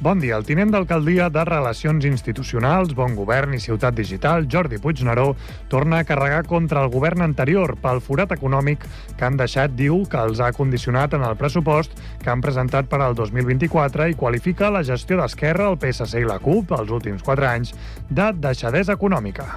Bon 0.00 0.20
dia. 0.22 0.36
El 0.38 0.44
tinent 0.46 0.70
d'alcaldia 0.70 1.26
de 1.34 1.42
Relacions 1.42 2.04
Institucionals, 2.06 2.92
Bon 2.94 3.16
Govern 3.18 3.56
i 3.56 3.58
Ciutat 3.58 3.96
Digital, 3.98 4.46
Jordi 4.46 4.78
Puigneró, 4.78 5.32
torna 5.66 5.98
a 5.98 6.06
carregar 6.06 6.44
contra 6.46 6.84
el 6.84 6.92
govern 6.92 7.24
anterior 7.26 7.74
pel 7.82 7.98
forat 7.98 8.30
econòmic 8.36 8.86
que 9.18 9.26
han 9.26 9.40
deixat, 9.40 9.74
diu, 9.74 10.04
que 10.06 10.22
els 10.22 10.38
ha 10.38 10.52
condicionat 10.54 11.18
en 11.18 11.26
el 11.26 11.34
pressupost 11.40 11.98
que 12.22 12.30
han 12.30 12.44
presentat 12.44 12.86
per 12.86 13.02
al 13.02 13.18
2024 13.18 14.06
i 14.12 14.14
qualifica 14.14 14.70
la 14.70 14.84
gestió 14.86 15.18
d'Esquerra, 15.18 15.66
el 15.72 15.80
PSC 15.82 16.22
i 16.22 16.30
la 16.30 16.38
CUP 16.38 16.78
els 16.78 16.94
últims 16.94 17.26
quatre 17.26 17.50
anys 17.50 17.74
de 18.08 18.30
deixadesa 18.38 18.94
econòmica. 18.94 19.50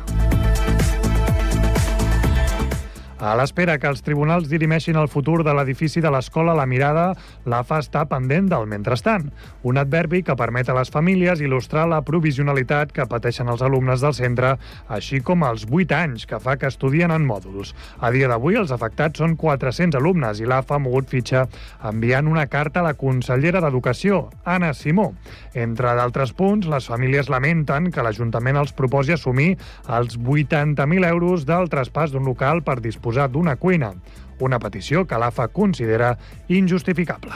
A 3.21 3.35
l'espera 3.37 3.75
que 3.77 3.85
els 3.85 3.99
tribunals 4.01 4.47
dirimeixin 4.49 4.97
el 4.97 5.05
futur 5.05 5.43
de 5.45 5.53
l'edifici 5.53 6.01
de 6.01 6.09
l'escola 6.09 6.55
La 6.57 6.63
Mirada, 6.65 7.11
l'AFA 7.45 7.77
està 7.83 8.01
pendent 8.09 8.47
del 8.49 8.63
mentrestant, 8.65 9.27
un 9.61 9.77
adverbi 9.77 10.23
que 10.25 10.33
permet 10.33 10.71
a 10.71 10.73
les 10.73 10.89
famílies 10.89 11.43
il·lustrar 11.45 11.83
la 11.85 11.99
provisionalitat 12.01 12.89
que 12.95 13.05
pateixen 13.05 13.51
els 13.53 13.61
alumnes 13.61 14.01
del 14.01 14.15
centre, 14.17 14.55
així 14.89 15.19
com 15.21 15.45
els 15.45 15.67
8 15.69 15.93
anys 15.99 16.25
que 16.25 16.39
fa 16.41 16.55
que 16.57 16.71
estudien 16.73 17.13
en 17.13 17.27
mòduls. 17.29 17.75
A 18.01 18.09
dia 18.09 18.31
d'avui, 18.31 18.57
els 18.57 18.73
afectats 18.73 19.21
són 19.21 19.37
400 19.37 20.01
alumnes 20.01 20.41
i 20.41 20.49
l'AFA 20.49 20.79
ha 20.79 20.81
mogut 20.81 21.13
fitxa 21.13 21.45
enviant 21.91 22.25
una 22.25 22.47
carta 22.49 22.81
a 22.81 22.87
la 22.89 22.95
consellera 22.97 23.61
d'Educació, 23.61 24.31
Anna 24.49 24.73
Simó. 24.73 25.11
Entre 25.53 25.93
d'altres 25.93 26.33
punts, 26.33 26.65
les 26.65 26.89
famílies 26.89 27.29
lamenten 27.29 27.93
que 27.93 28.01
l'Ajuntament 28.01 28.57
els 28.57 28.73
proposi 28.73 29.13
assumir 29.13 29.51
els 29.85 30.17
80.000 30.17 31.05
euros 31.13 31.45
del 31.45 31.69
traspàs 31.69 32.09
d'un 32.09 32.25
local 32.25 32.65
per 32.65 32.79
disposar 32.81 33.10
disposar 33.11 33.29
d'una 33.29 33.57
cuina, 33.57 33.93
una 34.39 34.59
petició 34.59 35.05
que 35.05 35.19
l'AFA 35.19 35.49
considera 35.51 36.17
injustificable. 36.47 37.33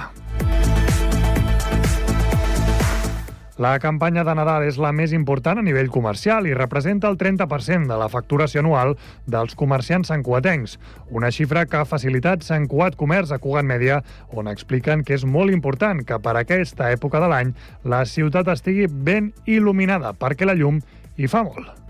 La 3.58 3.80
campanya 3.80 4.26
de 4.28 4.34
Nadal 4.36 4.66
és 4.68 4.76
la 4.78 4.92
més 4.92 5.14
important 5.16 5.60
a 5.60 5.64
nivell 5.64 5.88
comercial 5.88 6.48
i 6.48 6.54
representa 6.54 7.08
el 7.08 7.16
30% 7.16 7.88
de 7.88 8.00
la 8.00 8.10
facturació 8.12 8.60
anual 8.60 8.98
dels 9.28 9.56
comerciants 9.56 10.12
santcuatencs, 10.12 10.76
una 11.10 11.32
xifra 11.32 11.64
que 11.66 11.80
ha 11.80 11.88
facilitat 11.88 12.44
Sant 12.44 12.68
Cuat 12.68 12.98
Comerç 13.00 13.32
a 13.32 13.40
Cugat 13.40 13.64
Mèdia, 13.64 14.02
on 14.32 14.52
expliquen 14.52 15.04
que 15.08 15.16
és 15.16 15.24
molt 15.24 15.56
important 15.56 16.04
que 16.04 16.20
per 16.20 16.36
aquesta 16.36 16.92
època 16.92 17.24
de 17.24 17.32
l'any 17.32 17.56
la 17.84 18.04
ciutat 18.04 18.52
estigui 18.52 18.92
ben 18.92 19.32
il·luminada, 19.48 20.12
perquè 20.20 20.48
la 20.48 20.60
llum 20.60 20.84
hi 21.16 21.32
fa 21.32 21.48
molt. 21.48 21.85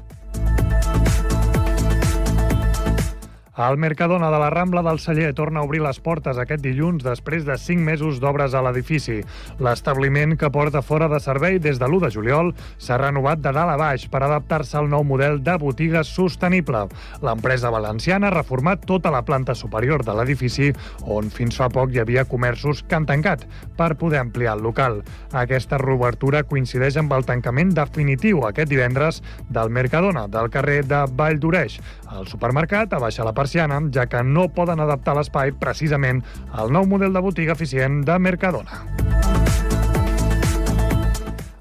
El 3.55 3.77
Mercadona 3.77 4.29
de 4.31 4.39
la 4.39 4.49
Rambla 4.49 4.81
del 4.83 4.99
Celler 4.99 5.33
torna 5.33 5.61
a 5.61 5.63
obrir 5.63 5.79
les 5.79 6.01
portes 6.03 6.35
aquest 6.35 6.59
dilluns 6.59 7.05
després 7.05 7.45
de 7.47 7.55
5 7.55 7.85
mesos 7.87 8.17
d'obres 8.19 8.51
a 8.51 8.59
l'edifici. 8.65 9.21
L'establiment, 9.63 10.33
que 10.35 10.49
porta 10.51 10.81
fora 10.83 11.07
de 11.07 11.21
servei 11.23 11.55
des 11.63 11.79
de 11.79 11.87
l'1 11.87 12.01
de 12.03 12.09
juliol, 12.11 12.51
s'ha 12.75 12.97
renovat 12.99 13.39
de 13.39 13.53
dalt 13.55 13.71
a 13.71 13.77
baix 13.79 14.09
per 14.11 14.25
adaptar-se 14.25 14.75
al 14.75 14.89
nou 14.91 15.05
model 15.07 15.39
de 15.39 15.55
botiga 15.61 16.03
sostenible. 16.03 16.81
L'empresa 17.23 17.71
valenciana 17.71 18.27
ha 18.27 18.33
reformat 18.35 18.83
tota 18.83 19.13
la 19.15 19.23
planta 19.23 19.55
superior 19.55 20.03
de 20.03 20.17
l'edifici, 20.19 20.73
on 21.07 21.31
fins 21.31 21.55
fa 21.55 21.69
poc 21.71 21.95
hi 21.95 22.03
havia 22.03 22.27
comerços 22.27 22.83
que 22.83 22.99
han 22.99 23.07
tancat, 23.07 23.47
per 23.79 23.95
poder 23.95 24.19
ampliar 24.19 24.57
el 24.57 24.67
local. 24.67 24.99
Aquesta 25.31 25.79
reobertura 25.79 26.43
coincideix 26.43 26.99
amb 26.99 27.15
el 27.15 27.23
tancament 27.23 27.71
definitiu 27.71 28.43
aquest 28.43 28.67
divendres 28.67 29.23
del 29.47 29.71
Mercadona, 29.71 30.27
del 30.27 30.51
carrer 30.51 30.81
de 30.83 31.05
Vall 31.15 31.39
d'Oreix. 31.39 31.79
El 32.19 32.27
supermercat 32.27 32.91
ha 32.91 32.99
baixat 32.99 33.23
la 33.23 33.33
persiana, 33.45 33.79
ja 33.93 34.07
que 34.09 34.23
no 34.25 34.49
poden 34.49 34.81
adaptar 34.81 35.13
l'espai 35.15 35.53
precisament 35.61 36.23
al 36.51 36.73
nou 36.73 36.89
model 36.89 37.13
de 37.13 37.21
botiga 37.21 37.53
eficient 37.53 38.01
de 38.09 38.17
Mercadona. 38.17 39.74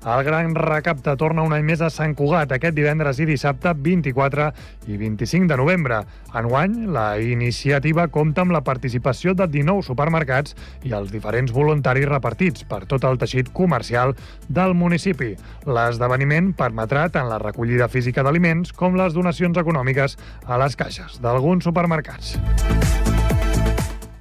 El 0.05 0.23
Gran 0.23 0.55
Recapte 0.55 1.15
torna 1.17 1.43
un 1.47 1.55
any 1.57 1.63
més 1.65 1.81
a 1.81 1.89
Sant 1.89 2.13
Cugat 2.17 2.51
aquest 2.53 2.75
divendres 2.77 3.17
i 3.23 3.27
dissabte 3.29 3.73
24 3.73 4.51
i 4.93 4.99
25 5.01 5.49
de 5.49 5.57
novembre. 5.57 6.03
Enguany, 6.37 6.75
la 6.93 7.07
iniciativa 7.25 8.05
compta 8.13 8.45
amb 8.45 8.53
la 8.53 8.61
participació 8.67 9.33
de 9.33 9.49
19 9.49 9.87
supermercats 9.87 10.59
i 10.85 10.93
els 10.93 11.09
diferents 11.15 11.55
voluntaris 11.57 12.09
repartits 12.11 12.69
per 12.69 12.83
tot 12.91 13.07
el 13.09 13.17
teixit 13.23 13.49
comercial 13.57 14.13
del 14.49 14.77
municipi. 14.77 15.33
L'esdeveniment 15.65 16.53
permetrà 16.59 17.07
tant 17.09 17.33
la 17.33 17.41
recollida 17.41 17.89
física 17.89 18.27
d'aliments 18.27 18.77
com 18.77 19.01
les 19.01 19.17
donacions 19.17 19.57
econòmiques 19.65 20.19
a 20.45 20.61
les 20.61 20.77
caixes 20.77 21.17
d'alguns 21.25 21.65
supermercats. 21.65 22.37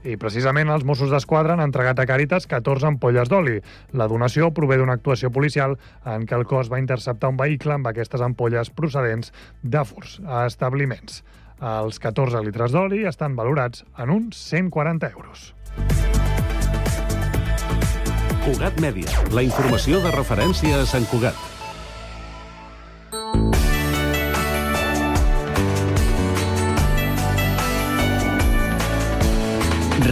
I 0.03 0.18
precisament 0.19 0.68
els 0.74 0.84
Mossos 0.84 1.12
d'Esquadra 1.14 1.56
han 1.56 1.64
entregat 1.64 2.00
a 2.02 2.08
Càritas 2.08 2.47
14 2.52 2.90
ampolles 2.91 3.30
d'oli. 3.31 3.59
La 3.96 4.09
donació 4.12 4.52
prové 4.52 4.78
d'una 4.80 4.97
actuació 5.00 5.31
policial 5.31 5.78
en 6.03 6.28
què 6.28 6.36
el 6.36 6.44
cos 6.50 6.72
va 6.72 6.81
interceptar 6.81 7.31
un 7.31 7.40
vehicle 7.40 7.78
amb 7.78 7.88
aquestes 7.88 8.22
ampolles 8.22 8.72
procedents 8.75 9.31
de 9.64 9.86
furs 9.88 10.19
a 10.28 10.44
establiments. 10.50 11.24
Els 11.64 12.00
14 12.03 12.44
litres 12.44 12.75
d'oli 12.75 13.06
estan 13.08 13.38
valorats 13.40 13.86
en 13.96 14.12
uns 14.12 14.44
140 14.52 15.14
euros. 15.16 15.53
Cugat 18.44 18.75
Mèdia, 18.84 19.08
la 19.31 19.46
informació 19.47 20.03
de 20.03 20.12
referència 20.12 20.81
a 20.81 20.88
Sant 20.90 21.08
Cugat. 21.08 21.40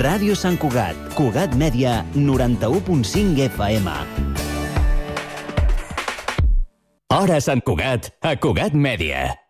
Ràdio 0.01 0.33
Sant 0.33 0.55
Cugat, 0.57 0.97
Cugat 1.13 1.53
Mèdia, 1.53 1.99
91.5 2.15 3.43
FM. 3.51 3.91
Hora 7.13 7.37
Sant 7.43 7.61
Cugat, 7.61 8.09
a 8.25 8.33
Cugat 8.33 8.73
Mèdia. 8.73 9.40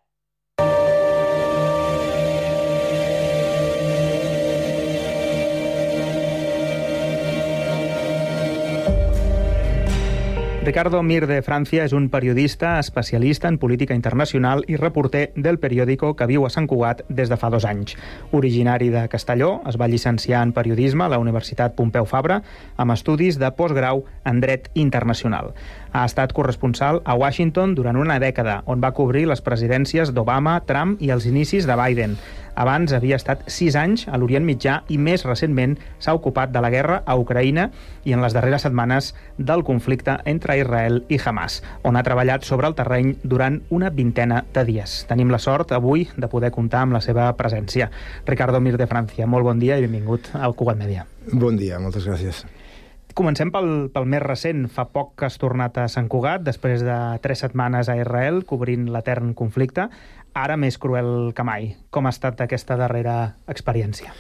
Ricardo 10.64 11.02
Mir 11.02 11.26
de 11.26 11.42
Francia 11.42 11.82
és 11.88 11.94
un 11.98 12.04
periodista 12.14 12.76
especialista 12.78 13.50
en 13.50 13.56
política 13.58 13.96
internacional 13.98 14.62
i 14.70 14.76
reporter 14.78 15.32
del 15.34 15.58
periòdico 15.58 16.12
que 16.14 16.28
viu 16.30 16.46
a 16.46 16.52
Sant 16.54 16.68
Cugat 16.70 17.02
des 17.10 17.32
de 17.34 17.38
fa 17.42 17.50
dos 17.50 17.66
anys. 17.66 17.96
Originari 18.30 18.92
de 18.94 19.08
Castelló, 19.10 19.64
es 19.66 19.80
va 19.82 19.88
llicenciar 19.90 20.44
en 20.46 20.52
periodisme 20.54 21.08
a 21.08 21.10
la 21.10 21.18
Universitat 21.18 21.74
Pompeu 21.74 22.06
Fabra 22.06 22.44
amb 22.78 22.94
estudis 22.94 23.40
de 23.42 23.50
postgrau 23.58 24.04
en 24.24 24.44
dret 24.46 24.70
internacional. 24.76 25.56
Ha 25.98 26.06
estat 26.06 26.30
corresponsal 26.32 27.02
a 27.06 27.18
Washington 27.18 27.74
durant 27.74 27.98
una 27.98 28.20
dècada, 28.22 28.62
on 28.70 28.86
va 28.86 28.94
cobrir 28.94 29.26
les 29.34 29.42
presidències 29.42 30.14
d'Obama, 30.14 30.60
Trump 30.70 31.02
i 31.02 31.10
els 31.10 31.26
inicis 31.26 31.66
de 31.66 31.80
Biden. 31.82 32.16
Abans 32.62 32.92
havia 32.94 33.18
estat 33.18 33.48
sis 33.50 33.74
anys 33.80 34.04
a 34.06 34.20
l'Orient 34.22 34.44
Mitjà 34.46 34.76
i 34.94 35.00
més 35.02 35.24
recentment 35.26 35.72
s'ha 35.98 36.14
ocupat 36.14 36.52
de 36.54 36.62
la 36.62 36.70
guerra 36.70 37.00
a 37.10 37.16
Ucraïna 37.18 37.72
i 38.06 38.14
en 38.14 38.22
les 38.22 38.36
darreres 38.38 38.68
setmanes 38.68 39.16
del 39.40 39.66
conflicte 39.66 40.20
entre 40.30 40.60
Israel 40.62 41.02
i 41.10 41.18
Hamas, 41.18 41.62
on 41.82 41.98
ha 41.98 42.06
treballat 42.06 42.46
sobre 42.46 42.70
el 42.70 42.78
terreny 42.78 43.16
durant 43.24 43.64
una 43.74 43.90
vintena 43.90 44.44
de 44.54 44.68
dies. 44.70 45.00
Tenim 45.10 45.34
la 45.34 45.42
sort 45.42 45.74
avui 45.74 46.06
de 46.14 46.30
poder 46.30 46.54
comptar 46.54 46.86
amb 46.86 47.00
la 47.00 47.02
seva 47.02 47.32
presència. 47.34 47.90
Ricardo 48.30 48.62
Mir 48.62 48.78
de 48.78 48.86
Francia, 48.86 49.26
molt 49.26 49.50
bon 49.50 49.58
dia 49.58 49.82
i 49.82 49.88
benvingut 49.88 50.36
al 50.38 50.54
Cugat 50.54 50.78
Media. 50.78 51.10
Bon 51.34 51.58
dia, 51.58 51.82
moltes 51.82 52.06
gràcies. 52.06 52.46
Comencem 53.18 53.50
pel, 53.52 53.90
pel 53.92 54.06
més 54.08 54.22
recent. 54.24 54.68
Fa 54.72 54.86
poc 54.88 55.16
que 55.20 55.28
has 55.28 55.36
tornat 55.42 55.76
a 55.82 55.88
Sant 55.92 56.08
Cugat, 56.12 56.46
després 56.46 56.84
de 56.86 56.98
tres 57.24 57.44
setmanes 57.44 57.90
a 57.92 57.98
Israel, 58.00 58.42
cobrint 58.48 58.88
l'etern 58.94 59.34
conflicte. 59.38 59.90
Ara 60.34 60.58
més 60.58 60.78
cruel 60.80 61.32
que 61.36 61.44
mai. 61.44 61.74
Com 61.92 62.08
ha 62.08 62.14
estat 62.16 62.40
aquesta 62.44 62.78
darrera 62.80 63.38
experiència? 63.52 64.14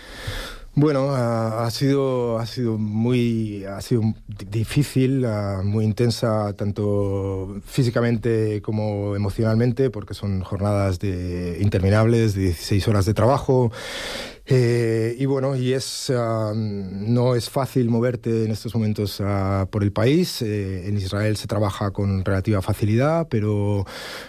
Bueno, 0.73 1.07
uh, 1.07 1.65
ha 1.65 1.69
sido 1.69 2.39
ha 2.39 2.45
sido 2.45 2.77
muy 2.77 3.65
ha 3.65 3.81
sido 3.81 4.03
difícil, 4.49 5.25
uh, 5.25 5.61
muy 5.63 5.83
intensa 5.83 6.53
tanto 6.53 7.59
físicamente 7.65 8.61
como 8.61 9.17
emocionalmente, 9.17 9.89
porque 9.89 10.13
son 10.13 10.41
jornadas 10.43 10.99
de 10.99 11.57
interminables 11.59 12.35
de 12.35 12.43
16 12.43 12.87
horas 12.87 13.05
de 13.05 13.13
trabajo 13.13 13.71
Eh, 14.45 15.15
y 15.19 15.25
bueno, 15.25 15.55
y 15.55 15.73
es, 15.73 16.09
uh, 16.09 16.53
no 16.55 17.35
es 17.35 17.49
fácil 17.49 17.89
moverte 17.89 18.45
en 18.45 18.51
estos 18.51 18.73
momentos 18.73 19.19
uh, 19.19 19.67
por 19.69 19.83
el 19.83 19.91
país. 19.91 20.41
Eh, 20.41 20.87
en 20.87 20.97
Israel 20.97 21.37
se 21.37 21.47
trabaja 21.47 21.91
con 21.91 22.25
relativa 22.25 22.61
facilidad, 22.61 23.27
pero 23.29 23.85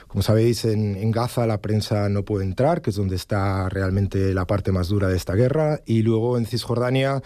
como 0.09 0.23
sabéis, 0.23 0.65
en, 0.65 0.97
en, 0.97 1.11
Gaza 1.11 1.47
la 1.47 1.61
prensa 1.61 2.09
no 2.09 2.25
puede 2.25 2.45
entrar, 2.45 2.83
que 2.83 2.91
es 2.91 2.97
donde 2.97 3.17
está 3.17 3.69
realmente 3.69 4.35
la 4.35 4.47
parte 4.47 4.71
más 4.71 4.89
dura 4.89 5.09
de 5.09 5.17
esta 5.17 5.35
guerra. 5.35 5.81
Y 5.87 6.03
luego 6.03 6.37
en 6.37 6.47
Cisjordania 6.47 7.23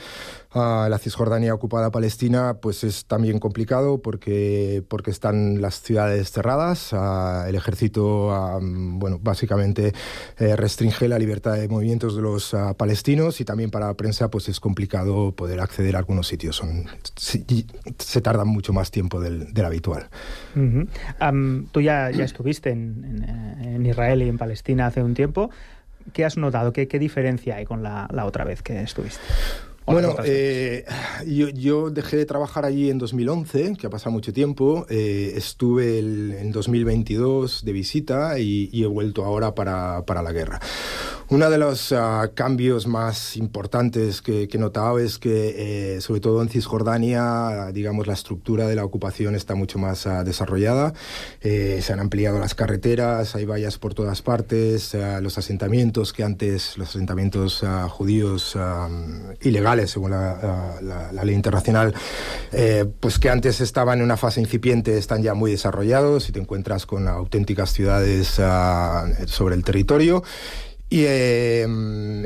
Uh, 0.56 0.88
la 0.88 0.96
Cisjordania 0.98 1.52
ocupada 1.52 1.90
Palestina 1.90 2.56
pues 2.62 2.82
es 2.82 3.04
también 3.04 3.38
complicado 3.40 4.00
porque, 4.00 4.82
porque 4.88 5.10
están 5.10 5.60
las 5.60 5.82
ciudades 5.82 6.30
cerradas, 6.30 6.94
el 7.46 7.54
ejército 7.54 8.58
bueno, 8.62 9.18
básicamente 9.20 9.92
eh, 10.38 10.56
restringe 10.56 11.08
la 11.08 11.18
libertad 11.18 11.56
de 11.56 11.68
movimientos 11.68 12.16
de 12.16 12.22
los 12.22 12.56
palestinos 12.78 13.38
y 13.42 13.44
también 13.44 13.70
para 13.70 13.88
la 13.88 13.94
prensa 13.94 14.30
pues 14.30 14.48
es 14.48 14.58
complicado 14.58 15.32
poder 15.32 15.60
acceder 15.60 15.94
a 15.94 15.98
algunos 15.98 16.26
sitios, 16.26 16.56
Son, 16.56 16.86
se, 17.16 17.44
se 17.98 18.20
tarda 18.22 18.46
mucho 18.46 18.72
más 18.72 18.90
tiempo 18.90 19.20
del, 19.20 19.52
del 19.52 19.64
habitual. 19.66 20.08
Uh 20.54 20.60
-huh. 20.60 20.88
um, 21.30 21.66
tú 21.66 21.82
ya, 21.82 22.10
ya 22.10 22.24
estuviste 22.24 22.70
en, 22.70 23.04
en, 23.04 23.74
en, 23.74 23.84
Israel 23.84 24.22
y 24.22 24.28
en 24.30 24.38
Palestina 24.38 24.86
hace 24.86 25.02
un 25.02 25.12
tiempo. 25.12 25.50
¿Qué 26.14 26.24
has 26.24 26.38
notado? 26.38 26.72
¿Qué, 26.72 26.88
qué 26.88 26.98
diferencia 26.98 27.56
hay 27.56 27.66
con 27.66 27.82
la, 27.82 28.08
la 28.10 28.24
otra 28.24 28.44
vez 28.44 28.62
que 28.62 28.80
estuviste? 28.80 29.20
Bueno, 29.86 30.16
eh, 30.24 30.84
yo, 31.26 31.48
yo, 31.48 31.90
dejé 31.90 32.16
de 32.16 32.26
trabajar 32.26 32.64
allí 32.64 32.90
en 32.90 32.98
2011, 32.98 33.76
que 33.78 33.86
ha 33.86 33.90
pasado 33.90 34.10
mucho 34.10 34.32
tiempo. 34.32 34.86
Eh, 34.90 35.34
estuve 35.36 35.98
el, 35.98 36.32
en 36.38 36.52
2022 36.52 37.64
de 37.64 37.72
visita 37.72 38.38
y, 38.38 38.68
y 38.72 38.82
he 38.82 38.86
vuelto 38.86 39.24
ahora 39.24 39.54
para, 39.54 40.04
para, 40.04 40.22
la 40.22 40.32
guerra. 40.32 40.60
Uno 41.28 41.50
de 41.50 41.58
los 41.58 41.90
uh, 41.90 42.30
cambios 42.34 42.86
más 42.86 43.36
importantes 43.36 44.22
que, 44.22 44.46
que 44.46 44.58
he 44.58 44.60
notado 44.60 45.00
es 45.00 45.18
que, 45.18 45.96
eh, 45.96 46.00
sobre 46.00 46.20
todo 46.20 46.40
en 46.40 46.48
Cisjordania, 46.48 47.72
digamos, 47.72 48.06
la 48.06 48.12
estructura 48.12 48.68
de 48.68 48.76
la 48.76 48.84
ocupación 48.84 49.34
está 49.34 49.56
mucho 49.56 49.80
más 49.80 50.06
uh, 50.06 50.22
desarrollada. 50.24 50.94
Eh, 51.40 51.80
se 51.82 51.92
han 51.92 51.98
ampliado 51.98 52.38
las 52.38 52.54
carreteras, 52.54 53.34
hay 53.34 53.44
vallas 53.44 53.76
por 53.76 53.92
todas 53.92 54.22
partes, 54.22 54.94
uh, 54.94 55.20
los 55.20 55.36
asentamientos 55.36 56.12
que 56.12 56.22
antes, 56.22 56.78
los 56.78 56.90
asentamientos 56.90 57.64
judíos 57.88 58.54
um, 58.54 59.34
ilegales, 59.40 59.90
según 59.90 60.12
la, 60.12 60.78
la, 60.80 61.12
la 61.12 61.24
ley 61.24 61.34
internacional, 61.34 61.92
eh, 62.52 62.84
pues 63.00 63.18
que 63.18 63.30
antes 63.30 63.60
estaban 63.60 63.98
en 63.98 64.04
una 64.04 64.16
fase 64.16 64.40
incipiente, 64.40 64.96
están 64.96 65.24
ya 65.24 65.34
muy 65.34 65.50
desarrollados 65.50 66.28
y 66.28 66.32
te 66.32 66.38
encuentras 66.38 66.86
con 66.86 67.08
auténticas 67.08 67.72
ciudades 67.72 68.40
sobre 69.26 69.56
el 69.56 69.64
territorio. 69.64 70.22
Y, 70.88 71.02
eh, 71.04 71.66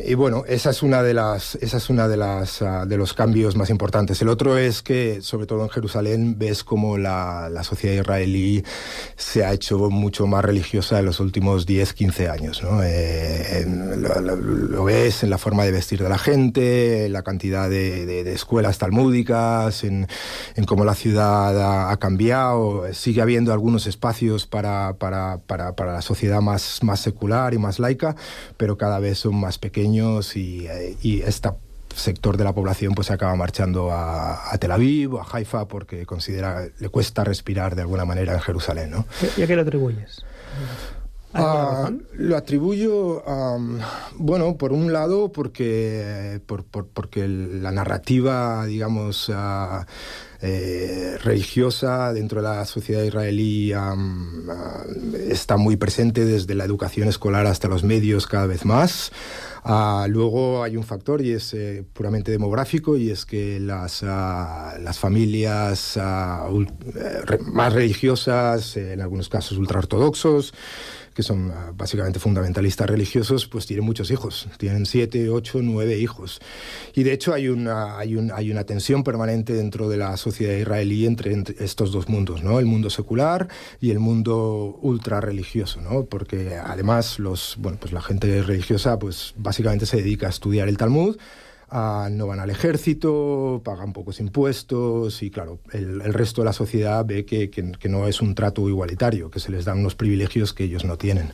y, 0.05 0.15
bueno, 0.15 0.45
esa 0.47 0.69
es 0.69 0.83
una 0.83 1.03
de 1.03 1.15
las, 1.15 1.55
esa 1.55 1.79
es 1.79 1.89
una 1.89 2.09
de 2.09 2.19
las 2.19 2.61
uh, 2.61 2.87
de 2.87 2.99
los 2.99 3.15
cambios 3.15 3.57
más 3.57 3.71
importantes. 3.71 4.21
El 4.21 4.29
otro 4.29 4.59
es 4.59 4.83
que, 4.83 5.23
sobre 5.23 5.47
todo 5.47 5.62
en 5.62 5.71
Jerusalén, 5.71 6.39
ves 6.39 6.62
como 6.62 6.99
la, 6.99 7.49
la 7.51 7.65
sociedad 7.65 7.95
israelí 8.03 8.62
se 9.17 9.47
ha 9.47 9.55
hecho 9.55 9.89
mucho 9.89 10.27
más 10.27 10.45
religiosa 10.45 10.99
en 10.99 11.07
los 11.07 11.21
últimos 11.21 11.65
10, 11.65 11.95
15 11.95 12.29
años. 12.29 12.62
¿no? 12.62 12.83
Eh, 12.83 13.65
lo, 13.67 14.85
ves 14.85 15.23
en 15.23 15.31
la 15.31 15.39
forma 15.39 15.65
de 15.65 15.73
vestir 15.73 16.03
de 16.03 16.11
la 16.11 16.19
gente, 16.19 17.07
en 17.07 17.15
la 17.15 17.23
cantidad 17.23 17.71
de, 17.71 18.05
de, 18.05 18.25
de 18.25 18.33
escuelas 18.35 18.77
talmúdicas, 18.77 19.85
en, 19.85 20.07
en, 20.55 20.65
cómo 20.65 20.85
la 20.85 20.95
ciudad 20.95 21.59
ha, 21.59 21.91
ha, 21.91 21.97
cambiado. 21.97 22.93
Sigue 22.93 23.23
habiendo 23.23 23.55
algunos 23.55 23.87
espacios 23.87 24.47
para, 24.47 24.97
para, 24.99 25.39
para, 25.47 25.75
para 25.75 25.95
la 25.95 26.03
sociedad 26.03 26.43
más, 26.43 26.81
más 26.83 27.01
secular 27.01 27.55
y 27.55 27.59
más 27.59 27.79
laica 27.79 28.17
pero 28.61 28.77
cada 28.77 28.99
vez 28.99 29.21
son 29.21 29.37
más 29.37 29.57
pequeños 29.57 30.37
y, 30.37 30.69
y 31.01 31.23
este 31.23 31.49
sector 31.97 32.37
de 32.37 32.45
la 32.45 32.53
población 32.53 32.95
pues 32.95 33.07
se 33.07 33.15
acaba 33.15 33.35
marchando 33.35 33.91
a, 33.91 34.53
a, 34.53 34.59
Tel 34.59 34.71
Aviv 34.71 35.15
o 35.15 35.21
a 35.23 35.27
Haifa 35.33 35.67
porque 35.67 36.05
considera 36.05 36.69
le 36.79 36.89
cuesta 36.91 37.25
respirar 37.25 37.75
de 37.75 37.81
alguna 37.81 38.05
manera 38.05 38.35
en 38.35 38.41
Jerusalén. 38.41 38.91
¿no? 38.91 39.07
¿Y 39.39 39.43
a 39.43 39.47
qué 39.47 39.57
lo 39.57 39.62
atribuyes? 39.62 40.23
Uh, 41.33 42.03
lo 42.19 42.37
atribuyo, 42.37 43.23
um, 43.23 43.79
bueno, 44.17 44.57
por 44.57 44.73
un 44.73 44.93
lado, 44.93 45.33
porque, 45.33 46.41
por, 46.45 46.65
por, 46.65 46.87
porque 46.87 47.29
la 47.29 47.71
narrativa, 47.71 48.67
digamos, 48.67 49.31
uh, 49.31 49.87
eh, 50.43 51.19
religiosa 51.23 52.13
dentro 52.13 52.41
de 52.41 52.49
la 52.49 52.65
sociedad 52.65 53.03
israelí 53.03 53.73
está 55.29 55.57
muy 55.57 55.77
presente 55.77 56.25
desde 56.25 56.55
la 56.55 56.65
educación 56.65 57.09
escolar 57.09 57.47
hasta 57.47 57.69
los 57.69 57.85
medios 57.85 58.27
cada 58.27 58.47
vez 58.47 58.65
más. 58.65 59.13
Uh, 59.63 60.09
luego 60.09 60.63
hay 60.63 60.79
un 60.79 60.85
factor 60.85 61.21
y 61.21 61.33
es 61.33 61.53
eh, 61.53 61.85
puramente 61.93 62.33
demográfico 62.33 62.97
y 62.97 63.11
es 63.11 63.27
que 63.27 63.61
las, 63.61 64.03
uh, 64.03 64.07
las 64.81 64.99
familias 64.99 65.99
uh, 65.99 66.67
más 67.53 67.73
religiosas, 67.73 68.79
en 68.79 69.03
algunos 69.03 69.29
casos 69.29 69.59
ultraortodoxos, 69.59 70.55
que 71.21 71.25
son 71.25 71.53
básicamente 71.77 72.19
fundamentalistas 72.19 72.89
religiosos, 72.89 73.47
pues 73.47 73.67
tienen 73.67 73.85
muchos 73.85 74.11
hijos, 74.11 74.49
tienen 74.57 74.87
siete, 74.87 75.29
ocho, 75.29 75.61
nueve 75.63 75.99
hijos. 75.99 76.41
Y 76.95 77.03
de 77.03 77.13
hecho 77.13 77.35
hay 77.35 77.49
una, 77.49 77.99
hay, 77.99 78.17
un, 78.17 78.33
hay 78.33 78.51
una 78.51 78.65
tensión 78.65 79.05
permanente 79.05 79.53
dentro 79.53 79.91
de 79.91 79.99
la 79.99 80.17
sociedad 80.17 80.57
israelí 80.57 81.05
entre, 81.05 81.35
entre, 81.35 81.63
estos 81.63 81.93
dos 81.93 82.09
mundos, 82.09 82.43
¿no? 82.43 82.59
el 82.59 82.65
mundo 82.65 82.89
secular 82.89 83.49
y 83.83 83.91
el 83.91 83.99
mundo 83.99 84.79
ultra 84.81 85.21
religioso, 85.21 85.83
¿no? 85.83 86.07
porque 86.07 86.57
además 86.57 87.19
los, 87.19 87.57
bueno, 87.59 87.77
pues 87.79 87.93
la 87.93 88.01
gente 88.01 88.41
religiosa 88.41 88.99
pues 88.99 89.35
básicamente 89.37 89.85
se 89.85 89.99
dedica 89.99 90.27
a 90.27 90.31
estudiar 90.31 90.71
el 90.71 90.79
Talmud, 90.79 91.19
No 91.73 92.27
van 92.27 92.41
al 92.41 92.51
ejército, 92.51 93.63
pagan 93.65 93.93
pocos 93.93 94.19
impuestos 94.21 95.23
y 95.23 95.31
claro, 95.31 95.61
el, 95.73 96.13
resto 96.13 96.41
de 96.41 96.47
la 96.47 96.53
sociedad 96.53 97.05
ve 97.07 97.25
que, 97.25 97.51
que, 97.51 97.89
no 97.89 98.09
es 98.09 98.21
un 98.21 98.35
trato 98.35 98.69
igualitario, 98.69 99.31
que 99.31 99.39
se 99.39 99.53
les 99.53 99.65
dan 99.65 99.79
unos 99.79 99.95
privilegios 99.95 100.53
que 100.53 100.65
ellos 100.65 100.85
no 100.85 100.97
tienen. 100.97 101.33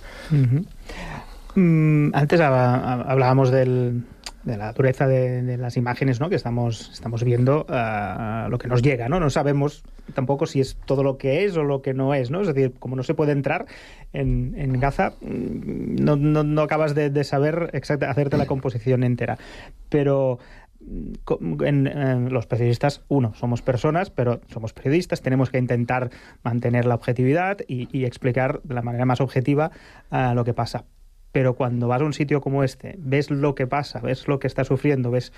Mm, 1.54 2.14
antes 2.14 2.40
hablábamos 2.40 3.50
del, 3.50 4.02
de 4.46 4.56
la 4.56 4.72
dureza 4.72 5.06
de, 5.06 5.58
las 5.58 5.76
imágenes 5.76 6.20
¿no? 6.20 6.30
que 6.30 6.36
estamos, 6.36 6.90
estamos 6.92 7.24
viendo, 7.24 7.66
uh, 7.68 8.48
lo 8.48 8.58
que 8.58 8.68
nos 8.68 8.80
llega, 8.80 9.08
¿no? 9.08 9.18
No 9.18 9.28
sabemos 9.28 9.82
tampoco 10.14 10.46
si 10.46 10.60
es 10.60 10.76
todo 10.86 11.02
lo 11.02 11.18
que 11.18 11.44
es 11.44 11.56
o 11.56 11.64
lo 11.64 11.82
que 11.82 11.94
no 11.94 12.14
es, 12.14 12.30
¿no? 12.30 12.40
Es 12.40 12.46
decir, 12.46 12.72
como 12.78 12.94
no 12.94 13.02
se 13.02 13.14
puede 13.14 13.32
entrar 13.32 13.66
en, 14.12 14.54
en 14.56 14.78
Gaza, 14.78 15.14
no, 15.20 16.14
no, 16.14 16.44
no 16.44 16.62
acabas 16.62 16.94
de, 16.94 17.24
saber 17.24 17.70
exactamente 17.72 18.12
hacerte 18.12 18.36
la 18.36 18.46
composición 18.46 19.02
entera. 19.02 19.36
Pero 19.88 20.38
en, 21.64 21.88
en, 21.88 22.32
los 22.32 22.46
periodistas, 22.46 23.02
uno, 23.08 23.34
somos 23.34 23.62
personas, 23.62 24.10
pero 24.10 24.40
somos 24.52 24.72
periodistas, 24.72 25.22
tenemos 25.22 25.50
que 25.50 25.58
intentar 25.58 26.10
mantener 26.44 26.84
la 26.84 26.94
objetividad 26.94 27.58
y, 27.66 27.88
y 27.90 28.04
explicar 28.04 28.60
de 28.62 28.74
la 28.74 28.82
manera 28.82 29.06
más 29.06 29.20
objetiva 29.20 29.72
uh, 30.12 30.34
lo 30.34 30.44
que 30.44 30.54
pasa 30.54 30.84
pero 31.36 31.54
cuando 31.54 31.86
vas 31.86 32.00
a 32.00 32.04
un 32.06 32.14
sitio 32.14 32.40
como 32.40 32.64
este, 32.64 32.94
ves 32.96 33.30
lo 33.30 33.54
que 33.54 33.66
pasa, 33.66 34.00
ves 34.00 34.26
lo 34.26 34.38
que 34.38 34.46
está 34.46 34.64
sufriendo, 34.64 35.10
ves 35.10 35.34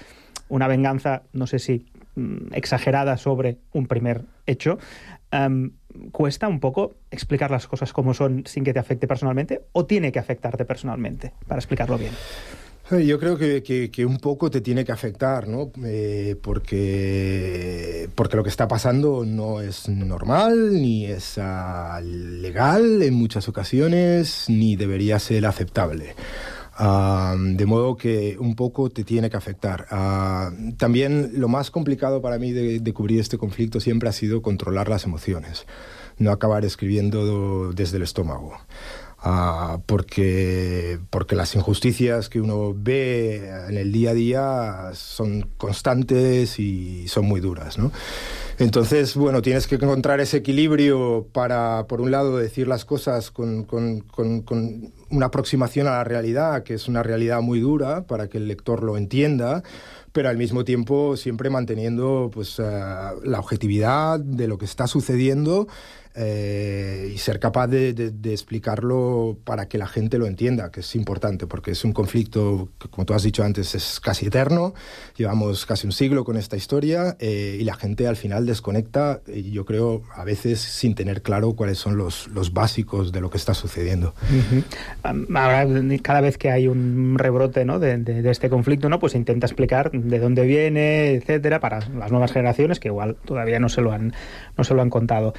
una 0.48 0.68
venganza, 0.68 1.22
no 1.32 1.48
sé 1.48 1.58
si 1.58 1.86
mmm, 2.14 2.54
exagerada 2.54 3.16
sobre 3.16 3.58
un 3.72 3.88
primer 3.88 4.22
hecho, 4.46 4.78
¿cuesta 6.12 6.46
un 6.46 6.60
poco 6.60 6.94
explicar 7.10 7.50
las 7.50 7.66
cosas 7.66 7.92
como 7.92 8.14
son 8.14 8.44
sin 8.46 8.62
que 8.62 8.72
te 8.72 8.78
afecte 8.78 9.08
personalmente 9.08 9.62
o 9.72 9.86
tiene 9.86 10.12
que 10.12 10.20
afectarte 10.20 10.64
personalmente 10.64 11.32
para 11.48 11.58
explicarlo 11.58 11.98
bien? 11.98 12.12
Yo 12.90 13.18
creo 13.18 13.36
que, 13.36 13.62
que, 13.62 13.90
que, 13.90 14.06
un 14.06 14.16
poco 14.16 14.50
te 14.50 14.62
tiene 14.62 14.82
que 14.82 14.92
afectar, 14.92 15.46
¿no? 15.46 15.70
Eh, 15.84 16.36
porque, 16.40 18.08
porque 18.14 18.36
lo 18.36 18.42
que 18.42 18.48
está 18.48 18.66
pasando 18.66 19.26
no 19.26 19.60
es 19.60 19.90
normal, 19.90 20.72
ni 20.72 21.04
es 21.04 21.36
uh, 21.36 22.00
legal 22.02 23.02
en 23.02 23.12
muchas 23.12 23.46
ocasiones, 23.46 24.46
ni 24.48 24.74
debería 24.74 25.18
ser 25.18 25.44
aceptable. 25.44 26.14
Uh, 26.80 27.36
de 27.56 27.66
modo 27.66 27.96
que 27.96 28.38
un 28.38 28.56
poco 28.56 28.88
te 28.88 29.04
tiene 29.04 29.28
que 29.28 29.36
afectar. 29.36 29.86
Uh, 29.90 30.72
también 30.76 31.32
lo 31.34 31.48
más 31.48 31.70
complicado 31.70 32.22
para 32.22 32.38
mí 32.38 32.52
de, 32.52 32.80
de, 32.80 32.92
cubrir 32.94 33.20
este 33.20 33.36
conflicto 33.36 33.80
siempre 33.80 34.08
ha 34.08 34.12
sido 34.12 34.40
controlar 34.40 34.88
las 34.88 35.04
emociones, 35.04 35.66
no 36.16 36.30
acabar 36.30 36.64
escribiendo 36.64 37.70
desde 37.74 37.98
el 37.98 38.04
estómago. 38.04 38.56
Uh, 39.28 39.82
porque, 39.84 40.98
porque 41.10 41.36
las 41.36 41.54
injusticias 41.54 42.30
que 42.30 42.40
uno 42.40 42.72
ve 42.74 43.50
en 43.68 43.76
el 43.76 43.92
día 43.92 44.12
a 44.12 44.14
día 44.14 44.90
son 44.94 45.50
constantes 45.58 46.58
y 46.58 47.06
son 47.08 47.26
muy 47.26 47.40
duras, 47.40 47.76
¿no? 47.76 47.92
Entonces, 48.58 49.14
bueno, 49.16 49.42
tienes 49.42 49.66
que 49.66 49.74
encontrar 49.74 50.20
ese 50.20 50.38
equilibrio 50.38 51.26
para, 51.30 51.86
por 51.88 52.00
un 52.00 52.10
lado, 52.10 52.38
decir 52.38 52.68
las 52.68 52.86
cosas 52.86 53.30
con, 53.30 53.64
con, 53.64 54.00
con, 54.00 54.40
con 54.40 54.94
una 55.10 55.26
aproximación 55.26 55.88
a 55.88 55.90
la 55.90 56.04
realidad, 56.04 56.62
que 56.62 56.72
es 56.72 56.88
una 56.88 57.02
realidad 57.02 57.42
muy 57.42 57.60
dura, 57.60 58.06
para 58.06 58.28
que 58.28 58.38
el 58.38 58.48
lector 58.48 58.82
lo 58.82 58.96
entienda, 58.96 59.62
pero 60.12 60.30
al 60.30 60.38
mismo 60.38 60.64
tiempo 60.64 61.18
siempre 61.18 61.50
manteniendo 61.50 62.30
pues, 62.32 62.58
uh, 62.60 62.62
la 62.62 63.38
objetividad 63.38 64.20
de 64.20 64.48
lo 64.48 64.56
que 64.56 64.64
está 64.64 64.86
sucediendo 64.86 65.68
eh, 66.20 67.12
y 67.14 67.18
ser 67.18 67.38
capaz 67.38 67.68
de, 67.68 67.92
de, 67.92 68.10
de, 68.10 68.32
explicarlo 68.32 69.38
para 69.44 69.68
que 69.68 69.78
la 69.78 69.86
gente 69.86 70.18
lo 70.18 70.26
entienda, 70.26 70.72
que 70.72 70.80
es 70.80 70.96
importante, 70.96 71.46
porque 71.46 71.70
es 71.70 71.84
un 71.84 71.92
conflicto 71.92 72.70
que, 72.80 72.88
como 72.88 73.04
tú 73.04 73.14
has 73.14 73.22
dicho 73.22 73.44
antes, 73.44 73.76
es 73.76 74.00
casi 74.00 74.26
eterno. 74.26 74.74
Llevamos 75.16 75.64
casi 75.64 75.86
un 75.86 75.92
siglo 75.92 76.24
con 76.24 76.36
esta 76.36 76.56
historia 76.56 77.16
eh, 77.20 77.58
y 77.60 77.62
la 77.62 77.74
gente 77.74 78.08
al 78.08 78.16
final 78.16 78.46
desconecta, 78.46 79.20
y 79.32 79.52
yo 79.52 79.64
creo, 79.64 80.02
a 80.12 80.24
veces 80.24 80.60
sin 80.60 80.96
tener 80.96 81.22
claro 81.22 81.52
cuáles 81.52 81.78
son 81.78 81.96
los, 81.96 82.26
los 82.28 82.52
básicos 82.52 83.12
de 83.12 83.20
lo 83.20 83.30
que 83.30 83.36
está 83.36 83.54
sucediendo. 83.54 84.12
Uh 84.32 84.64
-huh. 85.04 86.02
Cada 86.02 86.20
vez 86.20 86.36
que 86.36 86.50
hay 86.50 86.66
un 86.66 87.16
rebrote 87.16 87.64
¿no? 87.64 87.78
de, 87.78 87.96
de, 87.98 88.28
este 88.28 88.48
conflicto, 88.48 88.88
¿no? 88.88 88.98
pues 88.98 89.14
intenta 89.14 89.46
explicar 89.46 89.92
de 89.92 90.18
dónde 90.18 90.44
viene, 90.44 91.12
etcétera, 91.12 91.60
para 91.60 91.88
las 91.90 92.10
nuevas 92.10 92.32
generaciones 92.32 92.80
que 92.80 92.88
igual 92.88 93.16
todavía 93.24 93.60
no 93.60 93.68
se 93.68 93.82
lo 93.82 93.92
han, 93.92 94.12
no 94.56 94.64
se 94.64 94.74
lo 94.74 94.82
han 94.82 94.90
contado 94.90 95.34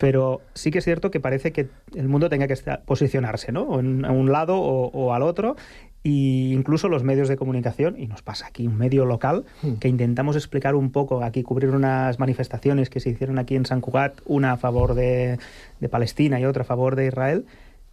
pero 0.00 0.40
sí 0.54 0.70
que 0.70 0.78
es 0.78 0.84
cierto 0.84 1.10
que 1.10 1.20
parece 1.20 1.52
que 1.52 1.68
el 1.94 2.08
mundo 2.08 2.30
tenga 2.30 2.46
que 2.46 2.54
estar, 2.54 2.82
posicionarse, 2.84 3.52
¿no? 3.52 3.78
En, 3.78 4.06
a 4.06 4.12
un 4.12 4.32
lado 4.32 4.58
o, 4.58 4.90
o, 4.92 5.12
al 5.12 5.22
otro, 5.22 5.56
y 6.02 6.54
incluso 6.54 6.88
los 6.88 7.04
medios 7.04 7.28
de 7.28 7.36
comunicación, 7.36 8.00
y 8.00 8.06
nos 8.06 8.22
pasa 8.22 8.46
aquí 8.46 8.66
un 8.66 8.78
medio 8.78 9.04
local, 9.04 9.44
mm. 9.60 9.74
que 9.74 9.88
intentamos 9.88 10.36
explicar 10.36 10.74
un 10.74 10.90
poco, 10.90 11.22
aquí 11.22 11.42
cubrir 11.42 11.72
unas 11.72 12.18
manifestaciones 12.18 12.88
que 12.88 12.98
se 12.98 13.10
hicieron 13.10 13.38
aquí 13.38 13.56
en 13.56 13.66
San 13.66 13.82
Cugat, 13.82 14.22
una 14.24 14.52
a 14.52 14.56
favor 14.56 14.94
de, 14.94 15.38
de 15.80 15.88
Palestina 15.90 16.40
y 16.40 16.46
otra 16.46 16.62
a 16.62 16.66
favor 16.66 16.96
de 16.96 17.06
Israel, 17.06 17.44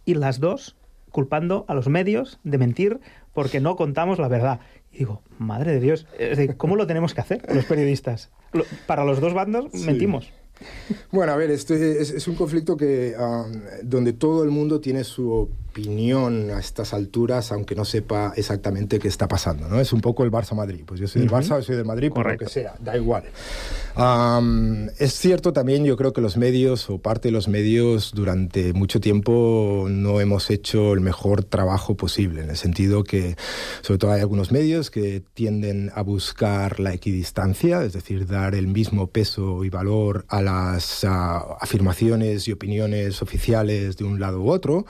y 0.06 0.14
las 0.14 0.40
dos 0.40 0.76
culpando 1.10 1.66
a 1.68 1.74
los 1.74 1.88
medios 1.88 2.40
de 2.42 2.56
mentir 2.56 3.00
porque 3.34 3.60
no 3.60 3.76
contamos 3.76 4.18
la 4.18 4.28
verdad. 4.28 4.60
Y 4.92 5.00
digo, 5.00 5.20
madre 5.36 5.72
de 5.72 5.80
Dios, 5.80 6.06
¿cómo 6.56 6.74
lo 6.74 6.86
tenemos 6.86 7.12
que 7.12 7.20
hacer 7.20 7.42
los 7.54 7.66
periodistas? 7.66 8.30
Para 8.86 9.04
los 9.04 9.20
dos 9.20 9.34
bandos 9.34 9.66
sí. 9.72 9.84
mentimos. 9.84 10.32
Bueno, 11.12 11.32
a 11.32 11.36
ver, 11.36 11.50
esto 11.50 11.74
es, 11.74 12.10
es 12.10 12.28
un 12.28 12.34
conflicto 12.34 12.76
que 12.76 13.14
um, 13.18 13.52
donde 13.82 14.12
todo 14.12 14.44
el 14.44 14.50
mundo 14.50 14.80
tiene 14.80 15.04
su 15.04 15.30
opinión 15.30 16.50
a 16.50 16.58
estas 16.58 16.92
alturas, 16.92 17.52
aunque 17.52 17.74
no 17.74 17.84
sepa 17.84 18.32
exactamente 18.36 18.98
qué 18.98 19.06
está 19.06 19.28
pasando, 19.28 19.68
¿no? 19.68 19.80
Es 19.80 19.92
un 19.92 20.00
poco 20.00 20.24
el 20.24 20.30
Barça-Madrid. 20.30 20.82
Pues 20.84 20.98
yo 20.98 21.06
soy 21.06 21.22
del 21.22 21.30
uh 21.30 21.34
-huh. 21.34 21.40
Barça, 21.40 21.56
yo 21.56 21.62
soy 21.62 21.76
del 21.76 21.84
Madrid, 21.84 22.10
por 22.10 22.30
lo 22.30 22.36
que 22.36 22.48
sea, 22.48 22.74
da 22.80 22.96
igual. 22.96 23.24
Um, 23.96 24.88
es 24.98 25.12
cierto 25.14 25.52
también, 25.52 25.84
yo 25.84 25.96
creo 25.96 26.12
que 26.12 26.20
los 26.20 26.36
medios, 26.36 26.88
o 26.88 26.98
parte 26.98 27.28
de 27.28 27.32
los 27.32 27.48
medios, 27.48 28.12
durante 28.14 28.72
mucho 28.72 29.00
tiempo 29.00 29.86
no 29.88 30.20
hemos 30.20 30.50
hecho 30.50 30.92
el 30.94 31.00
mejor 31.00 31.44
trabajo 31.44 31.96
posible, 31.96 32.42
en 32.42 32.50
el 32.50 32.56
sentido 32.56 33.02
que, 33.04 33.36
sobre 33.82 33.98
todo 33.98 34.12
hay 34.12 34.20
algunos 34.20 34.52
medios 34.52 34.90
que 34.90 35.22
tienden 35.34 35.90
a 35.94 36.02
buscar 36.02 36.80
la 36.80 36.92
equidistancia, 36.92 37.82
es 37.82 37.92
decir, 37.92 38.26
dar 38.26 38.54
el 38.54 38.68
mismo 38.68 39.08
peso 39.08 39.64
y 39.64 39.68
valor 39.68 40.24
a 40.28 40.42
las 40.48 41.04
uh, 41.04 41.56
afirmaciones 41.60 42.48
y 42.48 42.52
opiniones 42.52 43.22
oficiales 43.22 43.96
de 43.96 44.04
un 44.04 44.18
lado 44.18 44.40
u 44.40 44.50
otro, 44.50 44.86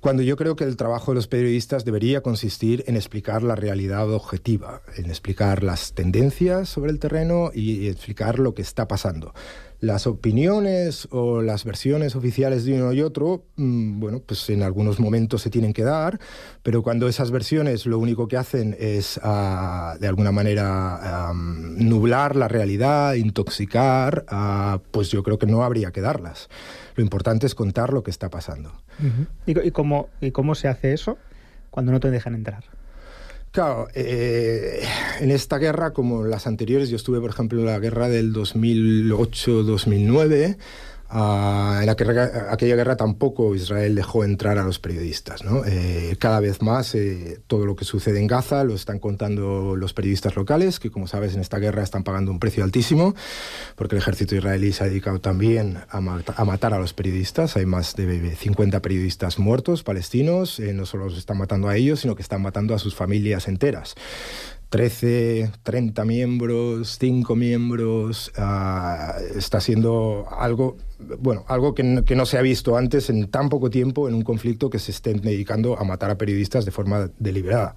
cuando 0.00 0.22
yo 0.22 0.36
creo 0.36 0.56
que 0.56 0.64
el 0.64 0.76
trabajo 0.76 1.10
de 1.10 1.16
los 1.16 1.26
periodistas 1.26 1.84
debería 1.84 2.22
consistir 2.22 2.84
en 2.86 2.96
explicar 2.96 3.42
la 3.42 3.54
realidad 3.54 4.10
objetiva, 4.10 4.80
en 4.96 5.06
explicar 5.06 5.62
las 5.62 5.92
tendencias 5.92 6.68
sobre 6.68 6.90
el 6.90 6.98
terreno 6.98 7.50
y 7.52 7.88
explicar 7.88 8.38
lo 8.38 8.54
que 8.54 8.62
está 8.62 8.88
pasando. 8.88 9.34
Las 9.80 10.06
opiniones 10.06 11.08
o 11.10 11.40
las 11.40 11.64
versiones 11.64 12.14
oficiales 12.14 12.64
de 12.66 12.74
uno 12.74 12.92
y 12.92 13.00
otro, 13.00 13.44
mmm, 13.56 13.98
bueno, 13.98 14.20
pues 14.20 14.50
en 14.50 14.62
algunos 14.62 15.00
momentos 15.00 15.40
se 15.40 15.48
tienen 15.48 15.72
que 15.72 15.84
dar, 15.84 16.20
pero 16.62 16.82
cuando 16.82 17.08
esas 17.08 17.30
versiones 17.30 17.86
lo 17.86 17.98
único 17.98 18.28
que 18.28 18.36
hacen 18.36 18.76
es, 18.78 19.18
uh, 19.24 19.98
de 19.98 20.06
alguna 20.06 20.32
manera, 20.32 21.32
nublar 21.34 22.36
la 22.36 22.46
realidad, 22.48 23.14
intoxicar, 23.14 24.26
uh, 24.30 24.80
pues 24.90 25.08
yo 25.10 25.22
creo 25.22 25.38
que 25.38 25.46
no 25.46 25.64
habría 25.64 25.92
que 25.92 26.02
darlas. 26.02 26.48
Lo 26.96 27.02
importante 27.02 27.46
es 27.46 27.54
contar 27.54 27.92
lo 27.94 28.02
que 28.02 28.10
está 28.10 28.28
pasando. 28.28 28.72
Uh 28.98 29.06
-huh. 29.06 29.26
¿Y, 29.64 29.68
y, 29.68 29.70
cómo, 29.70 30.10
¿Y 30.20 30.30
cómo 30.32 30.54
se 30.54 30.68
hace 30.68 30.92
eso 30.92 31.16
cuando 31.70 31.90
no 31.90 32.00
te 32.00 32.10
dejan 32.10 32.34
entrar? 32.34 32.64
Claro, 33.52 33.88
eh, 33.94 34.80
en 35.20 35.32
esta 35.32 35.58
guerra, 35.58 35.92
como 35.92 36.24
las 36.24 36.46
anteriores, 36.46 36.88
yo 36.88 36.94
estuve, 36.96 37.20
por 37.20 37.30
ejemplo, 37.30 37.58
en 37.58 37.66
la 37.66 37.80
guerra 37.80 38.08
del 38.08 38.32
2008-2009, 38.32 40.56
Uh, 40.56 40.60
en 41.12 41.88
aquella, 41.88 42.76
guerra 42.76 42.96
tampoco 42.96 43.54
Israel 43.56 43.94
dejó 43.94 44.22
entrar 44.22 44.58
a 44.58 44.64
los 44.64 44.78
periodistas. 44.78 45.44
¿no? 45.44 45.64
Eh, 45.66 46.16
cada 46.18 46.38
vez 46.40 46.62
más 46.62 46.94
eh, 46.94 47.40
todo 47.46 47.66
lo 47.66 47.74
que 47.74 47.84
sucede 47.84 48.20
en 48.20 48.28
Gaza 48.28 48.62
lo 48.62 48.74
están 48.74 49.00
contando 49.00 49.74
los 49.76 49.92
periodistas 49.92 50.36
locales, 50.36 50.78
que 50.78 50.90
como 50.90 51.08
sabes 51.08 51.34
en 51.34 51.40
esta 51.40 51.58
guerra 51.58 51.82
están 51.82 52.04
pagando 52.04 52.30
un 52.30 52.38
precio 52.38 52.62
altísimo, 52.62 53.14
porque 53.74 53.96
el 53.96 54.02
ejército 54.02 54.36
israelí 54.36 54.72
se 54.72 54.84
ha 54.84 54.86
dedicado 54.86 55.20
también 55.20 55.78
a, 55.88 56.00
mat 56.00 56.30
a 56.36 56.44
matar 56.44 56.74
a 56.74 56.78
los 56.78 56.92
periodistas. 56.92 57.56
Hay 57.56 57.66
más 57.66 57.96
de 57.96 58.36
50 58.36 58.80
periodistas 58.80 59.38
muertos 59.38 59.82
palestinos, 59.82 60.60
eh, 60.60 60.72
no 60.72 60.86
solo 60.86 61.06
los 61.06 61.18
están 61.18 61.38
matando 61.38 61.68
a 61.68 61.76
ellos, 61.76 62.00
sino 62.00 62.14
que 62.14 62.22
están 62.22 62.42
matando 62.42 62.74
a 62.74 62.78
sus 62.78 62.94
familias 62.94 63.48
enteras. 63.48 63.96
13, 64.70 65.50
30 65.64 66.04
miembros, 66.04 66.96
5 67.00 67.34
miembros, 67.34 68.32
uh, 68.38 69.36
está 69.36 69.60
siendo 69.60 70.26
algo, 70.30 70.76
bueno, 71.18 71.44
algo 71.48 71.74
que 71.74 71.82
no, 71.82 72.04
que 72.04 72.14
no, 72.14 72.24
se 72.24 72.38
ha 72.38 72.42
visto 72.42 72.76
antes 72.76 73.10
en 73.10 73.28
tan 73.30 73.48
poco 73.48 73.68
tiempo 73.68 74.08
en 74.08 74.14
un 74.14 74.22
conflicto 74.22 74.70
que 74.70 74.78
se 74.78 74.92
estén 74.92 75.20
dedicando 75.20 75.76
a 75.76 75.82
matar 75.82 76.12
a 76.12 76.16
periodistas 76.16 76.64
de 76.64 76.70
forma 76.70 77.10
deliberada. 77.18 77.74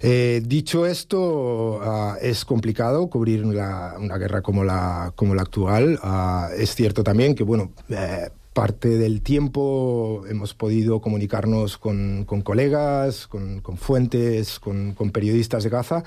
Eh, 0.00 0.40
dicho 0.44 0.86
esto, 0.86 1.78
uh, 1.78 2.14
es 2.22 2.46
complicado 2.46 3.08
cubrir 3.08 3.44
una 3.44 4.18
guerra 4.18 4.40
como 4.40 4.64
la, 4.64 5.12
como 5.14 5.34
la 5.34 5.42
actual. 5.42 6.00
Uh, 6.02 6.54
es 6.58 6.74
cierto 6.74 7.04
también 7.04 7.34
que, 7.34 7.44
bueno, 7.44 7.72
eh, 7.90 8.30
parte 8.58 8.88
del 8.98 9.22
tiempo 9.22 10.24
hemos 10.28 10.52
podido 10.52 11.00
comunicarnos 11.00 11.78
con, 11.78 12.24
con 12.24 12.42
colegas, 12.42 13.28
con, 13.28 13.60
con 13.60 13.76
fuentes, 13.76 14.58
con, 14.58 14.94
con, 14.94 15.12
periodistas 15.12 15.62
de 15.62 15.70
Gaza 15.70 16.02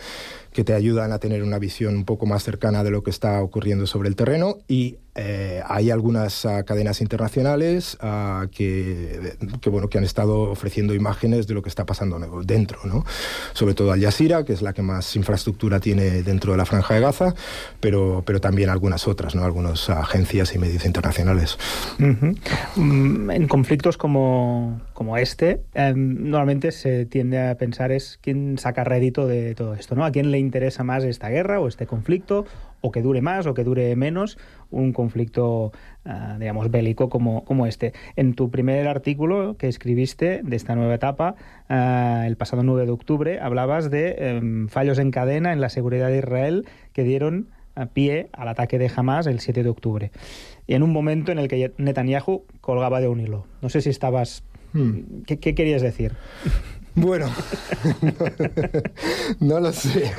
que 0.51 0.65
te 0.65 0.73
ayudan 0.73 1.13
a 1.13 1.19
tener 1.19 1.43
una 1.43 1.59
visión 1.59 1.95
un 1.95 2.03
poco 2.03 2.25
más 2.25 2.43
cercana 2.43 2.83
de 2.83 2.91
lo 2.91 3.03
que 3.03 3.09
está 3.09 3.41
ocurriendo 3.41 3.87
sobre 3.87 4.09
el 4.09 4.17
terreno. 4.17 4.57
Y 4.67 4.97
eh, 5.15 5.61
hay 5.67 5.91
algunas 5.91 6.45
uh, 6.45 6.63
cadenas 6.65 7.01
internacionales 7.01 7.97
uh, 8.01 8.47
que, 8.49 9.35
que, 9.59 9.69
bueno, 9.69 9.89
que 9.89 9.97
han 9.97 10.03
estado 10.03 10.41
ofreciendo 10.43 10.93
imágenes 10.93 11.47
de 11.47 11.53
lo 11.53 11.61
que 11.61 11.69
está 11.69 11.85
pasando 11.85 12.19
dentro, 12.43 12.79
¿no? 12.85 13.05
sobre 13.53 13.73
todo 13.73 13.91
Al 13.91 14.01
Jazeera, 14.01 14.45
que 14.45 14.53
es 14.53 14.61
la 14.61 14.73
que 14.73 14.81
más 14.81 15.15
infraestructura 15.15 15.79
tiene 15.79 16.23
dentro 16.23 16.53
de 16.53 16.57
la 16.57 16.65
franja 16.65 16.93
de 16.93 17.01
Gaza, 17.01 17.35
pero, 17.79 18.23
pero 18.25 18.39
también 18.39 18.69
algunas 18.69 19.07
otras, 19.07 19.35
¿no? 19.35 19.43
algunas 19.43 19.89
agencias 19.89 20.55
y 20.55 20.59
medios 20.59 20.85
internacionales. 20.85 21.57
Uh 21.99 22.03
-huh. 22.03 23.33
En 23.33 23.47
conflictos 23.47 23.97
como, 23.97 24.81
como 24.93 25.17
este, 25.17 25.61
eh, 25.73 25.93
normalmente 25.95 26.71
se 26.71 27.05
tiende 27.05 27.49
a 27.49 27.55
pensar 27.55 27.91
es 27.91 28.19
quién 28.21 28.57
saca 28.57 28.83
rédito 28.83 29.27
de 29.27 29.55
todo 29.55 29.73
esto, 29.73 29.95
¿no? 29.95 30.05
¿A 30.05 30.11
quién 30.11 30.31
le 30.31 30.39
interesa 30.39 30.83
más 30.83 31.03
esta 31.03 31.29
guerra 31.29 31.59
o 31.59 31.67
este 31.67 31.85
conflicto? 31.85 32.45
O 32.81 32.91
que 32.91 33.01
dure 33.01 33.21
más 33.21 33.45
o 33.45 33.53
que 33.53 33.63
dure 33.63 33.95
menos 33.95 34.37
un 34.69 34.93
conflicto, 34.93 35.71
uh, 36.05 36.39
digamos, 36.39 36.69
bélico 36.71 37.09
como, 37.09 37.45
como 37.45 37.67
este. 37.67 37.93
En 38.15 38.33
tu 38.33 38.49
primer 38.49 38.87
artículo 38.87 39.55
que 39.57 39.67
escribiste 39.67 40.41
de 40.43 40.55
esta 40.55 40.75
nueva 40.75 40.95
etapa, 40.95 41.35
uh, 41.69 42.25
el 42.25 42.35
pasado 42.37 42.63
9 42.63 42.85
de 42.85 42.91
octubre, 42.91 43.39
hablabas 43.39 43.89
de 43.89 44.39
um, 44.41 44.67
fallos 44.67 44.99
en 44.99 45.11
cadena 45.11 45.53
en 45.53 45.61
la 45.61 45.69
seguridad 45.69 46.09
de 46.09 46.17
Israel 46.19 46.65
que 46.93 47.03
dieron 47.03 47.49
a 47.75 47.85
pie 47.87 48.29
al 48.33 48.47
ataque 48.47 48.77
de 48.77 48.91
Hamas 48.93 49.27
el 49.27 49.39
7 49.39 49.63
de 49.63 49.69
octubre. 49.69 50.11
Y 50.67 50.73
en 50.73 50.83
un 50.83 50.91
momento 50.91 51.31
en 51.31 51.39
el 51.39 51.47
que 51.47 51.73
Netanyahu 51.77 52.45
colgaba 52.59 53.01
de 53.01 53.07
un 53.07 53.19
hilo. 53.19 53.45
No 53.61 53.69
sé 53.69 53.81
si 53.81 53.89
estabas... 53.89 54.43
Hmm. 54.73 55.23
¿Qué, 55.27 55.37
¿Qué 55.37 55.53
querías 55.53 55.81
decir? 55.81 56.13
Bueno, 56.93 57.33
no, 59.39 59.59
lo 59.61 59.71
sé, 59.71 60.11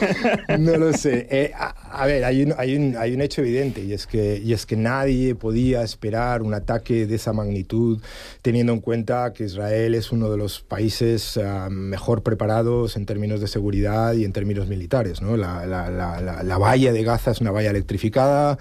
no 0.58 0.76
lo 0.78 0.92
sé. 0.94 1.26
Eh, 1.30 1.52
a, 1.54 1.68
a, 2.02 2.06
ver, 2.06 2.24
hay 2.24 2.42
un, 2.42 2.54
hay, 2.56 2.74
un, 2.74 2.96
hay 2.96 3.12
un 3.12 3.20
hecho 3.20 3.42
evidente 3.42 3.84
y 3.84 3.92
es, 3.92 4.06
que, 4.06 4.40
y 4.42 4.54
es 4.54 4.64
que 4.64 4.76
nadie 4.76 5.34
podía 5.34 5.82
esperar 5.82 6.40
un 6.40 6.54
ataque 6.54 7.06
de 7.06 7.14
esa 7.14 7.34
magnitud 7.34 8.00
teniendo 8.40 8.72
en 8.72 8.80
cuenta 8.80 9.34
que 9.34 9.44
Israel 9.44 9.94
es 9.94 10.12
uno 10.12 10.30
de 10.30 10.38
los 10.38 10.62
países 10.62 11.36
uh, 11.36 11.70
mejor 11.70 12.22
preparados 12.22 12.96
en 12.96 13.04
términos 13.04 13.42
de 13.42 13.48
seguridad 13.48 14.14
y 14.14 14.24
en 14.24 14.32
términos 14.32 14.66
militares. 14.66 15.20
¿no? 15.20 15.36
La, 15.36 15.66
la, 15.66 15.90
la, 15.90 16.42
la, 16.42 16.58
valla 16.58 16.92
de 16.92 17.04
Gaza 17.04 17.32
es 17.32 17.40
una 17.42 17.50
valla 17.50 17.70
electrificada 17.70 18.58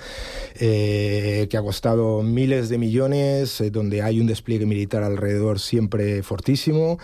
eh, 0.60 1.48
que 1.50 1.58
ha 1.58 1.62
costado 1.62 2.24
miles 2.24 2.68
de 2.68 2.78
millones, 2.78 3.62
eh, 3.62 3.72
donde 3.72 4.02
hay 4.02 4.20
un 4.20 4.28
despliegue 4.28 4.66
militar 4.66 5.04
alrededor 5.04 5.60
siempre 5.60 6.24
fortísimo. 6.24 7.00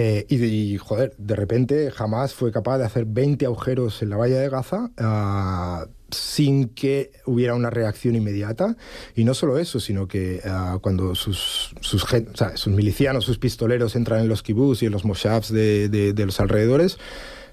Eh, 0.00 0.26
y, 0.28 0.78
joder, 0.78 1.12
de 1.18 1.34
repente 1.34 1.90
jamás 1.90 2.32
fue 2.32 2.52
capaz 2.52 2.78
de 2.78 2.84
hacer 2.84 3.04
20 3.04 3.46
agujeros 3.46 4.00
en 4.00 4.10
la 4.10 4.16
valla 4.16 4.38
de 4.38 4.48
Gaza 4.48 4.92
uh, 4.96 5.90
sin 6.08 6.68
que 6.68 7.10
hubiera 7.26 7.56
una 7.56 7.68
reacción 7.68 8.14
inmediata. 8.14 8.76
Y 9.16 9.24
no 9.24 9.34
solo 9.34 9.58
eso, 9.58 9.80
sino 9.80 10.06
que 10.06 10.40
uh, 10.44 10.78
cuando 10.78 11.16
sus, 11.16 11.74
sus, 11.80 12.04
o 12.04 12.36
sea, 12.36 12.56
sus, 12.56 12.72
milicianos, 12.72 13.24
sus 13.24 13.38
pistoleros 13.38 13.96
entran 13.96 14.20
en 14.20 14.28
los 14.28 14.44
kibbutz 14.44 14.84
y 14.84 14.86
en 14.86 14.92
los 14.92 15.04
moshavs 15.04 15.52
de, 15.52 15.88
de, 15.88 16.12
de 16.12 16.26
los 16.26 16.38
alrededores, 16.38 16.98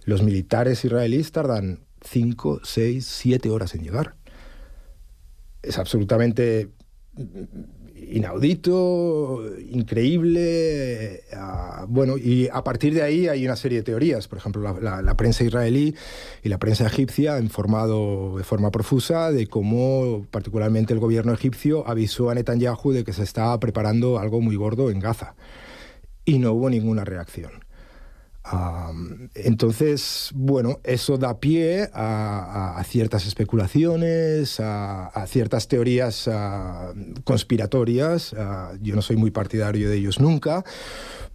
los 0.03 0.21
militares 0.21 0.85
israelíes 0.85 1.31
tardan 1.31 1.79
5, 2.01 2.61
6, 2.63 3.07
7 3.07 3.49
horas 3.49 3.73
en 3.73 3.81
llegar. 3.81 4.17
Es 5.63 5.79
absolutamente 5.79 6.69
inaudito, 8.11 9.43
increíble. 9.71 11.23
Uh, 11.33 11.85
bueno, 11.87 12.17
y 12.17 12.47
a 12.51 12.63
partir 12.63 12.93
de 12.93 13.01
ahí 13.01 13.27
hay 13.27 13.45
una 13.45 13.55
serie 13.55 13.79
de 13.79 13.83
teorías. 13.83 14.27
Por 14.27 14.37
ejemplo, 14.37 14.79
la, 14.79 15.17
prensa 15.17 15.43
israelí 15.43 15.95
y 16.43 16.49
la 16.49 16.57
prensa 16.59 16.87
egipcia 16.87 17.35
han 17.35 17.43
informado 17.43 18.37
de 18.37 18.43
forma 18.43 18.71
profusa 18.71 19.31
de 19.31 19.47
cómo, 19.47 20.25
particularmente 20.31 20.93
el 20.93 20.99
gobierno 20.99 21.33
egipcio, 21.33 21.87
avisó 21.87 22.29
a 22.29 22.35
Netanyahu 22.35 22.91
de 22.91 23.03
que 23.03 23.13
se 23.13 23.23
estaba 23.23 23.59
preparando 23.59 24.19
algo 24.19 24.41
muy 24.41 24.55
gordo 24.55 24.89
en 24.91 24.99
Gaza. 24.99 25.35
Y 26.23 26.39
no 26.39 26.53
hubo 26.53 26.69
ninguna 26.69 27.03
reacción. 27.03 27.64
Um, 28.51 29.29
entonces, 29.33 30.29
bueno, 30.35 30.79
eso 30.83 31.17
da 31.17 31.39
pie 31.39 31.89
a, 31.93 32.75
a, 32.75 32.79
a 32.79 32.83
ciertas 32.83 33.25
especulaciones, 33.25 34.59
a, 34.59 35.07
a 35.07 35.25
ciertas 35.25 35.67
teorías 35.67 36.29
conspiratorias. 37.23 38.35
yo 38.81 38.95
no 38.95 39.01
soy 39.01 39.15
muy 39.15 39.31
partidario 39.31 39.89
de 39.89 39.97
ellos 39.97 40.19
nunca, 40.19 40.63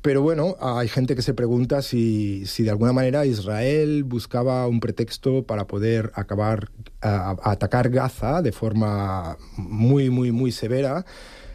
pero 0.02 0.22
bueno, 0.22 0.56
hay 0.60 0.88
gente 0.88 1.14
que 1.14 1.22
se 1.22 1.34
pregunta 1.34 1.82
si, 1.82 2.46
si 2.46 2.62
de 2.62 2.70
alguna 2.70 2.92
manera 2.92 3.26
Israel 3.26 4.04
buscaba 4.04 4.66
un 4.66 4.80
pretexto 4.80 5.42
para 5.42 5.66
poder 5.66 6.12
acabar, 6.14 6.70
a 7.02 7.36
atacar 7.42 7.90
Gaza 7.90 8.40
de 8.40 8.52
forma 8.52 9.36
muy, 9.56 10.10
muy, 10.10 10.32
muy 10.32 10.52
severa 10.52 11.04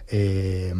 eh, 0.10 0.74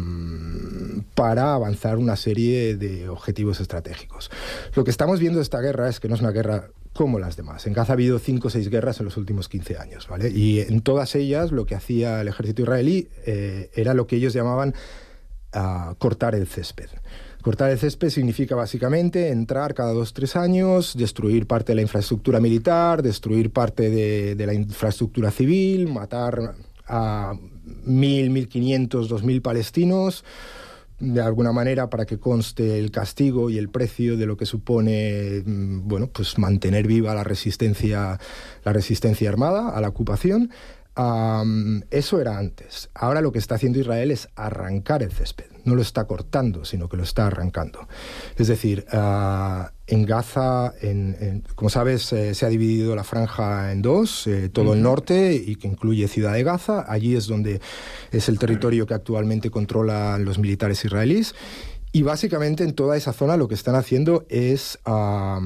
para 1.14 1.54
avanzar 1.54 1.98
una 1.98 2.16
serie 2.16 2.76
de 2.76 3.08
objetivos 3.08 3.60
estratégicos. 3.60 4.30
Lo 4.74 4.84
que 4.84 4.90
estamos 4.90 5.20
viendo 5.20 5.38
de 5.38 5.42
esta 5.42 5.60
guerra 5.60 5.88
es 5.88 6.00
que 6.00 6.08
no 6.08 6.14
es 6.14 6.20
una 6.20 6.30
guerra 6.30 6.68
como 6.92 7.18
las 7.18 7.36
demás. 7.36 7.66
En 7.66 7.72
Gaza 7.72 7.92
ha 7.92 7.94
habido 7.94 8.18
cinco 8.18 8.48
o 8.48 8.50
seis 8.50 8.68
guerras 8.68 8.98
en 9.00 9.04
los 9.04 9.16
últimos 9.16 9.48
15 9.48 9.76
años, 9.78 10.08
¿vale? 10.08 10.30
Y 10.30 10.60
en 10.60 10.80
todas 10.80 11.14
ellas 11.14 11.52
lo 11.52 11.66
que 11.66 11.74
hacía 11.74 12.20
el 12.20 12.28
ejército 12.28 12.62
israelí 12.62 13.08
eh, 13.26 13.70
era 13.74 13.94
lo 13.94 14.06
que 14.06 14.16
ellos 14.16 14.32
llamaban 14.32 14.74
uh, 15.54 15.94
cortar 15.96 16.34
el 16.34 16.46
césped. 16.46 16.88
Cortar 17.42 17.70
el 17.70 17.78
césped 17.78 18.10
significa 18.10 18.56
básicamente 18.56 19.28
entrar 19.28 19.74
cada 19.74 19.92
dos 19.92 20.14
tres 20.14 20.34
años, 20.36 20.96
destruir 20.96 21.46
parte 21.46 21.72
de 21.72 21.76
la 21.76 21.82
infraestructura 21.82 22.40
militar, 22.40 23.02
destruir 23.02 23.52
parte 23.52 23.88
de, 23.88 24.34
de 24.34 24.46
la 24.46 24.54
infraestructura 24.54 25.30
civil, 25.30 25.86
matar 25.86 26.54
a 26.88 27.34
mil, 27.84 28.30
mil 28.30 28.48
quinientos, 28.48 29.08
dos 29.08 29.22
mil 29.22 29.42
palestinos, 29.42 30.24
de 30.98 31.20
alguna 31.20 31.52
manera 31.52 31.90
para 31.90 32.06
que 32.06 32.18
conste 32.18 32.78
el 32.78 32.90
castigo 32.90 33.50
y 33.50 33.58
el 33.58 33.68
precio 33.68 34.16
de 34.16 34.26
lo 34.26 34.36
que 34.36 34.46
supone 34.46 35.42
mm, 35.44 35.86
bueno 35.86 36.06
pues 36.06 36.38
mantener 36.38 36.86
viva 36.86 37.14
la 37.14 37.22
resistencia 37.22 38.18
la 38.64 38.72
resistencia 38.72 39.28
armada 39.28 39.68
a 39.76 39.80
la 39.82 39.88
ocupación 39.88 40.50
eso 41.90 42.20
era 42.20 42.38
antes. 42.38 42.88
Ahora 42.94 43.20
lo 43.20 43.30
que 43.30 43.38
está 43.38 43.56
haciendo 43.56 43.78
Israel 43.78 44.10
es 44.10 44.28
arrancar 44.34 45.02
el 45.02 45.12
césped. 45.12 45.44
No 45.64 45.74
lo 45.74 45.82
está 45.82 46.06
cortando, 46.06 46.64
sino 46.64 46.88
que 46.88 46.96
lo 46.96 47.02
está 47.02 47.26
arrancando. 47.26 47.86
Es 48.38 48.48
decir, 48.48 48.86
uh, 48.92 49.66
en 49.86 50.04
Gaza, 50.04 50.74
en, 50.80 51.16
en, 51.20 51.44
como 51.54 51.70
sabes, 51.70 52.12
eh, 52.12 52.34
se 52.34 52.44
ha 52.44 52.48
dividido 52.48 52.96
la 52.96 53.04
franja 53.04 53.70
en 53.72 53.82
dos, 53.82 54.26
eh, 54.26 54.48
todo 54.48 54.74
el 54.74 54.82
norte 54.82 55.34
y 55.34 55.56
que 55.56 55.68
incluye 55.68 56.08
Ciudad 56.08 56.32
de 56.32 56.42
Gaza. 56.42 56.84
Allí 56.88 57.14
es 57.14 57.26
donde 57.26 57.60
es 58.10 58.28
el 58.28 58.38
territorio 58.38 58.86
que 58.86 58.94
actualmente 58.94 59.50
controlan 59.50 60.24
los 60.24 60.38
militares 60.38 60.84
israelíes. 60.84 61.34
Y 61.92 62.02
básicamente 62.02 62.64
en 62.64 62.74
toda 62.74 62.96
esa 62.96 63.12
zona 63.12 63.36
lo 63.36 63.48
que 63.48 63.54
están 63.54 63.74
haciendo 63.74 64.26
es 64.28 64.78
uh, 64.86 65.40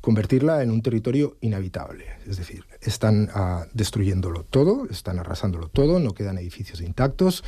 convertirla 0.00 0.62
en 0.62 0.70
un 0.70 0.82
territorio 0.82 1.38
inhabitable. 1.40 2.04
Es 2.26 2.36
decir, 2.36 2.64
están 2.82 3.30
uh, 3.34 3.64
destruyéndolo 3.72 4.42
todo, 4.42 4.86
están 4.90 5.18
arrasándolo 5.18 5.68
todo, 5.68 5.98
no 5.98 6.12
quedan 6.12 6.36
edificios 6.36 6.82
intactos, 6.82 7.42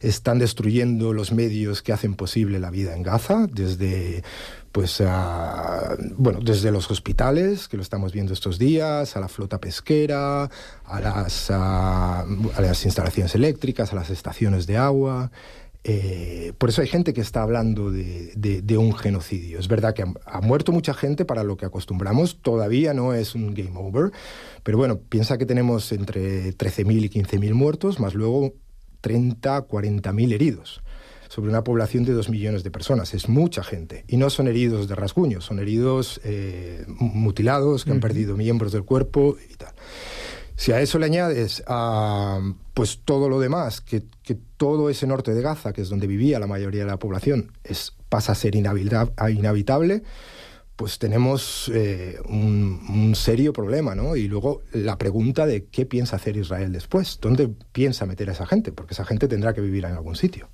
están 0.00 0.40
destruyendo 0.40 1.12
los 1.12 1.32
medios 1.32 1.82
que 1.82 1.92
hacen 1.92 2.14
posible 2.14 2.58
la 2.58 2.70
vida 2.70 2.96
en 2.96 3.04
Gaza, 3.04 3.46
desde 3.46 4.24
pues 4.72 5.02
bueno, 6.16 6.40
desde 6.42 6.70
los 6.72 6.90
hospitales, 6.90 7.68
que 7.68 7.76
lo 7.76 7.82
estamos 7.82 8.12
viendo 8.12 8.32
estos 8.32 8.58
días, 8.58 9.16
a 9.16 9.20
la 9.20 9.28
flota 9.28 9.60
pesquera, 9.60 10.44
a 10.84 11.00
las, 11.00 11.50
uh, 11.50 11.52
a 11.52 12.60
las 12.60 12.84
instalaciones 12.86 13.34
eléctricas, 13.34 13.92
a 13.92 13.96
las 13.96 14.08
estaciones 14.08 14.66
de 14.66 14.78
agua. 14.78 15.30
Eh, 15.84 16.52
por 16.58 16.70
eso 16.70 16.80
hay 16.80 16.88
gente 16.88 17.12
que 17.12 17.20
está 17.20 17.42
hablando 17.42 17.90
de, 17.90 18.32
de, 18.34 18.78
un 18.78 18.94
genocidio. 18.94 19.58
Es 19.58 19.68
verdad 19.68 19.94
que 19.94 20.02
ha, 20.02 20.12
ha, 20.24 20.40
muerto 20.40 20.72
mucha 20.72 20.94
gente 20.94 21.24
para 21.24 21.42
lo 21.42 21.56
que 21.56 21.66
acostumbramos, 21.66 22.40
todavía 22.40 22.94
no 22.94 23.12
es 23.14 23.34
un 23.34 23.52
game 23.52 23.72
over, 23.74 24.12
pero 24.62 24.78
bueno, 24.78 25.00
piensa 25.00 25.38
que 25.38 25.44
tenemos 25.44 25.90
entre 25.92 26.56
13.000 26.56 27.04
y 27.04 27.10
15.000 27.10 27.52
muertos, 27.52 27.98
más 27.98 28.14
luego 28.14 28.54
30, 29.00 29.66
40.000 29.66 30.32
heridos 30.32 30.82
sobre 31.32 31.48
una 31.48 31.64
población 31.64 32.04
de 32.04 32.12
2 32.12 32.28
millones 32.28 32.62
de 32.62 32.70
personas. 32.70 33.14
Es 33.14 33.26
mucha 33.26 33.64
gente. 33.64 34.04
Y 34.06 34.18
no 34.18 34.28
son 34.28 34.48
heridos 34.48 34.86
de 34.86 34.94
rasguño, 34.94 35.40
son 35.40 35.60
heridos 35.60 36.20
eh, 36.24 36.84
mutilados, 36.88 37.86
que 37.86 37.90
han 37.90 38.00
perdido 38.00 38.36
miembros 38.36 38.70
del 38.70 38.84
cuerpo 38.84 39.38
y 39.50 39.54
tal. 39.54 39.72
Si 40.56 40.72
a 40.72 40.82
eso 40.82 40.98
le 40.98 41.06
añades 41.06 41.64
uh, 41.66 42.52
pues 42.74 43.00
todo 43.06 43.30
lo 43.30 43.40
demás, 43.40 43.80
que, 43.80 44.02
que, 44.22 44.36
todo 44.58 44.90
ese 44.90 45.06
norte 45.06 45.32
de 45.32 45.40
Gaza, 45.40 45.72
que 45.72 45.80
es 45.80 45.88
donde 45.88 46.06
vivía 46.06 46.38
la 46.38 46.46
mayoría 46.46 46.82
de 46.82 46.90
la 46.90 46.98
población, 46.98 47.52
es, 47.64 47.94
pasa 48.10 48.32
a 48.32 48.34
ser 48.34 48.54
inhabitable, 48.54 50.02
pues 50.76 50.98
tenemos 50.98 51.72
eh, 51.74 52.18
un, 52.28 52.84
un, 52.90 53.14
serio 53.14 53.54
problema, 53.54 53.94
¿no? 53.94 54.16
Y 54.16 54.28
luego 54.28 54.60
la 54.72 54.98
pregunta 54.98 55.46
de 55.46 55.64
qué 55.64 55.86
piensa 55.86 56.16
hacer 56.16 56.36
Israel 56.36 56.72
después, 56.72 57.18
¿dónde 57.22 57.48
piensa 57.72 58.04
meter 58.04 58.28
a 58.28 58.32
esa 58.32 58.44
gente? 58.44 58.70
Porque 58.70 58.92
esa 58.92 59.06
gente 59.06 59.28
tendrá 59.28 59.54
que 59.54 59.62
vivir 59.62 59.86
en 59.86 59.92
algún 59.92 60.14
sitio. 60.14 60.50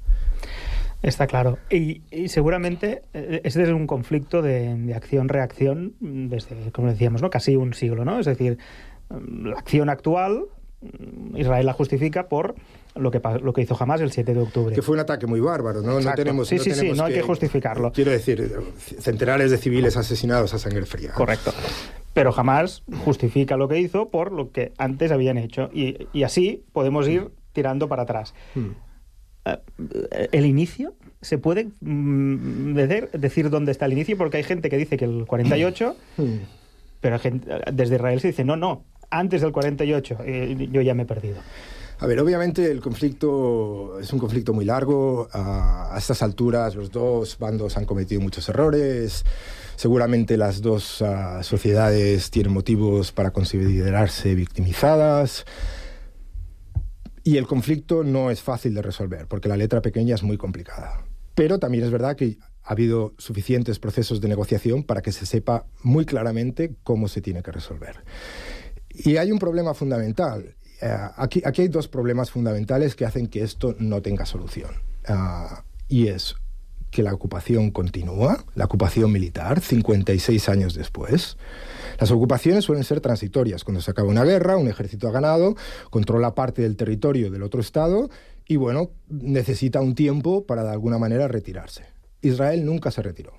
Está 1.03 1.27
claro. 1.27 1.59
Y, 1.71 2.03
y, 2.11 2.29
seguramente 2.29 3.03
este 3.13 3.63
es 3.63 3.69
un 3.69 3.87
conflicto 3.87 4.43
de, 4.43 4.75
de 4.75 4.95
acción-reacción 4.95 5.95
desde, 6.01 6.73
como 6.73 6.89
decíamos, 6.89 7.23
¿no? 7.23 7.31
casi 7.31 7.55
un 7.55 7.73
siglo, 7.75 8.05
¿no? 8.05 8.19
Es 8.19 8.27
decir, 8.27 8.59
la 9.11 9.57
acción 9.57 9.91
actual 9.91 10.47
Israel 11.35 11.67
la 11.67 11.73
justifica 11.73 12.29
por 12.29 12.55
lo 12.95 13.11
que, 13.11 13.21
lo 13.43 13.53
que 13.53 13.63
hizo 13.63 13.75
jamás 13.75 14.01
el 14.01 14.13
7 14.13 14.35
de 14.35 14.41
octubre. 14.41 14.75
Que 14.75 14.83
fue 14.83 14.95
un 14.95 15.01
ataque 15.01 15.27
muy 15.27 15.41
bárbaro, 15.41 15.83
¿no? 15.83 15.99
Exacto. 15.99 16.11
no 16.11 16.25
tenemos, 16.25 16.49
sí, 16.49 16.57
no 16.57 16.63
sí, 16.63 16.71
tenemos 16.71 16.97
sí, 16.97 16.99
no 16.99 17.07
hay 17.07 17.15
que 17.15 17.23
justificarlo. 17.23 17.93
Quiero 17.93 18.11
decir, 18.11 18.51
centenares 19.01 19.51
de 19.51 19.59
civiles 19.59 19.97
asesinados 19.97 20.55
a 20.55 20.59
sangre 20.59 20.87
fría. 20.87 21.13
Correcto. 21.13 21.53
Pero 22.15 22.33
jamás 22.33 22.83
justifica 23.05 23.57
lo 23.57 23.69
que 23.69 23.79
hizo 23.79 24.09
por 24.09 24.33
lo 24.33 24.51
que 24.51 24.73
antes 24.79 25.11
habían 25.11 25.37
hecho. 25.37 25.69
Y, 25.73 26.09
y 26.13 26.23
así 26.23 26.65
podemos 26.73 27.09
ir 27.09 27.31
tirando 27.53 27.89
para 27.89 28.03
atrás. 28.03 28.35
Hmm. 28.55 28.71
¿El 30.33 30.47
inicio? 30.47 30.95
¿Se 31.21 31.39
puede 31.39 31.69
mm, 31.81 32.75
decir 33.13 33.51
dónde 33.51 33.73
está 33.73 33.87
el 33.87 33.93
inicio? 33.93 34.17
Porque 34.17 34.37
hay 34.37 34.45
gente 34.45 34.71
que 34.71 34.77
dice 34.77 34.97
que 34.97 35.05
el 35.05 35.27
48, 35.27 35.97
hmm. 36.17 36.25
pero 37.01 37.19
gente, 37.19 37.51
desde 37.73 37.97
Israel 37.97 38.21
se 38.21 38.29
dice, 38.29 38.45
no, 38.45 38.57
no, 38.57 38.85
antes 39.11 39.41
del 39.41 39.53
48, 39.53 40.19
eh, 40.25 40.69
yo 40.71 40.81
ya 40.83 40.95
me 40.95 41.03
he 41.03 41.07
perdido. 41.07 41.39
A 42.01 42.07
ver, 42.07 42.21
obviamente 42.21 42.71
el 42.71 42.81
conflicto 42.81 43.99
es 43.99 44.13
un 44.13 44.21
conflicto 44.21 44.53
muy 44.53 44.65
largo. 44.65 45.29
A, 45.33 45.95
a 45.95 45.99
estas 45.99 46.23
alturas 46.23 46.77
los 46.77 46.93
dos 46.93 47.37
bandos 47.39 47.77
han 47.77 47.87
cometido 47.87 48.21
muchos 48.21 48.49
errores. 48.49 49.25
Seguramente 49.79 50.37
las 50.37 50.61
dos 50.61 51.01
uh, 51.03 51.41
sociedades 51.43 52.33
tienen 52.33 52.53
motivos 52.53 53.13
para 53.13 53.31
considerarse 53.31 54.35
victimizadas. 54.35 55.45
Y 57.29 57.37
el 57.37 57.47
conflicto 57.47 58.05
no 58.05 58.31
es 58.31 58.41
fácil 58.41 58.73
de 58.73 58.81
resolver, 58.81 59.27
porque 59.27 59.51
la 59.51 59.57
letra 59.59 59.83
pequeña 59.83 60.15
es 60.15 60.23
muy 60.23 60.39
complicada. 60.39 61.05
Pero 61.35 61.59
también 61.59 61.85
es 61.85 61.91
verdad 61.91 62.17
que 62.17 62.39
ha 62.63 62.73
habido 62.73 63.13
suficientes 63.19 63.79
procesos 63.79 64.23
de 64.23 64.29
negociación 64.29 64.83
para 64.83 65.03
que 65.03 65.13
se 65.13 65.27
sepa 65.27 65.67
muy 65.83 66.07
claramente 66.07 66.77
cómo 66.85 67.07
se 67.07 67.21
tiene 67.21 67.43
que 67.43 67.53
resolver. 67.53 67.97
Y 68.89 69.19
hay 69.19 69.31
un 69.31 69.39
problema 69.39 69.75
fundamental. 69.75 70.57
Uh, 70.81 70.87
aquí, 71.19 71.43
aquí, 71.45 71.61
hay 71.61 71.69
dos 71.69 71.87
problemas 71.87 72.31
fundamentales 72.31 72.95
que 72.95 73.05
hacen 73.05 73.27
que 73.27 73.43
esto 73.43 73.77
no 73.79 74.01
tenga 74.01 74.25
solución. 74.25 74.71
Uh, 75.07 75.55
y 75.87 76.07
es 76.07 76.35
que 76.91 77.03
la 77.03 77.13
ocupación 77.13 77.73
continúa, 77.73 78.43
la 78.55 78.65
ocupación 78.65 79.13
militar, 79.13 79.61
56 79.61 80.49
años 80.49 80.73
después. 80.73 81.37
Las 81.99 82.11
ocupaciones 82.13 82.65
suelen 82.65 82.85
ser 82.85 83.01
transitorias. 83.01 83.65
Cuando 83.65 83.81
se 83.81 83.91
acaba 83.91 84.09
una 84.09 84.25
guerra, 84.25 84.57
un 84.57 84.69
ejército 84.69 85.09
ha 85.09 85.13
ganado, 85.13 85.57
controla 85.91 86.35
parte 86.35 86.63
del 86.63 86.77
territorio 86.77 87.31
del 87.31 87.43
otro 87.43 87.61
Estado 87.61 88.09
y, 88.47 88.57
bueno, 88.57 88.91
necesita 89.09 89.81
un 89.81 89.95
tiempo 89.95 90.47
para 90.47 90.63
de 90.63 90.71
alguna 90.71 90.99
manera 90.99 91.27
retirarse. 91.27 91.87
Israel 92.23 92.65
nunca 92.65 92.91
se 92.91 93.03
retiró. 93.03 93.33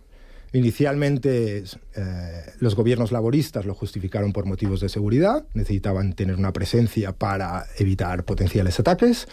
Inicialmente 0.51 1.63
eh, 1.95 2.43
los 2.59 2.75
gobiernos 2.75 3.11
laboristas 3.11 3.65
lo 3.65 3.75
justificaron 3.75 4.33
por 4.33 4.45
motivos 4.45 4.79
de 4.79 4.89
seguridad, 4.89 5.45
necesitaban 5.53 6.13
tener 6.13 6.37
una 6.37 6.51
presencia 6.51 7.11
para 7.11 7.65
evitar 7.77 8.25
potenciales 8.25 8.79
ataques, 8.79 9.27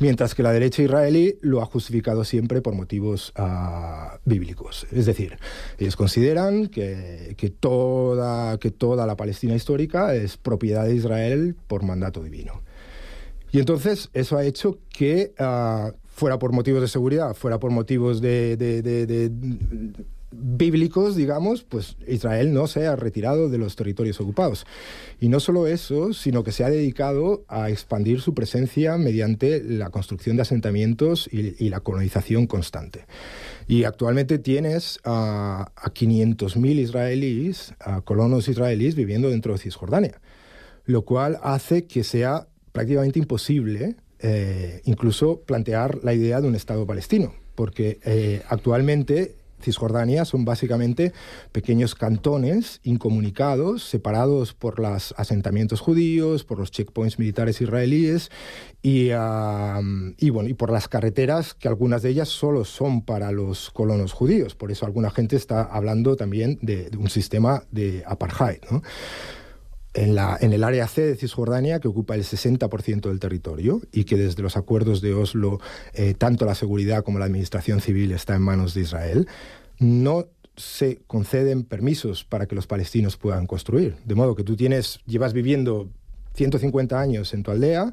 mientras 0.00 0.34
que 0.34 0.42
la 0.42 0.52
derecha 0.52 0.82
israelí 0.82 1.36
lo 1.42 1.60
ha 1.60 1.66
justificado 1.66 2.24
siempre 2.24 2.62
por 2.62 2.74
motivos 2.74 3.34
uh, 3.38 4.16
bíblicos. 4.24 4.86
Es 4.90 5.04
decir, 5.04 5.36
ellos 5.78 5.96
consideran 5.96 6.68
que, 6.68 7.34
que, 7.36 7.50
toda, 7.50 8.56
que 8.58 8.70
toda 8.70 9.06
la 9.06 9.16
Palestina 9.16 9.54
histórica 9.54 10.14
es 10.14 10.38
propiedad 10.38 10.86
de 10.86 10.94
Israel 10.94 11.56
por 11.66 11.82
mandato 11.82 12.22
divino. 12.22 12.62
Y 13.52 13.58
entonces 13.58 14.08
eso 14.14 14.38
ha 14.38 14.44
hecho 14.44 14.78
que, 14.88 15.34
uh, 15.38 15.92
fuera 16.06 16.38
por 16.38 16.52
motivos 16.52 16.80
de 16.80 16.88
seguridad, 16.88 17.34
fuera 17.34 17.58
por 17.58 17.70
motivos 17.70 18.20
de, 18.20 18.56
de, 18.56 18.82
de, 18.82 19.06
de 19.06 19.30
bíblicos, 20.36 21.16
digamos, 21.16 21.64
pues 21.64 21.96
Israel 22.06 22.52
no 22.52 22.66
se 22.66 22.86
ha 22.86 22.96
retirado 22.96 23.48
de 23.48 23.58
los 23.58 23.76
territorios 23.76 24.20
ocupados. 24.20 24.66
Y 25.20 25.28
no 25.28 25.40
solo 25.40 25.66
eso, 25.66 26.12
sino 26.12 26.44
que 26.44 26.52
se 26.52 26.64
ha 26.64 26.70
dedicado 26.70 27.44
a 27.48 27.70
expandir 27.70 28.20
su 28.20 28.34
presencia 28.34 28.96
mediante 28.98 29.62
la 29.62 29.90
construcción 29.90 30.36
de 30.36 30.42
asentamientos 30.42 31.28
y, 31.32 31.68
la 31.68 31.80
colonización 31.80 32.46
constante. 32.46 33.06
Y 33.66 33.84
actualmente 33.84 34.38
tienes 34.38 34.98
a, 35.04 35.72
a 35.74 35.90
500.000 35.90 36.78
israelíes, 36.78 37.74
colonos 38.04 38.48
israelíes 38.48 38.94
viviendo 38.94 39.30
dentro 39.30 39.52
de 39.54 39.58
Cisjordania, 39.58 40.20
lo 40.84 41.02
cual 41.02 41.38
hace 41.42 41.86
que 41.86 42.04
sea 42.04 42.48
prácticamente 42.72 43.18
imposible 43.18 43.96
eh, 44.26 44.80
incluso 44.84 45.40
plantear 45.40 46.02
la 46.02 46.14
idea 46.14 46.40
de 46.40 46.48
un 46.48 46.54
Estado 46.54 46.86
palestino, 46.86 47.34
porque 47.54 47.98
eh, 48.04 48.42
actualmente 48.48 49.34
Cisjordania 49.64 50.24
son 50.24 50.44
básicamente 50.44 51.12
pequeños 51.52 51.94
cantones 51.94 52.80
incomunicados, 52.82 53.84
separados 53.84 54.54
por 54.54 54.78
los 54.78 55.14
asentamientos 55.16 55.80
judíos, 55.80 56.44
por 56.44 56.58
los 56.58 56.70
checkpoints 56.70 57.18
militares 57.18 57.60
israelíes 57.60 58.30
y, 58.82 59.10
bueno, 60.30 60.48
y 60.48 60.54
por 60.54 60.70
las 60.70 60.88
carreteras, 60.88 61.54
que 61.54 61.68
algunas 61.68 62.02
de 62.02 62.10
ellas 62.10 62.28
solo 62.28 62.64
son 62.64 63.02
para 63.02 63.32
los 63.32 63.70
colonos 63.70 64.12
judíos. 64.12 64.54
Por 64.54 64.70
eso 64.70 64.86
alguna 64.86 65.10
gente 65.10 65.36
está 65.36 65.62
hablando 65.62 66.16
también 66.16 66.58
de, 66.62 66.90
de 66.90 66.96
un 66.96 67.08
sistema 67.08 67.64
de 67.70 68.04
apartheid. 68.06 68.60
¿no? 68.70 68.82
En, 69.94 70.52
el 70.52 70.64
área 70.64 70.88
C 70.88 71.02
de 71.02 71.16
Cisjordania, 71.16 71.78
que 71.78 71.88
ocupa 71.88 72.16
el 72.16 72.24
60% 72.24 73.08
del 73.08 73.20
territorio 73.20 73.80
y 73.92 74.04
que 74.04 74.16
desde 74.16 74.42
los 74.42 74.56
acuerdos 74.56 75.00
de 75.00 75.14
Oslo, 75.14 75.60
eh, 75.94 76.14
tanto 76.14 76.44
la 76.44 76.56
seguridad 76.56 77.04
como 77.04 77.20
la 77.20 77.26
administración 77.26 77.80
civil 77.80 78.10
está 78.12 78.34
en 78.34 78.42
manos 78.42 78.74
de 78.74 78.80
Israel, 78.80 79.28
no 79.78 80.26
se 80.56 81.00
conceden 81.06 81.64
permisos 81.64 82.24
para 82.24 82.46
que 82.46 82.54
los 82.54 82.66
palestinos 82.66 83.16
puedan 83.16 83.46
construir. 83.46 83.96
De 84.04 84.14
modo 84.14 84.34
que 84.34 84.44
tú 84.44 84.56
tienes, 84.56 85.00
llevas 85.06 85.32
viviendo 85.32 85.88
150 86.34 87.00
años 87.00 87.32
en 87.32 87.42
tu 87.44 87.52
aldea, 87.52 87.92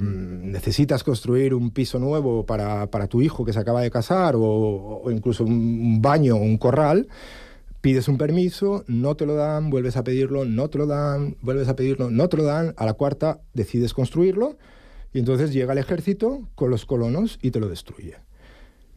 necesitas 0.00 1.04
construir 1.04 1.54
un 1.54 1.70
piso 1.70 1.98
nuevo 1.98 2.46
para, 2.46 3.06
tu 3.08 3.20
hijo 3.20 3.44
que 3.44 3.52
se 3.52 3.58
acaba 3.58 3.82
de 3.82 3.90
casar 3.90 4.36
o, 4.36 4.42
o 4.42 5.10
incluso 5.10 5.44
un 5.44 6.00
baño 6.00 6.36
o 6.36 6.40
un 6.40 6.56
corral, 6.56 7.08
pides 7.80 8.08
un 8.08 8.18
permiso, 8.18 8.84
no 8.86 9.16
te 9.16 9.26
lo 9.26 9.34
dan, 9.34 9.70
vuelves 9.70 9.96
a 9.96 10.04
pedirlo, 10.04 10.44
no 10.44 10.68
te 10.68 10.78
lo 10.78 10.86
dan, 10.86 11.36
vuelves 11.42 11.68
a 11.68 11.76
pedirlo, 11.76 12.10
no 12.10 12.28
te 12.28 12.36
lo 12.36 12.44
dan, 12.44 12.74
a 12.76 12.86
la 12.86 12.94
cuarta 12.94 13.40
decides 13.54 13.94
construirlo 13.94 14.56
y 15.12 15.18
entonces 15.18 15.52
llega 15.52 15.72
el 15.72 15.78
ejército 15.78 16.48
con 16.54 16.70
los 16.70 16.84
colonos 16.84 17.38
y 17.42 17.50
te 17.50 17.60
lo 17.60 17.68
destruye. 17.68 18.16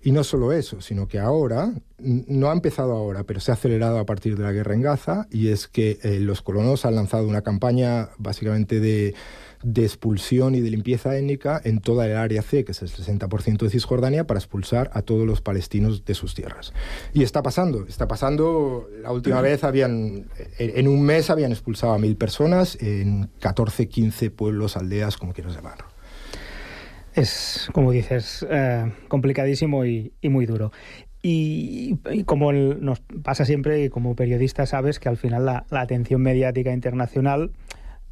Y 0.03 0.11
no 0.11 0.23
solo 0.23 0.51
eso, 0.51 0.81
sino 0.81 1.07
que 1.07 1.19
ahora, 1.19 1.73
no 1.99 2.49
ha 2.49 2.53
empezado 2.53 2.93
ahora, 2.93 3.23
pero 3.23 3.39
se 3.39 3.51
ha 3.51 3.53
acelerado 3.53 3.99
a 3.99 4.05
partir 4.05 4.35
de 4.35 4.43
la 4.43 4.51
guerra 4.51 4.73
en 4.73 4.81
Gaza, 4.81 5.27
y 5.29 5.49
es 5.49 5.67
que 5.67 5.99
eh, 6.01 6.19
los 6.19 6.41
colonos 6.41 6.85
han 6.85 6.95
lanzado 6.95 7.27
una 7.27 7.43
campaña 7.43 8.09
básicamente 8.17 8.79
de, 8.79 9.13
de, 9.63 9.83
expulsión 9.83 10.55
y 10.55 10.61
de 10.61 10.69
limpieza 10.69 11.15
étnica 11.17 11.61
en 11.63 11.79
toda 11.79 12.05
el 12.05 12.15
área 12.15 12.41
C, 12.41 12.63
que 12.63 12.71
es 12.71 12.81
el 12.81 12.89
60% 12.89 13.57
de 13.57 13.69
Cisjordania, 13.69 14.25
para 14.25 14.39
expulsar 14.39 14.89
a 14.93 15.01
todos 15.01 15.25
los 15.25 15.41
palestinos 15.41 16.05
de 16.05 16.13
sus 16.13 16.35
tierras. 16.35 16.73
Y 17.13 17.23
está 17.23 17.41
pasando, 17.43 17.85
está 17.87 18.07
pasando, 18.07 18.89
la 19.01 19.11
última 19.11 19.41
vez 19.41 19.63
habían, 19.63 20.27
en 20.57 20.87
un 20.87 21.01
mes 21.03 21.29
habían 21.29 21.51
expulsado 21.51 21.93
a 21.93 21.99
mil 21.99 22.15
personas 22.15 22.77
en 22.81 23.29
14, 23.39 23.87
15 23.87 24.31
pueblos, 24.31 24.77
aldeas, 24.77 25.17
como 25.17 25.33
quieras 25.33 25.55
llamarlo. 25.55 25.85
Es, 27.13 27.69
como 27.73 27.91
dices, 27.91 28.45
eh, 28.49 28.91
complicadísimo 29.09 29.85
y, 29.85 30.13
y, 30.21 30.29
muy 30.29 30.45
duro. 30.45 30.71
Y, 31.21 31.99
y 32.09 32.23
como 32.23 32.51
el, 32.51 32.83
nos 32.83 33.01
pasa 33.23 33.43
siempre, 33.45 33.83
y 33.83 33.89
como 33.89 34.15
periodista 34.15 34.65
sabes 34.65 34.99
que 34.99 35.09
al 35.09 35.17
final 35.17 35.45
la, 35.45 35.65
la, 35.69 35.81
atención 35.81 36.21
mediática 36.21 36.71
internacional 36.71 37.51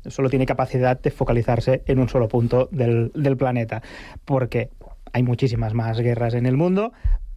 solo 0.06 0.30
tiene 0.30 0.46
capacidad 0.46 1.00
de 1.00 1.12
focalizarse 1.12 1.84
en 1.86 2.00
un 2.00 2.10
solo 2.10 2.28
punto 2.28 2.70
del, 2.72 3.12
del 3.14 3.38
planeta, 3.38 3.82
porque 4.26 4.70
hay 5.14 5.24
muchísimas 5.24 5.74
más 5.74 6.00
guerras 6.00 6.34
en 6.34 6.46
el 6.46 6.58
mundo, 6.58 6.94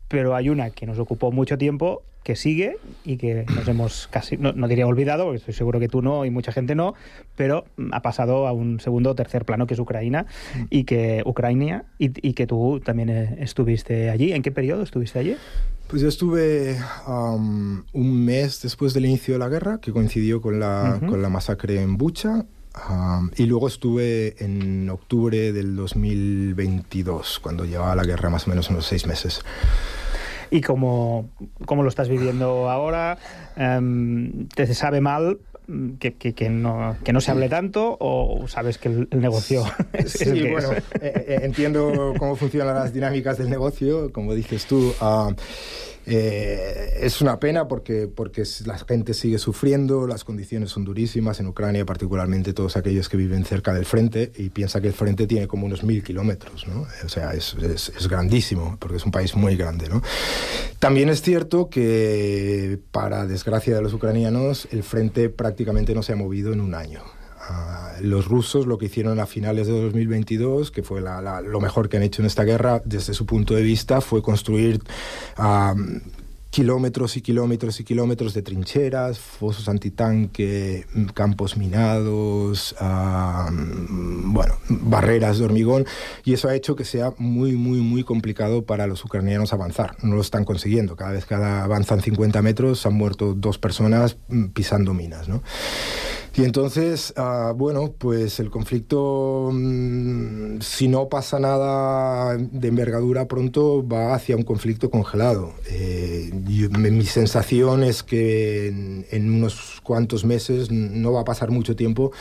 pero 0.09 0.35
hay 0.35 0.48
una 0.48 0.70
que 0.70 0.87
nos 0.87 0.98
ocupó 0.98 1.33
mucho 1.33 1.59
tiempo 1.59 2.05
que 2.23 2.37
sigue 2.37 2.77
y 3.05 3.17
que 3.17 3.45
nos 3.55 3.67
hemos 3.69 4.09
casi, 4.09 4.37
no, 4.37 4.53
no, 4.53 4.69
diría 4.69 4.87
olvidado, 4.87 5.25
porque 5.25 5.39
estoy 5.39 5.55
seguro 5.55 5.81
que 5.81 5.89
tú 5.89 6.03
no 6.03 6.25
y 6.25 6.31
mucha 6.31 6.53
gente 6.53 6.75
no, 6.75 6.95
pero 7.37 7.65
ha 7.91 8.03
pasado 8.03 8.47
a 8.47 8.53
un 8.53 8.81
segundo 8.81 9.11
o 9.11 9.15
tercer 9.15 9.45
plano 9.45 9.67
que 9.67 9.75
es 9.75 9.81
Ucrania 9.81 10.27
y 10.71 10.85
que 10.85 11.23
Ucrania 11.27 11.85
y, 11.99 12.13
y 12.27 12.35
que 12.35 12.47
tú 12.47 12.81
también 12.85 13.09
estuviste 13.11 14.11
allí. 14.11 14.33
¿En 14.33 14.43
qué 14.43 14.53
periodo 14.53 14.83
estuviste 14.83 15.19
allí? 15.19 15.37
Pues 15.89 16.01
yo 16.01 16.09
estuve 16.09 16.79
um, 17.07 17.83
un 17.93 18.25
mes 18.25 18.63
después 18.63 18.95
del 18.95 19.05
inicio 19.07 19.35
de 19.35 19.39
la 19.39 19.49
guerra, 19.49 19.79
que 19.79 19.93
coincidió 19.93 20.41
con 20.41 20.59
la, 20.59 20.99
uh 20.99 21.05
-huh. 21.05 21.09
con 21.11 21.23
la 21.23 21.29
masacre 21.29 21.83
en 21.83 21.99
Bucha, 21.99 22.47
Um, 22.89 23.31
y 23.37 23.45
luego 23.45 23.69
estuve 23.69 24.43
en 24.43 24.89
octubre 24.89 25.53
del 25.53 25.77
2022, 25.77 27.39
cuando 27.41 27.65
llevaba 27.65 27.95
la 27.95 28.05
guerra 28.05 28.31
más 28.31 28.47
o 28.47 28.51
menos 28.51 28.71
unos 28.71 28.87
seis 28.87 29.07
meses. 29.07 29.43
¿Y 30.53 30.61
cómo, 30.61 31.31
cómo 31.65 31.83
lo 31.83 31.88
estás 31.88 32.11
viviendo 32.11 32.69
ahora? 32.69 33.17
Um, 33.57 34.49
¿Te 34.49 34.73
sabe 34.75 35.01
mal 35.01 35.38
que, 35.99 36.12
que, 36.12 36.35
que, 36.35 36.51
no, 36.51 36.95
que 37.03 37.15
no 37.15 37.23
se 37.23 37.31
hable 37.31 37.49
tanto 37.49 37.97
o 37.99 38.47
sabes 38.49 38.77
que 38.77 38.91
el, 38.91 39.09
el 39.11 39.21
negocio 39.23 39.65
es, 39.95 40.12
sí, 40.12 40.25
es 40.25 40.29
el 40.29 40.43
que 40.43 40.53
bueno, 40.53 40.73
es? 40.73 40.85
Eh, 41.01 41.38
entiendo 41.45 42.12
cómo 42.19 42.37
funcionan 42.37 42.75
las 42.75 42.93
dinámicas 42.93 43.38
del 43.38 43.49
negocio, 43.49 44.12
como 44.12 44.35
dices 44.35 44.67
tú. 44.67 44.95
Uh, 45.01 45.33
eh, 46.07 46.99
es 47.01 47.21
una 47.21 47.38
pena 47.38 47.69
porque, 47.69 48.09
porque 48.09 48.43
la 48.65 48.79
gente 48.79 49.15
sigue 49.15 49.38
sufriendo, 49.38 50.07
las 50.07 50.25
condiciones 50.25 50.71
son 50.71 50.85
durísimas 50.85 51.38
en 51.41 51.47
Ucrania, 51.47 51.85
particularmente 51.85 52.53
todos 52.53 52.77
aquellos 52.77 53.09
que 53.09 53.17
viven 53.17 53.45
cerca 53.45 53.73
del 53.73 53.85
frente 53.85 54.33
y 54.37 54.51
piensa 54.51 54.81
que 54.81 54.88
el 54.88 54.95
frente 54.95 55.27
tiene 55.27 55.47
como 55.47 55.67
unos 55.67 55.85
mil 55.85 56.03
kilómetros, 56.03 56.67
¿no? 56.67 56.87
O 57.05 57.09
sea, 57.09 57.33
es, 57.33 57.55
es, 57.55 57.93
es, 57.97 58.09
grandísimo 58.09 58.77
porque 58.81 58.97
es 58.97 59.05
un 59.05 59.12
país 59.12 59.37
muy 59.37 59.57
grande, 59.57 59.88
¿no? 59.88 60.03
También 60.79 61.09
es 61.09 61.23
cierto 61.23 61.71
que, 61.71 62.79
para 62.91 63.27
desgracia 63.27 63.75
de 63.77 63.83
los 63.83 63.95
ucranianos, 63.95 64.67
el 64.73 64.83
frente 64.83 65.29
prácticamente 65.29 65.95
no 65.95 66.03
se 66.03 66.12
ha 66.12 66.17
movido 66.17 66.53
en 66.53 66.61
un 66.61 66.75
año. 66.75 67.03
Uh, 67.48 68.02
los 68.02 68.26
rusos 68.26 68.66
lo 68.66 68.78
que 68.78 68.87
hicieron 68.87 69.18
a 69.18 69.26
finales 69.26 69.66
de 69.66 69.72
2022, 69.72 70.70
que 70.70 70.83
fue 70.83 71.00
la, 71.00 71.20
la, 71.20 71.40
lo 71.40 71.61
mejor 71.61 71.88
que 71.88 71.96
han 71.96 72.02
hecho 72.02 72.22
en 72.22 72.26
esta 72.26 72.44
guerra, 72.44 72.83
desde 72.85 73.14
su 73.14 73.26
punto 73.26 73.55
de 73.55 73.62
vista, 73.62 74.00
fue 74.00 74.22
construir 74.22 74.81
uh, 75.38 76.00
kilómetros 76.50 77.16
y 77.16 77.22
kilómetros 77.22 77.81
y 77.81 77.85
kilómetros 77.85 78.35
de 78.35 78.42
trincheras, 78.42 79.18
fosos 79.18 79.68
antitanque, 79.68 80.87
campos 81.14 81.57
minados, 81.57 82.76
uh, 82.78 83.50
bueno, 83.50 84.55
barreras 84.68 85.38
de 85.38 85.46
hormigón, 85.46 85.87
y 86.24 86.35
eso 86.35 86.48
ha 86.48 86.55
hecho 86.55 86.76
que 86.76 86.85
sea 86.85 87.14
muy, 87.16 87.52
muy, 87.52 87.81
muy 87.81 88.05
complicado 88.05 88.66
para 88.66 88.87
los 88.87 89.02
ucranianos 89.02 89.55
avanzar. 89.55 89.96
No 90.02 90.14
lo 90.14 90.20
están 90.20 90.44
consiguiendo. 90.44 90.94
Cada 90.94 91.12
vez 91.12 91.24
que 91.24 91.35
avanzan 91.35 92.02
50 92.02 92.42
metros 92.42 92.85
han 92.85 92.94
muerto 92.94 93.35
dos 93.35 93.59
personas 93.59 94.18
pisando 94.52 94.92
minas, 94.92 95.28
¿no? 95.28 95.42
Y 96.35 96.45
entonces, 96.45 97.12
uh, 97.18 97.53
bueno, 97.55 97.92
pues 97.99 98.40
el 98.40 98.51
conflicto, 98.51 99.51
mmm, 99.53 100.61
si 100.61 100.88
no 100.88 101.09
pasa 101.11 101.38
nada 101.38 102.38
de 102.38 102.68
envergadura 102.68 103.29
pronto, 103.29 103.87
va 103.87 104.14
hacia 104.14 104.37
un 104.37 104.42
conflicto 104.42 104.90
congelado. 104.90 105.53
Eh, 105.68 106.31
mi 106.33 107.05
sensación 107.05 107.85
es 107.85 108.03
que 108.03 108.68
en, 108.68 109.07
en, 109.11 109.31
unos 109.31 109.81
cuantos 109.83 110.25
meses 110.25 110.71
no 110.71 111.12
va 111.12 111.21
a 111.21 111.25
pasar 111.25 111.51
mucho 111.51 111.77
tiempo 111.77 112.12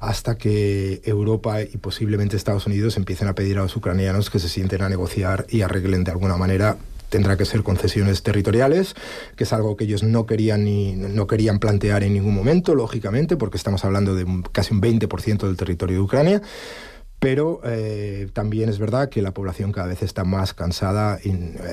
hasta 0.00 0.38
que 0.38 1.02
Europa 1.04 1.60
y 1.60 1.76
posiblemente 1.76 2.36
Estados 2.36 2.66
Unidos 2.66 2.96
empiecen 2.96 3.28
a 3.28 3.34
pedir 3.34 3.58
a 3.58 3.62
los 3.62 3.76
ucranianos 3.76 4.30
que 4.30 4.38
se 4.38 4.48
sienten 4.48 4.80
a 4.80 4.88
negociar 4.88 5.46
y 5.50 5.60
arreglen 5.60 6.04
de 6.04 6.12
alguna 6.12 6.36
manera 6.36 6.78
tendrá 7.08 7.36
que 7.36 7.44
ser 7.44 7.62
concesiones 7.62 8.22
territoriales, 8.22 8.94
que 9.36 9.44
es 9.44 9.52
algo 9.52 9.76
que 9.76 9.84
ellos 9.84 10.02
no 10.02 10.26
querían, 10.26 10.64
ni, 10.64 10.92
no 10.94 11.26
querían 11.26 11.58
plantear 11.58 12.02
en 12.02 12.14
ningún 12.14 12.34
momento, 12.34 12.74
lógicamente, 12.74 13.36
porque 13.36 13.56
estamos 13.56 13.84
hablando 13.84 14.14
de 14.14 14.26
casi 14.52 14.74
un 14.74 14.80
20% 14.80 15.46
del 15.46 15.56
territorio 15.56 15.96
de 15.96 16.02
Ucrania. 16.02 16.42
Pero 17.20 17.60
eh, 17.64 18.28
también 18.32 18.68
es 18.68 18.78
verdad 18.78 19.08
que 19.08 19.22
la 19.22 19.32
población 19.32 19.72
cada 19.72 19.88
vez 19.88 20.02
está 20.02 20.22
más 20.22 20.54
cansada 20.54 21.18
y, 21.24 21.32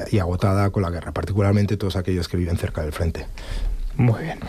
y, 0.10 0.18
agotada 0.18 0.72
con 0.72 0.82
la 0.82 0.90
guerra, 0.90 1.12
particularmente 1.12 1.78
todos 1.78 1.98
aquellos 1.98 2.28
que 2.28 2.38
viven 2.38 2.58
cerca 2.58 2.82
del 2.82 2.92
frente. 2.92 3.28
Muy 3.98 4.24
bien. 4.24 4.40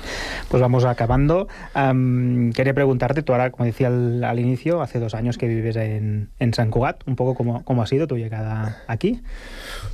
Pues 0.49 0.61
vamos 0.61 0.85
acabando. 0.85 1.49
Um, 1.75 2.53
quería 2.53 2.75
preguntarte, 2.75 3.23
tú 3.23 3.33
ahora, 3.33 3.51
como 3.51 3.65
decía 3.65 3.89
al, 3.89 4.39
inicio, 4.39 4.83
hace 4.83 4.99
dos 4.99 5.15
años 5.15 5.39
que 5.39 5.47
vives 5.47 5.77
en, 5.77 6.31
en 6.39 6.55
San 6.55 6.71
Cugat, 6.71 7.07
un 7.07 7.17
poco 7.17 7.35
cómo, 7.35 7.65
cómo, 7.65 7.83
ha 7.83 7.87
sido 7.87 8.07
tu 8.07 8.17
llegada 8.17 8.83
aquí. 8.87 9.21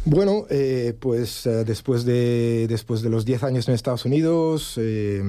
Bueno, 0.04 0.46
eh, 0.50 0.94
pues 0.98 1.46
eh, 1.46 1.64
después, 1.64 2.04
de, 2.04 2.66
después 2.68 3.02
de 3.02 3.10
los 3.10 3.24
diez 3.24 3.42
años 3.42 3.68
en 3.68 3.74
Estados 3.74 4.04
Unidos, 4.04 4.78
eh, 4.78 5.22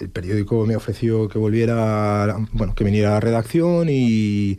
el 0.00 0.10
periódico 0.10 0.64
me 0.66 0.76
ofreció 0.76 1.28
que 1.28 1.38
volviera, 1.38 2.36
bueno, 2.52 2.74
que 2.74 2.84
viniera 2.84 3.10
a 3.10 3.12
la 3.14 3.20
redacción 3.20 3.88
y 3.90 4.58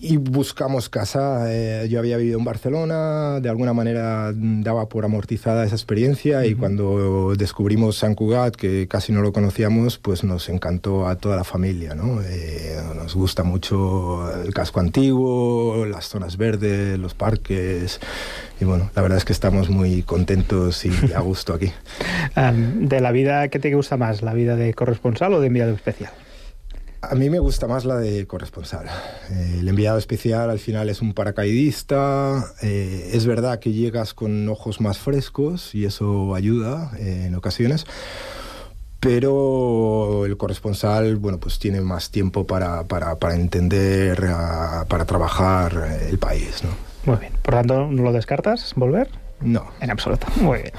y 0.00 0.16
buscamos 0.16 0.88
casa. 0.88 1.46
Eh, 1.48 1.88
yo 1.88 1.98
había 1.98 2.16
vivido 2.16 2.38
en 2.38 2.44
Barcelona, 2.44 3.40
de 3.40 3.48
alguna 3.48 3.72
manera 3.72 4.32
daba 4.34 4.88
por 4.88 5.04
amortizada 5.04 5.64
esa 5.64 5.74
experiencia 5.74 6.46
y 6.46 6.54
cuando 6.54 7.34
descubrimos 7.36 7.96
San 7.96 8.14
Cugat, 8.14 8.54
que 8.56 8.86
casi 8.88 9.12
no 9.12 9.20
lo 9.20 9.32
conocíamos, 9.32 9.98
pues 9.98 10.24
nos 10.24 10.48
encantó 10.48 11.06
a 11.08 11.16
toda 11.16 11.36
la 11.36 11.44
familia. 11.44 11.94
¿no? 11.94 12.20
Eh, 12.22 12.76
nos 12.96 13.14
gusta 13.14 13.42
mucho 13.42 14.30
el 14.42 14.54
casco 14.54 14.80
antiguo, 14.80 15.84
las 15.86 16.08
zonas 16.08 16.36
verdes, 16.36 16.98
los 16.98 17.14
parques 17.14 18.00
y 18.60 18.64
bueno, 18.64 18.90
la 18.94 19.02
verdad 19.02 19.18
es 19.18 19.24
que 19.24 19.32
estamos 19.32 19.70
muy 19.70 20.02
contentos 20.02 20.84
y 20.84 20.90
a 21.14 21.20
gusto 21.20 21.54
aquí. 21.54 21.72
¿De 22.34 23.00
la 23.00 23.12
vida 23.12 23.48
qué 23.48 23.58
te 23.58 23.74
gusta 23.74 23.96
más, 23.96 24.22
la 24.22 24.34
vida 24.34 24.56
de 24.56 24.74
corresponsal 24.74 25.34
o 25.34 25.40
de 25.40 25.46
enviado 25.48 25.74
especial? 25.74 26.12
A 27.00 27.14
mí 27.14 27.30
me 27.30 27.38
gusta 27.38 27.68
más 27.68 27.84
la 27.84 27.96
de 27.96 28.26
corresponsal. 28.26 28.86
Eh, 29.30 29.58
el 29.60 29.68
enviado 29.68 29.98
especial 29.98 30.50
al 30.50 30.58
final 30.58 30.88
es 30.88 31.00
un 31.00 31.14
paracaidista. 31.14 32.44
Eh, 32.60 33.10
es 33.12 33.24
verdad 33.24 33.60
que 33.60 33.72
llegas 33.72 34.14
con 34.14 34.48
ojos 34.48 34.80
más 34.80 34.98
frescos 34.98 35.74
y 35.76 35.84
eso 35.84 36.34
ayuda 36.34 36.90
eh, 36.98 37.26
en 37.26 37.36
ocasiones. 37.36 37.86
Pero 38.98 40.26
el 40.26 40.36
corresponsal, 40.36 41.16
bueno, 41.16 41.38
pues 41.38 41.60
tiene 41.60 41.80
más 41.80 42.10
tiempo 42.10 42.48
para, 42.48 42.82
para, 42.84 43.14
para 43.14 43.36
entender, 43.36 44.18
para 44.88 45.04
trabajar 45.04 46.00
el 46.10 46.18
país, 46.18 46.64
¿no? 46.64 46.70
Muy 47.04 47.20
bien. 47.20 47.32
Por 47.42 47.54
tanto, 47.54 47.86
¿no 47.86 48.02
lo 48.02 48.12
descartas 48.12 48.72
volver? 48.74 49.08
No. 49.40 49.66
En 49.80 49.90
absoluto. 49.90 50.26
Muy 50.40 50.62
bien. 50.62 50.74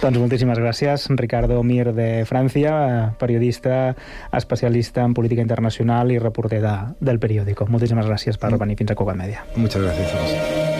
Doncs 0.00 0.18
moltíssimes 0.18 0.58
gràcies, 0.58 1.06
Ricardo 1.20 1.62
Mir 1.62 1.92
de 1.92 2.24
França, 2.24 3.14
periodista, 3.20 3.94
especialista 4.32 5.04
en 5.04 5.14
política 5.14 5.42
internacional 5.42 6.10
i 6.10 6.18
reporter 6.18 6.62
de, 6.64 6.76
del 7.00 7.20
periòdico. 7.20 7.68
Moltíssimes 7.68 8.08
gràcies 8.08 8.40
per 8.40 8.56
venir 8.56 8.80
fins 8.80 8.92
a 8.92 8.98
Cugat 8.98 9.20
Media. 9.20 9.44
Muchas 9.56 9.82
gracias 9.82 10.79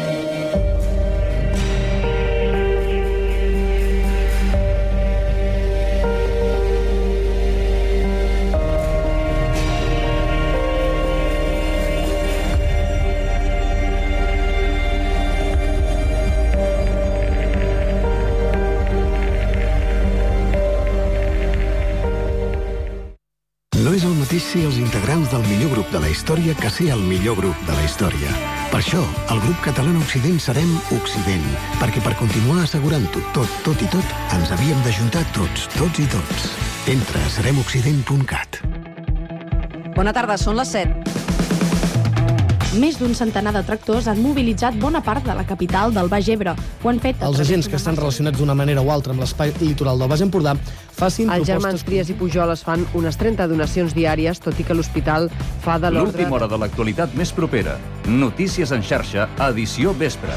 història 26.30 26.54
que 26.54 26.68
ser 26.70 26.92
el 26.94 27.00
millor 27.02 27.34
grup 27.40 27.62
de 27.66 27.74
la 27.74 27.82
història. 27.82 28.30
Per 28.70 28.78
això, 28.78 29.00
el 29.34 29.40
grup 29.42 29.56
català 29.64 29.90
Occident 29.98 30.36
serem 30.38 30.68
Occident, 30.94 31.48
perquè 31.80 31.98
per 32.04 32.12
continuar 32.20 32.60
assegurant-ho 32.62 33.22
tot, 33.34 33.50
tot 33.66 33.82
i 33.82 33.88
tot, 33.90 34.14
ens 34.36 34.52
havíem 34.54 34.78
d'ajuntar 34.86 35.24
tots, 35.34 35.66
tots 35.74 35.98
i 35.98 36.06
tots. 36.06 36.46
Entra 36.86 37.24
a 37.26 37.32
seremoccident.cat. 37.34 38.62
Bona 39.98 40.14
tarda, 40.14 40.38
són 40.38 40.54
les 40.62 40.70
7. 40.70 41.29
Més 42.78 43.00
d'un 43.00 43.10
centenar 43.18 43.50
de 43.50 43.64
tractors 43.66 44.06
han 44.06 44.20
mobilitzat 44.22 44.76
bona 44.78 45.00
part 45.02 45.24
de 45.26 45.34
la 45.34 45.42
capital 45.42 45.90
del 45.90 46.06
Baix 46.06 46.28
Ebre. 46.30 46.52
Ho 46.54 46.90
han 46.90 47.00
fet... 47.02 47.18
Els 47.26 47.40
agents 47.42 47.66
que 47.66 47.74
estan 47.74 47.96
relacionats 47.98 48.38
d'una 48.38 48.54
manera 48.54 48.84
o 48.84 48.92
altra 48.94 49.10
amb 49.10 49.24
l'espai 49.24 49.50
litoral 49.58 49.98
del 49.98 50.06
Baix 50.12 50.22
Empordà 50.22 50.54
facin 50.54 51.26
Els 51.26 51.42
propostes... 51.42 51.48
germans 51.50 51.82
Trias 51.88 52.12
i 52.14 52.16
Pujol 52.20 52.54
es 52.54 52.62
fan 52.62 52.86
unes 52.94 53.18
30 53.18 53.48
donacions 53.50 53.96
diàries, 53.96 54.38
tot 54.38 54.54
i 54.54 54.68
que 54.68 54.78
l'hospital 54.78 55.26
fa 55.64 55.80
de 55.82 55.90
l'ordre... 55.90 56.14
L'última 56.14 56.38
hora 56.38 56.50
de 56.52 56.62
l'actualitat 56.62 57.18
més 57.18 57.34
propera. 57.34 57.74
Notícies 58.06 58.70
en 58.70 58.86
xarxa, 58.86 59.26
edició 59.50 59.90
vespre. 59.98 60.30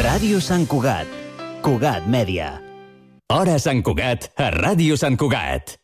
Ràdio 0.00 0.40
Sant 0.40 0.64
Cugat. 0.64 1.22
Cugat 1.60 2.08
Mèdia. 2.08 2.54
Hora 3.28 3.60
Sant 3.60 3.84
Cugat, 3.84 4.30
a 4.40 4.48
Ràdio 4.56 4.96
Sant 4.96 5.20
Cugat. 5.20 5.83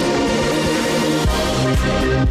Thank 1.83 2.21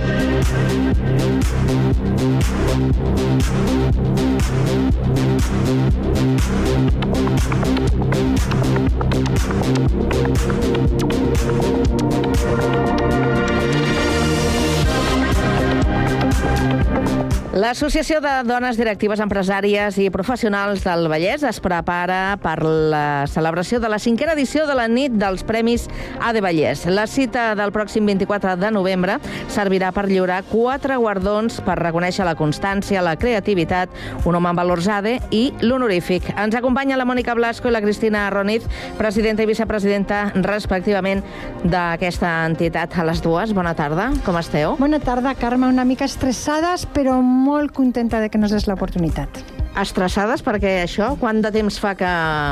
L'Associació 17.51 18.21
de 18.23 18.31
Dones 18.47 18.77
Directives 18.79 19.19
Empresàries 19.19 19.97
i 19.99 20.05
Professionals 20.14 20.85
del 20.87 21.09
Vallès 21.11 21.43
es 21.43 21.59
prepara 21.59 22.37
per 22.38 22.61
la 22.62 23.27
celebració 23.27 23.81
de 23.83 23.88
la 23.90 23.99
cinquena 23.99 24.37
edició 24.37 24.69
de 24.69 24.77
la 24.79 24.85
nit 24.87 25.16
dels 25.19 25.43
Premis 25.45 25.88
A 26.23 26.31
de 26.33 26.40
Vallès. 26.45 26.85
La 26.87 27.09
cita 27.11 27.49
del 27.59 27.73
pròxim 27.75 28.07
24 28.07 28.55
de 28.61 28.71
novembre 28.71 29.16
servirà 29.51 29.90
per 29.90 30.05
lliurar 30.07 30.45
quatre 30.47 30.95
guardons 31.03 31.59
per 31.66 31.75
reconèixer 31.81 32.25
la 32.29 32.37
constància, 32.38 33.03
la 33.03 33.16
creativitat, 33.19 33.90
un 34.23 34.38
home 34.38 34.53
amb 34.53 34.62
valors 34.62 34.87
ADE 34.87 35.16
i 35.35 35.43
l'honorífic. 35.61 36.31
Ens 36.38 36.55
acompanya 36.55 37.01
la 37.01 37.09
Mònica 37.09 37.35
Blasco 37.35 37.66
i 37.66 37.75
la 37.75 37.83
Cristina 37.83 38.29
Roniz, 38.31 38.71
presidenta 38.97 39.43
i 39.43 39.51
vicepresidenta, 39.51 40.23
respectivament, 40.47 41.27
d'aquesta 41.66 42.47
entitat. 42.47 42.95
A 42.95 43.11
les 43.11 43.27
dues, 43.27 43.51
bona 43.59 43.75
tarda, 43.75 44.12
com 44.23 44.38
esteu? 44.38 44.79
Bona 44.79 45.03
tarda, 45.03 45.35
Carme, 45.35 45.66
una 45.66 45.85
mica 45.85 46.07
estressades, 46.21 46.83
però 46.85 47.15
molt 47.25 47.73
contenta 47.73 48.19
de 48.21 48.29
que 48.29 48.37
nos 48.37 48.53
des 48.53 48.67
l'oportunitat. 48.69 49.39
Estressades 49.81 50.43
perquè 50.45 50.83
això, 50.83 51.15
quant 51.17 51.39
de 51.41 51.49
temps 51.55 51.79
fa 51.81 51.95
que 51.97 52.11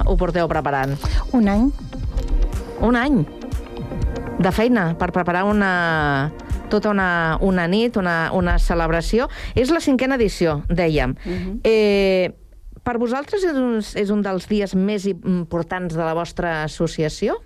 ho 0.08 0.14
porteu 0.16 0.48
preparant? 0.48 0.94
Un 1.36 1.50
any. 1.52 1.66
Un 2.80 2.96
any? 2.96 3.18
De 4.40 4.52
feina 4.56 4.94
per 4.96 5.10
preparar 5.12 5.44
una 5.44 6.32
tota 6.72 6.94
una, 6.94 7.36
una 7.44 7.66
nit, 7.68 8.00
una, 8.00 8.30
una 8.32 8.56
celebració. 8.56 9.28
És 9.52 9.68
la 9.68 9.84
cinquena 9.84 10.16
edició, 10.16 10.62
dèiem. 10.68 11.12
Uh 11.12 11.36
-huh. 11.36 11.60
eh, 11.64 12.32
per 12.82 12.96
vosaltres 12.96 13.44
és 13.44 13.52
un, 13.52 13.82
és 13.84 14.08
un 14.08 14.22
dels 14.22 14.48
dies 14.48 14.74
més 14.74 15.04
importants 15.04 15.94
de 15.94 16.04
la 16.04 16.14
vostra 16.14 16.62
associació? 16.62 17.36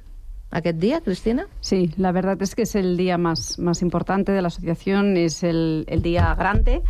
Aquest 0.53 0.79
día, 0.79 1.01
Cristina? 1.01 1.47
Sí, 1.61 1.93
la 1.97 2.13
verdad 2.13 2.41
es 2.41 2.55
que 2.55 2.63
es 2.63 2.75
el 2.75 2.97
día 2.97 3.19
más, 3.19 3.59
más 3.59 3.83
importante 3.83 4.33
de 4.33 4.43
la 4.43 4.49
asociación, 4.49 5.17
es 5.17 5.43
el, 5.43 5.85
el 5.89 6.03
día 6.03 6.35
grande 6.35 6.83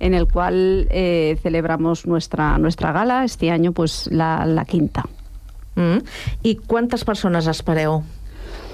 en 0.00 0.14
el 0.14 0.26
cual 0.26 0.88
eh, 0.90 1.38
celebramos 1.42 2.06
nuestra, 2.06 2.58
nuestra 2.58 2.92
gala, 2.92 3.24
este 3.24 3.50
año 3.50 3.72
pues 3.72 4.08
la, 4.10 4.46
la 4.46 4.64
quinta. 4.64 5.04
Mm. 5.76 5.98
¿Y 6.42 6.56
cuántas 6.56 7.04
personas 7.04 7.46
espereu? 7.46 8.02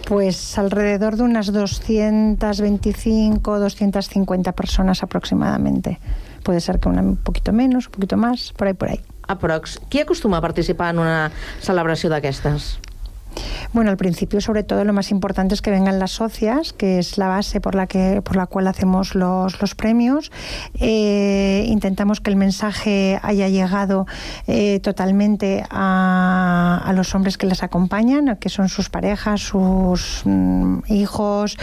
Pues 0.07 0.57
alrededor 0.57 1.17
de 1.17 1.25
unas 1.25 1.53
225, 1.53 3.59
250 3.59 4.53
personas 4.53 5.03
aproximadamente. 5.03 5.99
Puede 6.45 6.61
ser 6.61 6.79
que 6.79 6.89
un 6.89 7.17
poquito 7.17 7.53
menos, 7.53 7.87
un 7.87 7.93
poquito 7.93 8.17
más, 8.17 8.53
por 8.53 8.69
ahí, 8.69 8.75
por 8.75 8.91
ahí. 8.91 9.01
Aprox. 9.27 9.81
Qui 9.91 10.01
acostuma 10.01 10.39
a 10.39 10.41
participar 10.41 10.95
en 10.95 11.03
una 11.03 11.33
celebració 11.59 12.07
d'aquestes? 12.07 12.79
Bueno, 13.73 13.91
al 13.91 13.97
principio, 13.97 14.41
sobre 14.41 14.63
todo, 14.63 14.85
lo 14.85 14.93
más 14.93 15.11
importante 15.11 15.55
es 15.55 15.63
que 15.63 15.71
vengan 15.71 15.99
las 15.99 16.13
socias, 16.13 16.73
que 16.73 16.99
es 16.99 17.19
la 17.19 17.29
base 17.29 17.61
por 17.61 17.75
la 17.75 17.87
que 17.87 18.23
por 18.23 18.37
la 18.37 18.47
cual 18.47 18.67
hacemos 18.67 19.15
los, 19.15 19.61
los 19.61 19.75
premios. 19.75 20.31
Eh, 20.81 21.65
intentamos 21.69 22.21
que 22.21 22.31
el 22.31 22.37
mensaje 22.37 23.19
haya 23.23 23.49
llegado 23.49 24.07
eh, 24.47 24.81
totalmente 24.81 25.65
a, 25.71 26.93
los 26.95 27.15
hombres 27.15 27.37
que 27.37 27.47
les 27.47 27.63
acompañan, 27.63 28.37
que 28.37 28.49
son 28.49 28.69
sus 28.69 28.89
parejas, 28.89 29.43
sus 29.43 30.23
mm, 30.25 30.79
hijos, 30.89 31.59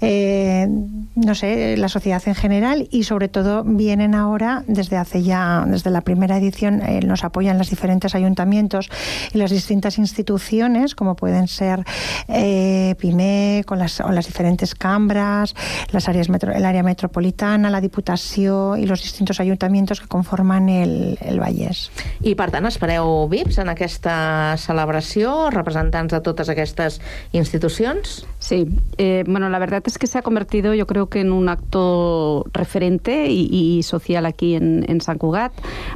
eh, 0.00 0.66
no 1.14 1.34
sé, 1.34 1.76
la 1.76 1.88
sociedad 1.88 2.22
en 2.26 2.34
general 2.34 2.88
y 2.90 3.02
sobre 3.02 3.28
todo 3.28 3.64
vienen 3.64 4.14
ahora 4.14 4.64
desde 4.66 4.96
hace 4.96 5.22
ya, 5.22 5.64
desde 5.66 5.90
la 5.90 6.00
primera 6.00 6.38
edición, 6.38 6.82
nos 7.06 7.24
apoyan 7.24 7.58
los 7.58 7.68
diferentes 7.68 8.14
ayuntamientos 8.14 8.88
y 9.34 9.38
las 9.38 9.50
distintas 9.50 9.98
instituciones, 9.98 10.94
como 10.94 11.16
pueden 11.18 11.48
ser 11.48 11.84
eh, 12.28 12.94
PIME, 12.98 13.64
con 13.66 13.78
las, 13.78 14.00
o 14.00 14.10
las 14.10 14.26
diferentes 14.26 14.74
cambras, 14.74 15.54
las 15.90 16.08
áreas 16.08 16.28
metro, 16.28 16.52
el 16.52 16.64
área 16.64 16.82
metropolitana, 16.82 17.70
la 17.70 17.82
Diputació 17.82 18.76
i 18.78 18.86
los 18.86 19.02
distintos 19.02 19.40
ayuntamientos 19.40 20.00
que 20.00 20.06
conforman 20.06 20.68
el, 20.68 21.18
el 21.20 21.40
Vallès. 21.40 21.88
I 22.22 22.34
per 22.38 22.50
tant 22.54 22.68
espereu 22.70 23.26
VIPs 23.30 23.58
en 23.62 23.72
aquesta 23.72 24.56
celebració, 24.60 25.50
representants 25.54 26.14
de 26.14 26.22
totes 26.24 26.48
aquestes 26.52 27.00
institucions? 27.32 28.22
Sí, 28.38 28.66
eh, 28.98 29.24
bueno, 29.26 29.48
la 29.48 29.58
verdad 29.58 29.82
es 29.86 29.98
que 29.98 30.06
se 30.06 30.18
ha 30.18 30.22
convertido 30.22 30.74
yo 30.74 30.86
creo 30.86 31.08
que 31.08 31.20
en 31.20 31.32
un 31.32 31.48
acto 31.48 32.44
referente 32.52 33.28
y, 33.30 33.48
y 33.50 33.82
social 33.82 34.26
aquí 34.26 34.54
en, 34.54 34.84
en, 34.88 35.00
San 35.00 35.18
Cugat. 35.18 35.52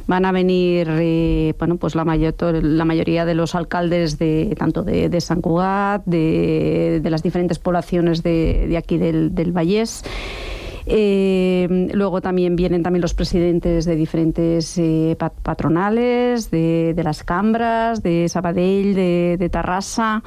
Van 0.07 0.25
a 0.25 0.33
venir 0.33 0.89
eh, 0.91 1.55
bueno, 1.59 1.77
pues 1.77 1.95
la, 1.95 2.05
mayor, 2.05 2.35
la 2.63 2.85
mayoría 2.85 3.25
de 3.25 3.35
los 3.35 3.55
alcaldes 3.55 4.19
de 4.19 4.55
tanto 4.59 4.83
de, 4.83 5.12
de 5.13 5.21
San 5.21 5.41
Cugat, 5.41 6.05
de, 6.05 7.01
de, 7.03 7.11
las 7.11 7.23
diferentes 7.23 7.59
poblaciones 7.59 8.23
de, 8.23 8.67
de 8.69 8.77
aquí 8.77 8.99
del, 8.99 9.35
del 9.35 9.53
Vallés. 9.53 10.03
Eh, 10.87 11.89
luego 11.93 12.21
también 12.21 12.57
vienen 12.57 12.83
también 12.83 13.03
los 13.03 13.15
presidentes 13.15 13.85
de 13.85 13.95
diferentes 13.95 14.77
eh, 14.79 15.17
patronales, 15.43 16.51
de, 16.51 16.93
de, 16.97 17.05
las 17.05 17.23
Cambras, 17.23 18.03
de 18.03 18.29
Sabadell, 18.29 18.95
de, 18.95 19.37
de 19.39 19.49
Tarrasa 19.49 20.25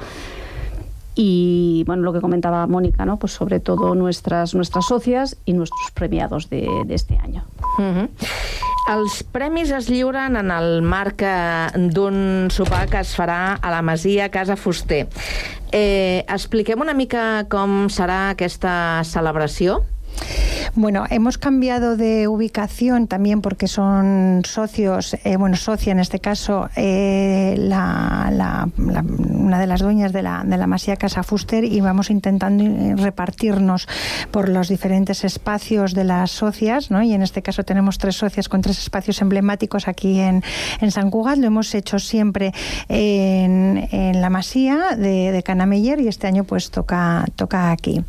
y 1.18 1.82
bueno, 1.86 2.02
lo 2.02 2.12
que 2.12 2.20
comentaba 2.20 2.66
Mónica, 2.66 3.06
¿no? 3.06 3.18
Pues 3.18 3.32
sobre 3.32 3.58
todo 3.58 3.94
nuestras, 3.94 4.54
nuestras 4.54 4.84
socias 4.84 5.38
y 5.46 5.54
nuestros 5.54 5.90
premiados 5.92 6.50
de, 6.50 6.68
de 6.86 6.94
este 6.94 7.16
año. 7.16 7.42
Els 8.86 9.16
premis 9.34 9.72
es 9.74 9.88
lliuren 9.90 10.38
en 10.38 10.52
el 10.54 10.76
marc 10.86 11.24
d'un 11.90 12.46
sopar 12.54 12.84
que 12.86 13.00
es 13.02 13.16
farà 13.18 13.56
a 13.58 13.72
la 13.74 13.80
Masia 13.82 14.28
Casa 14.30 14.54
Fuster. 14.54 15.08
Eh, 15.74 16.22
expliquem 16.30 16.84
una 16.84 16.94
mica 16.94 17.46
com 17.50 17.88
serà 17.90 18.20
aquesta 18.36 19.02
celebració? 19.02 19.80
Bueno, 20.78 21.04
hemos 21.08 21.38
cambiado 21.38 21.96
de 21.96 22.28
ubicación 22.28 23.06
también 23.06 23.40
porque 23.40 23.66
son 23.66 24.42
socios, 24.44 25.16
eh, 25.24 25.38
bueno, 25.38 25.56
socia 25.56 25.92
en 25.92 26.00
este 26.00 26.20
caso, 26.20 26.68
eh, 26.76 27.54
la, 27.56 28.30
la, 28.30 28.68
una 28.76 29.58
de 29.58 29.66
las 29.66 29.80
dueñas 29.80 30.12
de 30.12 30.22
la, 30.22 30.44
de 30.44 30.58
la 30.58 30.66
Masía 30.66 30.96
Casa 30.96 31.22
Fuster 31.22 31.64
y 31.64 31.80
vamos 31.80 32.10
intentando 32.10 32.62
repartirnos 33.02 33.88
por 34.30 34.50
los 34.50 34.68
diferentes 34.68 35.24
espacios 35.24 35.94
de 35.94 36.04
las 36.04 36.30
socias, 36.30 36.90
¿no? 36.90 37.02
Y 37.02 37.14
en 37.14 37.22
este 37.22 37.40
caso 37.40 37.64
tenemos 37.64 37.96
tres 37.96 38.16
socias 38.16 38.50
con 38.50 38.60
tres 38.60 38.78
espacios 38.78 39.22
emblemáticos 39.22 39.88
aquí 39.88 40.20
en, 40.20 40.44
en 40.82 40.90
San 40.90 41.10
Cugat. 41.10 41.38
Lo 41.38 41.46
hemos 41.46 41.74
hecho 41.74 41.98
siempre 41.98 42.52
en, 42.88 43.88
en 43.92 44.20
la 44.20 44.28
Masía 44.28 44.94
de, 44.94 45.32
de 45.32 45.42
Canameller 45.42 46.00
y 46.00 46.08
este 46.08 46.26
año 46.26 46.44
pues 46.44 46.70
toca, 46.70 47.24
toca 47.34 47.70
aquí. 47.70 48.04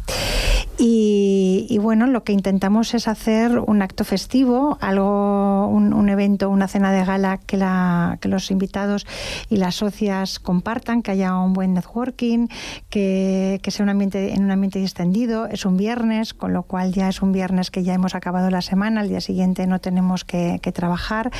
Y, 0.80 1.66
y, 1.72 1.80
bueno, 1.80 2.06
lo 2.06 2.24
que 2.24 2.34
intentamos 2.34 2.57
es 2.94 3.08
hacer 3.08 3.60
un 3.60 3.82
acto 3.82 4.04
festivo, 4.04 4.78
algo, 4.82 5.68
un, 5.68 5.94
un 5.94 6.10
evento, 6.10 6.50
una 6.50 6.68
cena 6.68 6.92
de 6.92 7.04
gala 7.06 7.38
que, 7.38 7.56
la, 7.58 8.18
que, 8.20 8.28
los 8.28 8.52
invitados 8.52 9.06
y 9.50 9.58
las 9.58 9.76
socias 9.76 10.40
compartan, 10.40 11.02
que 11.02 11.12
haya 11.12 11.36
un 11.38 11.54
buen 11.54 11.74
networking, 11.74 12.48
que, 12.90 13.60
que 13.62 13.72
sea 13.72 13.84
un 13.84 13.90
ambiente, 13.90 14.34
en 14.34 14.44
un 14.44 14.52
ambiente 14.52 14.80
distendido. 14.80 15.48
Es 15.48 15.66
un 15.66 15.78
viernes, 15.78 16.34
con 16.34 16.54
lo 16.54 16.64
cual 16.64 16.94
ya 16.94 17.10
es 17.10 17.22
un 17.22 17.32
viernes 17.32 17.72
que 17.72 17.84
ya 17.84 17.94
hemos 17.94 18.16
acabado 18.16 18.50
la 18.50 18.62
semana, 18.62 19.02
al 19.02 19.10
día 19.10 19.22
siguiente 19.22 19.68
no 19.68 19.80
tenemos 19.80 20.24
que, 20.24 20.60
que 20.62 20.72
trabajar. 20.72 21.32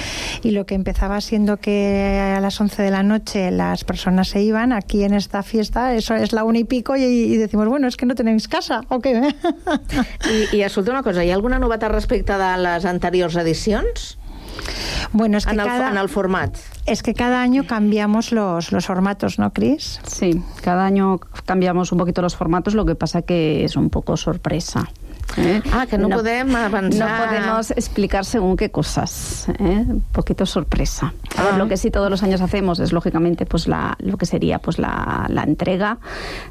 Y 0.44 0.52
lo 0.52 0.66
que 0.66 0.76
empezaba 0.76 1.20
siendo 1.22 1.58
que 1.58 2.34
a 2.36 2.40
las 2.40 2.60
11 2.60 2.84
de 2.84 2.92
la 2.92 3.04
noche 3.04 3.52
las 3.52 3.84
personas 3.84 4.30
se 4.30 4.42
iban, 4.42 4.72
aquí 4.72 5.04
en 5.04 5.14
esta 5.14 5.44
fiesta, 5.44 5.96
eso 5.96 6.14
es 6.14 6.32
la 6.32 6.44
una 6.44 6.60
y 6.60 6.64
pico, 6.64 6.96
y, 6.96 7.04
y 7.04 7.38
decimos, 7.38 7.68
bueno, 7.68 7.88
es 7.88 7.98
que 7.98 8.06
no 8.06 8.16
tenéis 8.16 8.48
casa, 8.48 8.82
¿o 8.90 9.00
qué? 9.00 9.34
I, 10.54 10.56
I 10.58 10.62
escolta 10.64 10.92
una 10.92 11.04
cosa, 11.08 11.24
hi 11.24 11.32
ha 11.32 11.38
alguna 11.40 11.60
novetat 11.64 11.94
respecte 11.94 12.36
de 12.36 12.54
les 12.60 12.86
anteriors 12.86 13.38
edicions? 13.40 14.18
Bueno, 15.14 15.38
es 15.38 15.46
que 15.46 15.54
en, 15.54 15.60
el, 15.62 15.66
cada, 15.66 15.92
en 15.92 15.98
el 15.98 16.10
format. 16.10 16.58
Es 16.86 17.04
que 17.04 17.14
cada 17.14 17.42
año 17.42 17.66
cambiamos 17.66 18.32
los, 18.32 18.72
los 18.72 18.86
formatos, 18.86 19.40
¿no, 19.40 19.54
Cris? 19.54 20.02
Sí, 20.06 20.42
cada 20.62 20.86
año 20.86 21.20
cambiamos 21.46 21.92
un 21.92 22.00
poquito 22.00 22.22
los 22.22 22.36
formatos, 22.36 22.74
lo 22.74 22.86
que 22.86 22.96
pasa 22.96 23.22
que 23.22 23.64
es 23.64 23.78
un 23.78 23.90
poco 23.90 24.18
sorpresa. 24.18 24.90
¿Eh? 25.36 25.62
Ah, 25.72 25.86
que 25.86 25.98
no, 25.98 26.08
no, 26.08 26.18
podem 26.18 26.56
avanzar. 26.56 27.10
No 27.10 27.26
podemos 27.26 27.72
explicar 27.72 28.26
según 28.26 28.58
qué 28.58 28.72
cosas. 28.72 29.48
¿eh? 29.60 29.86
Un 29.88 30.02
poquito 30.12 30.46
sorpresa. 30.46 31.14
A 31.36 31.44
ver, 31.44 31.56
lo 31.56 31.68
que 31.68 31.78
sí 31.78 31.92
todos 31.92 32.10
los 32.10 32.24
años 32.24 32.42
hacemos 32.42 32.80
es, 32.80 32.94
lógicamente, 32.94 33.46
pues 33.46 33.68
la, 33.68 33.96
lo 34.00 34.18
que 34.18 34.26
sería 34.26 34.60
pues 34.60 34.80
la, 34.80 35.28
la 35.30 35.44
entrega 35.44 36.00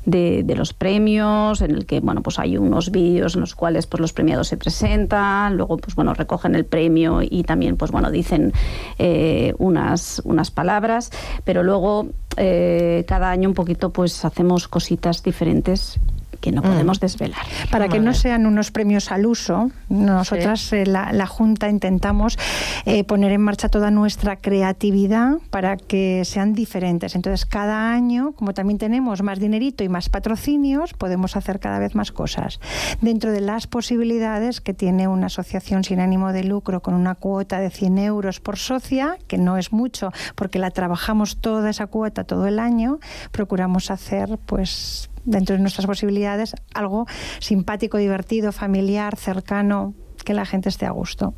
de, 0.05 0.43
de, 0.45 0.55
los 0.55 0.73
premios, 0.73 1.63
en 1.63 1.73
el 1.73 1.87
que, 1.87 2.01
bueno, 2.01 2.23
pues 2.23 2.39
hay 2.39 2.57
unos 2.59 2.91
vídeos 2.91 3.35
en 3.35 3.41
los 3.41 3.55
cuales 3.55 3.87
pues 3.87 4.01
los 4.01 4.13
premiados 4.13 4.49
se 4.49 4.57
presentan, 4.57 5.57
luego, 5.57 5.79
pues 5.79 5.95
bueno, 5.97 6.15
recogen 6.15 6.55
el 6.55 6.65
premio 6.65 7.21
y 7.23 7.43
también, 7.43 7.77
pues 7.77 7.91
bueno, 7.91 8.11
dicen 8.11 8.53
eh, 8.99 9.55
unas, 9.59 10.23
unas 10.25 10.51
palabras, 10.51 11.11
pero 11.45 11.63
luego 11.63 12.09
eh, 12.37 13.05
cada 13.09 13.31
año 13.31 13.49
un 13.49 13.55
poquito 13.55 13.91
pues 13.91 14.25
hacemos 14.25 14.69
cositas 14.69 15.23
diferentes 15.23 15.99
que 16.37 16.53
no 16.53 16.63
podemos 16.63 16.99
mm. 16.99 17.01
desvelar. 17.01 17.47
Para 17.71 17.89
que 17.89 17.99
no 17.99 18.15
sean 18.15 18.47
unos 18.47 18.71
premios 18.71 19.11
al 19.11 19.27
uso, 19.27 19.71
nosotras, 19.89 20.61
sí. 20.61 20.77
eh, 20.77 20.87
la, 20.87 21.13
la, 21.13 21.27
Junta, 21.27 21.69
intentamos 21.69 22.39
eh, 22.85 23.05
poner 23.05 23.33
en 23.33 23.41
marcha 23.41 23.69
toda 23.69 23.91
nuestra 23.91 24.37
creatividad 24.37 25.39
para 25.51 25.77
que 25.77 26.25
sean 26.25 26.55
diferentes. 26.55 27.15
Entonces, 27.15 27.47
cada 27.47 27.93
año, 27.93 28.33
como 28.33 28.55
también 28.55 28.79
tenemos 28.79 29.23
más 29.23 29.39
dinerito 29.39 29.85
y 29.85 29.89
más 29.89 30.09
patrocinios, 30.09 30.95
podemos 30.95 31.37
hacer 31.37 31.61
cada 31.61 31.79
vez 31.79 31.95
más 31.95 32.13
cosas. 32.13 32.61
Dentro 33.01 33.33
de 33.33 33.41
las 33.41 33.67
posibilidades 33.67 34.61
que 34.61 34.75
tiene 34.75 35.09
una 35.09 35.27
asociación 35.27 35.85
sin 35.85 36.01
ánimo 36.01 36.33
de 36.33 36.45
lucro 36.45 36.81
con 36.81 36.95
una 36.95 37.15
cuota 37.15 37.61
de 37.61 37.71
100 37.71 37.99
euros 37.99 38.41
por 38.41 38.57
socia, 38.57 39.19
que 39.27 39.39
no 39.39 39.57
es 39.57 39.73
mucho 39.73 40.13
porque 40.35 40.59
la 40.59 40.71
trabajamos 40.71 41.39
toda 41.39 41.71
esa 41.71 41.87
cuota 41.87 42.25
todo 42.25 42.47
el 42.47 42.59
año, 42.59 42.99
procuramos 43.33 43.91
hacer 43.91 44.39
pues 44.47 45.11
dentro 45.27 45.57
de 45.57 45.61
nuestras 45.61 45.87
posibilidades, 45.87 46.55
algo 46.73 47.07
simpático, 47.41 47.99
divertido, 47.99 48.53
familiar, 48.53 49.17
cercano, 49.17 49.95
que 50.27 50.35
la 50.35 50.45
gent 50.45 50.67
esté 50.67 50.85
a 50.85 50.91
gusto. 50.91 51.35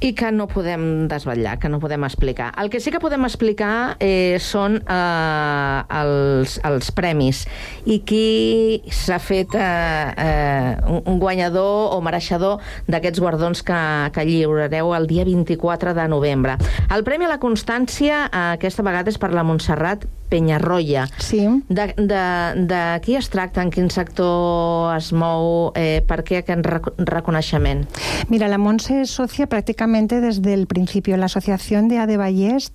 I 0.00 0.14
que 0.14 0.30
no 0.32 0.46
podem 0.48 1.08
desvetllar, 1.10 1.58
que 1.58 1.68
no 1.68 1.80
podem 1.80 2.06
explicar. 2.06 2.54
El 2.56 2.70
que 2.70 2.80
sí 2.80 2.88
que 2.94 3.00
podem 3.02 3.26
explicar 3.26 3.98
eh, 4.00 4.38
són 4.40 4.78
eh, 4.80 5.80
els, 6.00 6.56
els 6.64 6.88
premis 6.96 7.42
i 7.84 7.98
qui 8.08 8.80
s'ha 8.88 9.18
fet 9.20 9.52
eh, 9.58 10.14
eh, 10.16 11.02
un 11.04 11.18
guanyador 11.20 11.92
o 11.92 12.00
mereixedor 12.00 12.62
d'aquests 12.88 13.20
guardons 13.20 13.60
que, 13.66 13.82
que 14.14 14.24
lliurareu 14.24 14.94
el 14.96 15.10
dia 15.10 15.26
24 15.28 15.92
de 15.98 16.08
novembre. 16.08 16.56
El 16.88 17.04
Premi 17.04 17.28
a 17.28 17.34
la 17.34 17.42
Constància 17.42 18.24
eh, 18.30 18.46
aquesta 18.54 18.86
vegada 18.86 19.12
és 19.12 19.20
per 19.20 19.34
la 19.34 19.44
Montserrat 19.44 20.08
Penyarroia. 20.30 21.08
Sí. 21.18 21.42
De, 21.68 21.92
de, 21.96 22.24
de 22.70 22.80
qui 23.04 23.16
es 23.18 23.28
tracta, 23.30 23.62
en 23.62 23.70
quin 23.74 23.90
sector 23.90 24.94
es 24.96 25.10
mou, 25.12 25.72
eh, 25.74 26.00
per 26.06 26.22
què 26.24 26.40
aquest 26.40 26.64
reconeixement? 27.10 27.84
Mira, 28.30 28.48
la 28.48 28.58
Monse 28.58 29.02
es 29.02 29.10
socia 29.10 29.48
prácticamente 29.48 30.20
desde 30.20 30.54
el 30.54 30.66
principio. 30.66 31.16
La 31.16 31.26
Asociación 31.26 31.88
de 31.88 31.98
Adevallés 31.98 32.72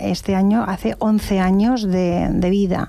este 0.00 0.34
año 0.34 0.64
hace 0.66 0.96
11 0.98 1.40
años 1.40 1.82
de, 1.82 2.28
de, 2.32 2.50
vida 2.50 2.88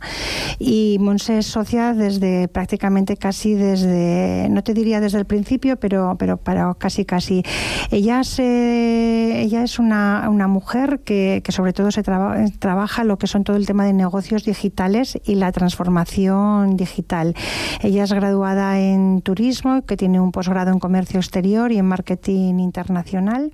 y 0.57 0.97
Monse 0.99 1.39
es 1.39 1.47
socia 1.47 1.93
desde 1.93 2.47
prácticamente 2.47 3.17
casi 3.17 3.53
desde, 3.53 4.47
no 4.49 4.63
te 4.63 4.73
diría 4.73 4.99
desde 5.01 5.19
el 5.19 5.25
principio, 5.25 5.77
pero, 5.77 6.15
pero 6.17 6.38
para 6.38 6.73
casi 6.75 7.05
casi. 7.05 7.43
Ella, 7.91 8.23
se, 8.23 9.41
ella 9.41 9.63
es 9.63 9.79
una, 9.79 10.27
una 10.29 10.47
mujer 10.47 11.01
que, 11.03 11.41
que 11.43 11.51
sobre 11.51 11.73
todo 11.73 11.91
se 11.91 12.03
traba, 12.03 12.38
trabaja 12.59 13.03
lo 13.03 13.17
que 13.17 13.27
son 13.27 13.43
todo 13.43 13.57
el 13.57 13.65
tema 13.65 13.85
de 13.85 13.88
negocios 13.93 14.43
digitales 14.43 15.19
y 15.25 15.36
la 15.36 15.52
transformación 15.52 16.78
digital. 16.78 17.36
Ella 17.82 18.04
es 18.04 18.13
graduada 18.13 18.80
en 18.80 19.21
turismo, 19.21 19.84
que 19.84 19.97
tiene 19.97 20.19
un 20.19 20.32
posgrado 20.32 20.71
en 20.71 20.80
comercio 20.80 21.19
exterior 21.19 21.71
y 21.71 21.78
en 21.78 21.86
marketing 21.86 22.60
internacional 22.60 23.52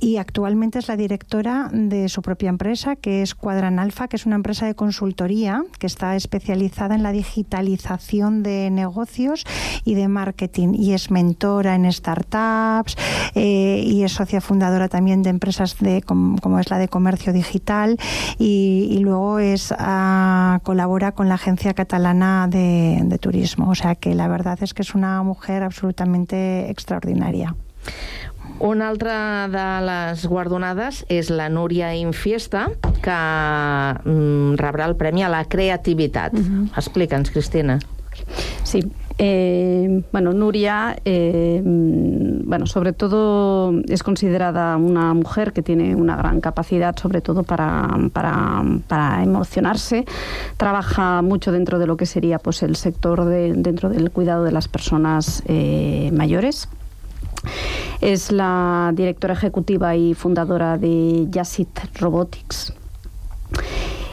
y 0.00 0.16
actualmente 0.16 0.78
es 0.78 0.88
la 0.88 0.96
directora 0.96 1.70
de 1.72 2.08
su 2.08 2.22
propia 2.22 2.48
empresa, 2.48 2.96
que 2.96 3.22
es 3.22 3.34
Cuadran 3.34 3.78
Alfa, 3.78 4.08
que 4.08 4.16
es 4.16 4.26
una 4.26 4.36
empresa 4.36 4.66
de 4.66 4.74
consultoría 4.74 5.62
que 5.78 5.86
está 5.86 6.16
especializada 6.16 6.94
en 6.94 7.02
la 7.02 7.12
digitalización 7.12 8.42
de 8.42 8.70
negocios 8.70 9.44
y 9.84 9.94
de 9.94 10.08
marketing 10.08 10.74
y 10.74 10.92
es 10.92 11.10
mentora 11.10 11.74
en 11.74 11.90
startups 11.92 12.96
eh, 13.34 13.82
y 13.84 14.02
es 14.02 14.12
socia 14.12 14.40
fundadora 14.40 14.88
también 14.88 15.22
de 15.22 15.30
empresas 15.30 15.78
de 15.78 16.02
como, 16.02 16.58
es 16.58 16.70
la 16.70 16.78
de 16.78 16.88
comercio 16.88 17.32
digital 17.32 17.98
y, 18.38 18.98
luego 18.98 19.38
es 19.38 19.57
ah, 19.76 20.60
colabora 20.62 21.12
con 21.12 21.28
la 21.28 21.34
agencia 21.34 21.74
catalana 21.74 22.48
de, 22.48 23.00
de 23.04 23.18
turismo. 23.18 23.70
O 23.70 23.74
sea 23.74 23.94
que 23.94 24.14
la 24.14 24.28
verdad 24.28 24.58
es 24.62 24.74
que 24.74 24.82
es 24.82 24.94
una 24.94 25.22
mujer 25.22 25.62
absolutamente 25.62 26.70
extraordinaria. 26.70 27.54
Una 28.58 28.88
altra 28.88 29.46
de 29.46 29.66
les 29.86 30.24
guardonades 30.26 31.04
és 31.08 31.28
la 31.30 31.46
Núria 31.48 31.92
Infiesta, 31.94 32.64
que 33.04 33.18
mm, 34.02 34.58
rebrà 34.58 34.88
el 34.90 34.96
Premi 34.98 35.22
a 35.22 35.28
la 35.30 35.44
Creativitat. 35.44 36.34
Uh 36.34 36.40
-huh. 36.40 36.64
Explica'ns, 36.74 37.30
Cristina. 37.30 37.78
Sí, 38.64 38.82
Eh, 39.20 40.04
bueno, 40.12 40.32
Nuria, 40.32 40.96
eh, 41.04 41.60
bueno, 41.64 42.66
sobre 42.66 42.92
todo 42.92 43.72
es 43.88 44.04
considerada 44.04 44.76
una 44.76 45.12
mujer 45.12 45.52
que 45.52 45.60
tiene 45.60 45.96
una 45.96 46.16
gran 46.16 46.40
capacidad, 46.40 46.96
sobre 46.96 47.20
todo 47.20 47.42
para, 47.42 47.88
para, 48.12 49.22
emocionarse. 49.22 50.04
Trabaja 50.56 51.20
mucho 51.22 51.50
dentro 51.50 51.80
de 51.80 51.88
lo 51.88 51.96
que 51.96 52.06
sería 52.06 52.38
pues 52.38 52.62
el 52.62 52.76
sector 52.76 53.24
de, 53.24 53.54
dentro 53.54 53.88
del 53.88 54.12
cuidado 54.12 54.44
de 54.44 54.52
las 54.52 54.68
personas 54.68 55.42
eh, 55.46 56.10
mayores. 56.12 56.68
Es 58.00 58.30
la 58.30 58.92
directora 58.94 59.34
ejecutiva 59.34 59.96
y 59.96 60.14
fundadora 60.14 60.78
de 60.78 61.26
Yasit 61.28 61.98
Robotics. 61.98 62.72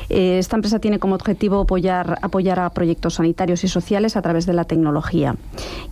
Eh, 0.10 0.38
esta 0.40 0.56
empresa 0.56 0.80
tiene 0.80 1.00
como 1.00 1.16
objetivo 1.16 1.62
apoyar, 1.62 2.20
apoyar 2.22 2.60
a 2.60 2.70
proyectos 2.70 3.16
sanitarios 3.16 3.64
y 3.64 3.68
sociales 3.68 4.16
a 4.16 4.22
través 4.22 4.46
de 4.46 4.54
la 4.54 4.66
tecnología 4.66 5.36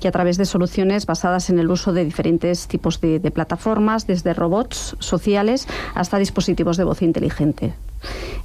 y 0.02 0.08
a 0.08 0.12
través 0.12 0.38
de 0.38 0.46
soluciones 0.46 1.06
basadas 1.06 1.50
en 1.50 1.60
el 1.60 1.70
uso 1.70 1.94
de 1.94 2.06
diferentes 2.06 2.68
tipos 2.68 3.00
de 3.02 3.32
plataformas, 3.32 4.08
desde 4.08 4.34
robots 4.34 4.96
sociales 5.00 5.68
hasta 5.96 6.18
dispositivos 6.18 6.78
de 6.78 6.84
voz 6.84 7.02
inteligente. 7.02 7.74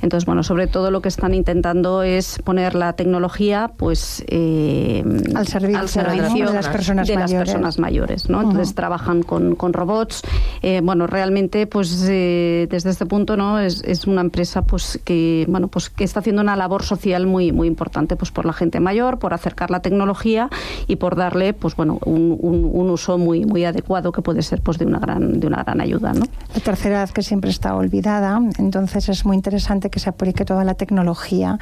Entonces, 0.00 0.26
bueno, 0.26 0.42
sobre 0.42 0.66
todo 0.66 0.90
lo 0.90 1.02
que 1.02 1.08
están 1.08 1.34
intentando 1.34 2.02
es 2.02 2.38
poner 2.44 2.74
la 2.74 2.92
tecnología 2.92 3.72
pues 3.76 4.24
eh, 4.28 5.04
al 5.34 5.46
servicio, 5.46 6.02
de 6.02 6.52
las 6.52 6.68
personas 6.68 7.78
mayores. 7.78 8.28
¿no? 8.28 8.40
Entonces 8.42 8.74
trabajan 8.74 9.22
con, 9.22 9.56
con 9.56 9.72
robots. 9.72 10.22
Eh, 10.62 10.80
bueno, 10.82 11.06
realmente, 11.06 11.66
pues 11.66 12.06
eh, 12.08 12.68
desde 12.70 12.90
este 12.90 13.06
punto, 13.06 13.36
¿no? 13.36 13.58
Es, 13.58 13.82
es, 13.84 14.06
una 14.06 14.20
empresa 14.20 14.62
pues 14.62 15.00
que 15.04 15.44
bueno 15.48 15.68
pues 15.68 15.90
que 15.90 16.04
está 16.04 16.20
haciendo 16.20 16.40
una 16.40 16.56
labor 16.56 16.82
social 16.82 17.26
muy 17.26 17.52
muy 17.52 17.68
importante 17.68 18.16
pues 18.16 18.30
por 18.30 18.46
la 18.46 18.52
gente 18.52 18.80
mayor, 18.80 19.18
por 19.18 19.34
acercar 19.34 19.70
la 19.70 19.80
tecnología 19.80 20.48
y 20.86 20.96
por 20.96 21.16
darle 21.16 21.52
pues 21.52 21.76
bueno 21.76 21.98
un, 22.04 22.38
un, 22.40 22.70
un 22.72 22.90
uso 22.90 23.18
muy 23.18 23.44
muy 23.44 23.64
adecuado 23.64 24.12
que 24.12 24.22
puede 24.22 24.42
ser 24.42 24.62
pues 24.62 24.78
de 24.78 24.86
una 24.86 24.98
gran 24.98 25.40
de 25.40 25.46
una 25.46 25.62
gran 25.62 25.80
ayuda, 25.80 26.12
¿no? 26.14 26.24
La 26.54 26.60
tercera 26.60 26.98
edad 27.00 27.10
que 27.10 27.22
siempre 27.22 27.50
está 27.50 27.74
olvidada, 27.74 28.40
entonces 28.58 29.08
es 29.08 29.26
muy 29.26 29.36
interesante 29.36 29.47
interesante 29.48 29.88
que 29.90 29.98
se 29.98 30.08
aplique 30.10 30.44
toda 30.44 30.62
la 30.64 30.74
tecnologia 30.74 31.58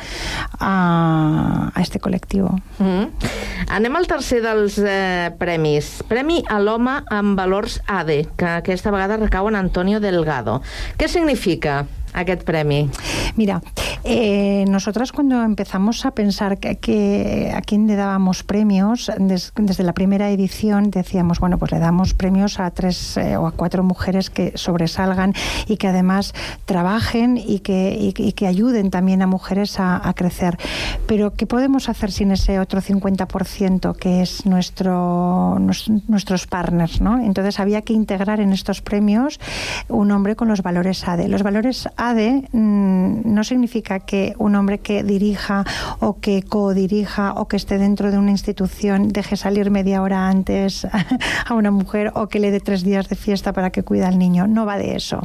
a, 0.58 1.70
a 1.72 1.80
este 1.80 2.00
col·lectiu. 2.00 2.50
Mm 2.78 2.86
-hmm. 2.86 3.06
Anem 3.68 3.96
al 3.96 4.06
tercer 4.06 4.42
dels 4.42 4.78
eh, 4.78 5.30
premis. 5.38 6.02
Premi 6.08 6.42
a 6.48 6.58
l'home 6.58 7.02
amb 7.10 7.38
valors 7.38 7.80
ADE, 7.86 8.26
que 8.36 8.46
aquesta 8.46 8.90
vegada 8.90 9.16
recau 9.16 9.48
en 9.48 9.54
Antonio 9.54 10.00
Delgado. 10.00 10.62
Què 10.98 11.08
significa? 11.08 11.86
Aquest 12.16 12.42
premi? 12.42 12.90
Mira, 13.36 13.60
eh, 14.04 14.64
nosotras 14.68 15.12
cuando 15.12 15.42
empezamos 15.42 16.06
a 16.06 16.12
pensar 16.12 16.58
que, 16.58 17.52
a 17.54 17.60
quién 17.60 17.86
le 17.86 17.96
dábamos 17.96 18.44
premios, 18.44 19.10
des, 19.18 19.52
desde 19.56 19.84
la 19.84 19.92
primera 19.92 20.30
edición 20.30 20.90
decíamos, 20.90 21.40
bueno, 21.40 21.58
pues 21.58 21.72
le 21.72 21.78
damos 21.78 22.14
premios 22.14 22.58
a 22.60 22.70
tres 22.70 23.16
eh, 23.16 23.36
o 23.36 23.46
a 23.46 23.52
cuatro 23.52 23.82
mujeres 23.82 24.30
que 24.30 24.52
sobresalgan 24.54 25.34
y 25.66 25.76
que 25.76 25.88
además 25.88 26.34
trabajen 26.64 27.36
y 27.36 27.58
que, 27.60 27.96
y, 27.98 28.12
que 28.32 28.46
ayuden 28.46 28.90
también 28.90 29.22
a 29.22 29.26
mujeres 29.26 29.78
a, 29.78 30.12
crecer. 30.16 30.56
Pero 31.06 31.34
¿qué 31.34 31.46
podemos 31.46 31.88
hacer 31.88 32.10
sin 32.10 32.30
ese 32.30 32.58
otro 32.58 32.80
50% 32.80 33.96
que 33.96 34.22
es 34.22 34.46
nuestro, 34.46 35.58
nuestros 35.58 36.46
partners? 36.46 37.00
¿no? 37.00 37.20
Entonces 37.20 37.60
había 37.60 37.82
que 37.82 37.92
integrar 37.92 38.40
en 38.40 38.52
estos 38.52 38.80
premios 38.80 39.40
un 39.88 40.10
hombre 40.12 40.36
con 40.36 40.48
los 40.48 40.62
valores 40.62 41.06
ADE. 41.06 41.28
Los 41.28 41.42
valores 41.42 41.88
ADE 41.96 42.05
Mm, 42.14 43.34
no 43.34 43.42
significa 43.42 44.00
que 44.00 44.34
un 44.38 44.54
hombre 44.54 44.78
que 44.78 45.02
dirija 45.02 45.64
o 46.00 46.20
que 46.20 46.42
codirija 46.42 47.32
o 47.34 47.48
que 47.48 47.56
esté 47.56 47.78
dentro 47.78 48.10
de 48.10 48.18
una 48.18 48.30
institución 48.30 49.08
deje 49.08 49.36
salir 49.36 49.70
media 49.70 50.02
hora 50.02 50.28
antes 50.28 50.86
a 51.46 51.54
una 51.54 51.70
mujer 51.70 52.12
o 52.14 52.28
que 52.28 52.38
le 52.38 52.50
dé 52.50 52.60
tres 52.60 52.84
días 52.84 53.08
de 53.08 53.16
fiesta 53.16 53.52
para 53.52 53.70
que 53.70 53.82
cuida 53.82 54.08
al 54.08 54.18
niño. 54.18 54.46
No 54.46 54.66
va 54.66 54.78
de 54.78 54.94
eso. 54.94 55.20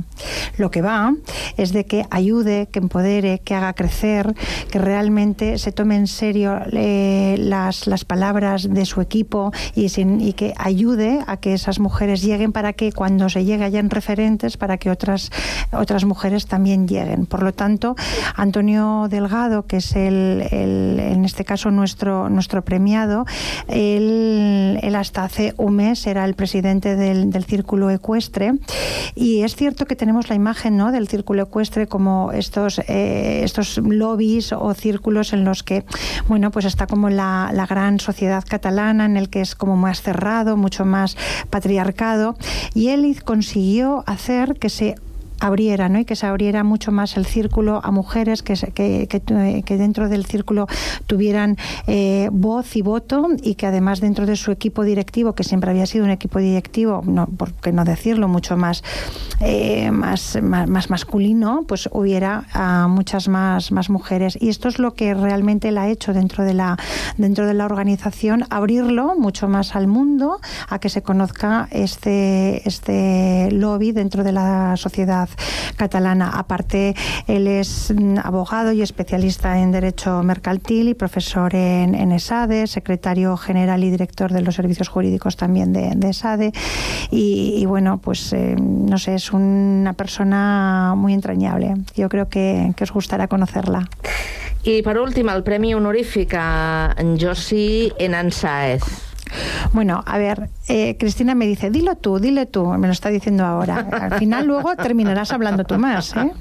Lo 0.57 0.71
que 0.71 0.82
va 0.82 1.13
es 1.57 1.73
de 1.73 1.86
que 1.86 2.05
ayude, 2.09 2.67
que 2.71 2.79
empodere, 2.79 3.39
que 3.39 3.53
haga 3.53 3.73
crecer, 3.73 4.34
que 4.71 4.79
realmente 4.79 5.57
se 5.57 5.71
tome 5.71 5.95
en 5.95 6.07
serio 6.07 6.59
eh, 6.71 7.36
las, 7.38 7.86
las 7.88 8.05
palabras 8.05 8.69
de 8.69 8.86
su 8.86 9.01
equipo 9.01 9.51
y 9.75 10.34
que 10.34 10.53
ayude 10.57 11.19
a 11.27 11.38
que 11.38 11.53
esas 11.53 11.79
mujeres 11.79 12.21
lleguen 12.21 12.51
para 12.51 12.73
que 12.73 12.91
cuando 12.91 13.29
se 13.29 13.43
llegue 13.45 13.65
hayan 13.65 13.89
referentes 13.89 14.57
para 14.57 14.77
que 14.77 14.89
otras, 14.89 15.32
otras 15.71 16.05
mujeres 16.05 16.45
también 16.45 16.70
lleguen. 16.80 17.26
Por 17.26 17.43
lo 17.43 17.53
tanto, 17.53 17.95
Antonio 18.36 19.07
Delgado, 19.09 19.65
que 19.65 19.78
es 19.78 19.95
el, 19.95 20.47
en 20.51 21.26
este 21.26 21.45
caso 21.45 21.72
nuestro, 21.72 22.30
nuestro 22.30 22.63
premiado, 22.63 23.26
él, 23.67 24.80
él, 24.82 24.95
hasta 24.95 25.24
hace 25.24 25.53
un 25.57 25.76
mes 25.76 26.07
era 26.07 26.26
el 26.26 26.36
presidente 26.36 26.95
del, 26.95 27.32
del, 27.32 27.45
Círculo 27.45 27.89
Ecuestre 27.89 28.53
y 29.15 29.41
es 29.41 29.55
cierto 29.55 29.86
que 29.86 29.95
tenemos 29.95 30.30
la 30.30 30.36
imagen 30.36 30.78
¿no? 30.78 30.91
del 30.91 31.07
Círculo 31.07 31.43
Ecuestre 31.43 31.88
como 31.88 32.32
estos, 32.32 32.80
eh, 32.88 33.41
estos 33.43 33.78
lobbies 33.78 34.53
o 34.53 34.74
círculos 34.74 35.34
en 35.34 35.43
los 35.43 35.63
que, 35.63 35.86
bueno, 36.28 36.51
pues 36.51 36.65
está 36.65 36.88
como 36.88 37.09
la, 37.09 37.51
la 37.53 37.65
gran 37.65 37.99
sociedad 37.99 38.43
catalana 38.47 39.05
en 39.05 39.17
el 39.17 39.30
que 39.30 39.41
es 39.41 39.55
como 39.55 39.76
más 39.76 40.01
cerrado, 40.01 40.55
mucho 40.55 40.86
más 40.86 41.17
patriarcado 41.49 42.36
y 42.74 42.89
él 42.89 43.22
consiguió 43.24 44.03
hacer 44.05 44.57
que 44.59 44.69
se 44.69 44.95
abriera 45.42 45.89
¿no? 45.89 46.00
y 46.00 46.06
que 46.06 46.16
se 46.16 46.28
abriera 46.28 46.64
mucho 46.64 46.92
más 46.92 47.18
el 47.18 47.26
círculo 47.26 47.82
a 47.84 47.92
mujeres 47.92 48.44
que, 48.44 48.54
que, 48.54 49.08
que, 49.08 49.64
que 49.66 49.78
dentro 49.78 50.08
del 50.08 50.26
círculo 50.26 50.68
tuvieran 51.08 51.58
eh, 51.88 52.30
voz 52.32 52.76
y 52.76 52.82
voto 52.82 53.28
y 53.42 53.56
que 53.56 53.66
además 53.66 54.00
dentro 54.00 54.26
de 54.26 54.36
su 54.36 54.52
equipo 54.52 54.84
directivo, 54.84 55.34
que 55.34 55.44
siempre 55.44 55.72
había 55.72 55.86
sido 55.86 56.06
un 56.06 56.12
equipo 56.12 56.39
directivo, 56.39 57.02
no, 57.06 57.26
por 57.26 57.54
qué 57.54 57.72
no 57.72 57.84
decirlo, 57.84 58.28
mucho 58.28 58.56
más, 58.56 58.84
eh, 59.39 59.92
más, 59.92 60.39
más, 60.42 60.70
más, 60.70 60.89
masculino, 60.89 61.66
pues 61.68 61.89
hubiera 61.92 62.46
uh, 62.56 62.88
muchas 62.88 63.28
más, 63.28 63.72
más 63.72 63.89
mujeres. 63.89 64.38
Y 64.39 64.50
esto 64.50 64.68
es 64.68 64.78
lo 64.78 64.94
que 64.94 65.14
realmente 65.14 65.70
él 65.70 65.78
ha 65.80 65.89
hecho 65.89 66.14
dentro 66.14 66.44
de, 66.44 66.54
la, 66.54 66.78
dentro 67.18 67.48
de 67.48 67.56
la 67.56 67.66
organización, 67.66 68.46
abrirlo 68.50 69.16
mucho 69.16 69.48
más 69.48 69.76
al 69.76 69.88
mundo, 69.88 70.39
a 70.70 70.80
que 70.80 70.89
se 70.89 71.02
conozca 71.02 71.68
este, 71.72 72.68
este 72.68 73.50
lobby 73.52 73.92
dentro 73.92 74.24
de 74.24 74.32
la 74.32 74.78
sociedad 74.78 75.30
catalana. 75.75 76.29
Aparte, 76.29 76.95
él 77.27 77.47
es 77.47 77.93
mm, 77.95 78.19
abogado 78.23 78.71
y 78.71 78.82
especialista 78.82 79.59
en 79.59 79.71
Derecho 79.71 80.23
Mercantil 80.23 80.89
y 80.89 80.93
profesor 80.93 81.55
en, 81.55 81.95
en 81.95 82.11
ESADE, 82.11 82.67
secretario 82.67 83.38
general 83.38 83.84
y 83.84 83.91
director 83.91 84.32
de 84.32 84.41
los 84.41 84.55
servicios 84.55 84.89
jurídicos 84.89 85.38
también 85.38 85.73
de, 85.73 85.93
de 85.95 86.09
ESADE. 86.09 86.51
Y, 87.09 87.55
y, 87.57 87.65
bueno, 87.65 87.99
pues 87.99 88.34
eh, 88.34 88.55
no 88.59 88.97
sé, 88.97 89.15
es 89.15 89.32
una 89.32 89.93
persona 89.93 90.93
muy 90.95 91.13
entrañable. 91.13 91.73
Yo 91.95 92.09
creo 92.09 92.29
que, 92.29 92.73
que 92.75 92.84
os 92.84 92.91
gustará 92.91 93.27
conocerla. 93.27 93.88
I 94.63 94.84
per 94.86 94.99
últim, 95.01 95.29
el 95.34 95.41
Premi 95.41 95.73
Honorífic 95.73 96.36
a 96.38 96.93
Josi 97.17 97.91
Enansaez. 97.97 99.11
Bueno, 99.73 100.03
a 100.05 100.17
ver, 100.17 100.49
eh, 100.67 100.97
Cristina 100.99 101.36
me 101.36 101.45
dice, 101.45 101.69
dilo 101.69 101.95
tú, 101.95 102.19
dile 102.19 102.45
tú, 102.45 102.65
me 102.65 102.88
lo 102.88 102.93
está 102.93 103.09
diciendo 103.09 103.45
ahora. 103.45 103.88
Al 103.91 104.19
final 104.19 104.45
luego 104.45 104.75
terminarás 104.75 105.32
hablando 105.32 105.63
tú 105.63 105.77
más. 105.77 106.15
¿eh? 106.15 106.32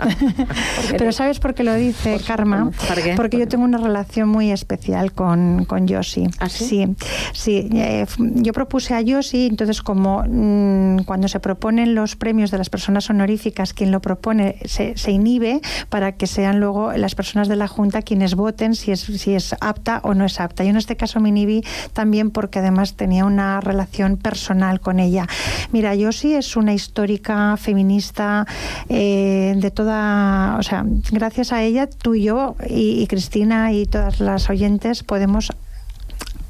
Pero 0.98 1.12
¿sabes 1.12 1.38
por 1.38 1.54
qué 1.54 1.64
lo 1.64 1.74
dice 1.74 2.20
Karma? 2.26 2.70
Porque 3.16 3.38
yo 3.38 3.48
tengo 3.48 3.64
una 3.64 3.78
relación 3.78 4.28
muy 4.28 4.50
especial 4.50 5.12
con, 5.12 5.64
con 5.64 5.86
Yoshi. 5.86 6.26
¿Ah, 6.38 6.48
sí? 6.48 6.94
Sí, 7.32 7.68
eh, 7.72 8.06
yo 8.18 8.52
propuse 8.52 8.94
a 8.94 9.00
Yoshi, 9.00 9.46
entonces 9.46 9.82
como 9.82 10.24
mm, 10.26 11.04
cuando 11.04 11.28
se 11.28 11.40
proponen 11.40 11.94
los 11.94 12.16
premios 12.16 12.50
de 12.50 12.58
las 12.58 12.70
personas 12.70 13.08
honoríficas, 13.10 13.72
quien 13.72 13.90
lo 13.90 14.00
propone 14.00 14.56
se, 14.64 14.96
se 14.96 15.10
inhibe 15.10 15.60
para 15.88 16.12
que 16.12 16.26
sean 16.26 16.60
luego 16.60 16.92
las 16.92 17.14
personas 17.14 17.48
de 17.48 17.56
la 17.56 17.68
Junta 17.68 18.02
quienes 18.02 18.34
voten 18.34 18.74
si 18.74 18.92
es, 18.92 19.00
si 19.00 19.34
es 19.34 19.54
apta 19.60 20.00
o 20.02 20.14
no 20.14 20.24
es 20.24 20.40
apta. 20.40 20.64
Yo 20.64 20.70
en 20.70 20.76
este 20.76 20.96
caso 20.96 21.20
me 21.20 21.28
inhibí 21.28 21.62
también 21.92 22.30
porque 22.30 22.58
además 22.58 22.79
tenía 22.96 23.24
una 23.24 23.60
relación 23.60 24.16
personal 24.16 24.80
con 24.80 25.00
ella. 25.00 25.26
Mira, 25.72 25.94
Yoshi 25.94 26.34
es 26.34 26.56
una 26.56 26.74
histórica 26.74 27.56
feminista 27.56 28.46
eh, 28.88 29.54
de 29.56 29.70
toda, 29.70 30.56
o 30.58 30.62
sea, 30.62 30.84
gracias 31.12 31.52
a 31.52 31.62
ella 31.62 31.88
tú 31.88 32.14
y 32.14 32.24
yo 32.24 32.56
y 32.68 33.06
Cristina 33.06 33.72
y 33.72 33.86
todas 33.86 34.20
las 34.20 34.50
oyentes 34.50 35.02
podemos 35.02 35.52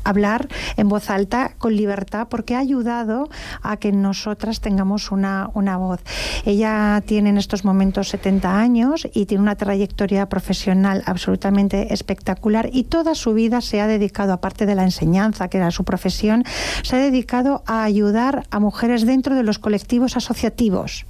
hablar 0.05 0.49
en 0.77 0.89
voz 0.89 1.11
alta 1.11 1.53
con 1.59 1.77
libertad 1.77 2.29
porque 2.29 2.55
ha 2.55 2.59
ayudado 2.59 3.29
a 3.63 3.77
que 3.77 3.93
nosotras 3.93 4.61
tengamos 4.61 5.11
una, 5.11 5.51
una 5.55 5.77
voz. 5.77 6.01
Ella 6.45 7.03
tiene 7.07 7.31
en 7.31 7.39
estos 7.39 7.65
momentos 7.65 8.09
70 8.09 8.59
años 8.59 9.09
y 9.13 9.27
tiene 9.27 9.43
una 9.43 9.57
trayectoria 9.57 10.29
profesional 10.29 11.03
absolutamente 11.07 11.93
espectacular 11.93 12.69
y 12.73 12.85
toda 12.85 13.15
su 13.15 13.35
vida 13.35 13.61
se 13.61 13.81
ha 13.81 13.87
dedicado, 13.87 14.33
aparte 14.33 14.67
de 14.67 14.75
la 14.75 14.85
enseñanza, 14.85 15.49
que 15.49 15.59
era 15.59 15.71
su 15.71 15.85
profesión, 15.85 16.45
se 16.83 16.97
ha 16.97 16.99
dedicado 16.99 17.63
a 17.67 17.85
ayudar 17.85 18.47
a 18.51 18.61
mujeres 18.61 19.07
dentro 19.07 19.35
de 19.35 19.43
los 19.43 19.59
colectivos 19.59 20.17
asociativos. 20.17 21.07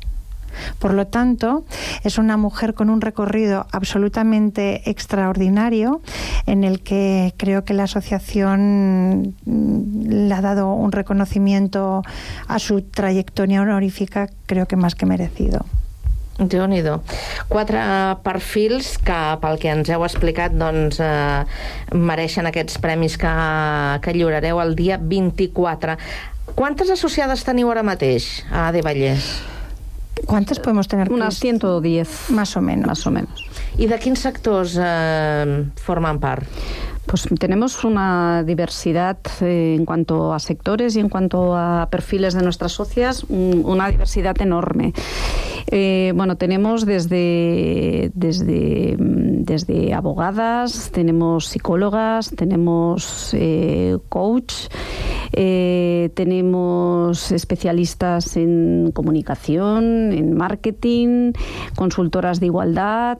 Por 0.78 0.94
lo 0.94 1.06
tanto, 1.06 1.64
es 2.04 2.18
una 2.18 2.36
mujer 2.36 2.74
con 2.74 2.90
un 2.90 3.00
recorrido 3.00 3.66
absolutamente 3.72 4.88
extraordinario 4.90 6.00
en 6.46 6.64
el 6.64 6.80
que 6.80 7.34
creo 7.36 7.64
que 7.64 7.74
la 7.74 7.84
asociación 7.84 9.34
mm, 9.44 10.28
le 10.28 10.34
ha 10.34 10.40
dado 10.40 10.72
un 10.72 10.92
reconocimiento 10.92 12.02
a 12.48 12.58
su 12.58 12.82
trayectoria 12.82 13.62
honorífica, 13.62 14.28
creo 14.46 14.66
que 14.66 14.76
más 14.76 14.94
que 14.94 15.06
merecido. 15.06 15.64
déu 16.40 16.66
nhi 16.66 16.80
Quatre 17.48 17.80
perfils 18.24 18.96
que, 18.98 19.20
pel 19.42 19.58
que 19.60 19.68
ens 19.68 19.90
heu 19.90 20.04
explicat, 20.06 20.52
doncs, 20.56 21.00
eh, 21.00 21.44
mereixen 21.92 22.46
aquests 22.46 22.78
premis 22.80 23.18
que, 23.18 23.32
que 24.00 24.14
lliurareu 24.14 24.60
el 24.60 24.74
dia 24.76 24.96
24. 24.96 25.96
Quantes 26.54 26.90
associades 26.90 27.44
teniu 27.44 27.70
ara 27.70 27.82
mateix 27.82 28.44
a 28.50 28.70
De 28.72 28.82
Vallès? 28.82 29.59
¿Cuántas 30.26 30.60
podemos 30.60 30.88
tener? 30.88 31.12
Unas 31.12 31.38
110. 31.38 32.30
Más 32.30 32.56
o 32.56 32.60
menos. 32.60 32.86
Más 32.86 33.06
o 33.06 33.10
menos. 33.10 33.44
I 33.78 33.86
de 33.86 33.98
quins 33.98 34.18
sectors 34.18 34.76
eh, 34.80 35.64
formen 35.76 36.18
part? 36.20 36.44
Pues 37.06 37.26
tenemos 37.38 37.82
una 37.84 38.44
diversidad 38.44 39.18
eh, 39.40 39.74
en 39.76 39.84
cuanto 39.84 40.32
a 40.32 40.38
sectores 40.38 40.96
y 40.96 41.00
en 41.00 41.08
cuanto 41.08 41.56
a 41.56 41.88
perfiles 41.90 42.34
de 42.34 42.42
nuestras 42.42 42.72
socias, 42.72 43.24
un, 43.24 43.62
una 43.64 43.88
diversidad 43.88 44.40
enorme. 44.40 44.92
Eh, 45.72 46.12
bueno, 46.14 46.36
tenemos 46.36 46.84
desde, 46.86 48.10
desde, 48.14 48.96
desde 48.98 49.94
abogadas, 49.94 50.90
tenemos 50.92 51.46
psicólogas, 51.46 52.30
tenemos 52.36 53.30
eh, 53.34 53.98
coach, 54.08 54.54
eh, 55.32 56.10
tenemos 56.14 57.32
especialistas 57.32 58.36
en 58.36 58.90
comunicación, 58.92 60.12
en 60.12 60.36
marketing, 60.36 61.32
consultoras 61.74 62.40
de 62.40 62.46
igualdad, 62.46 63.18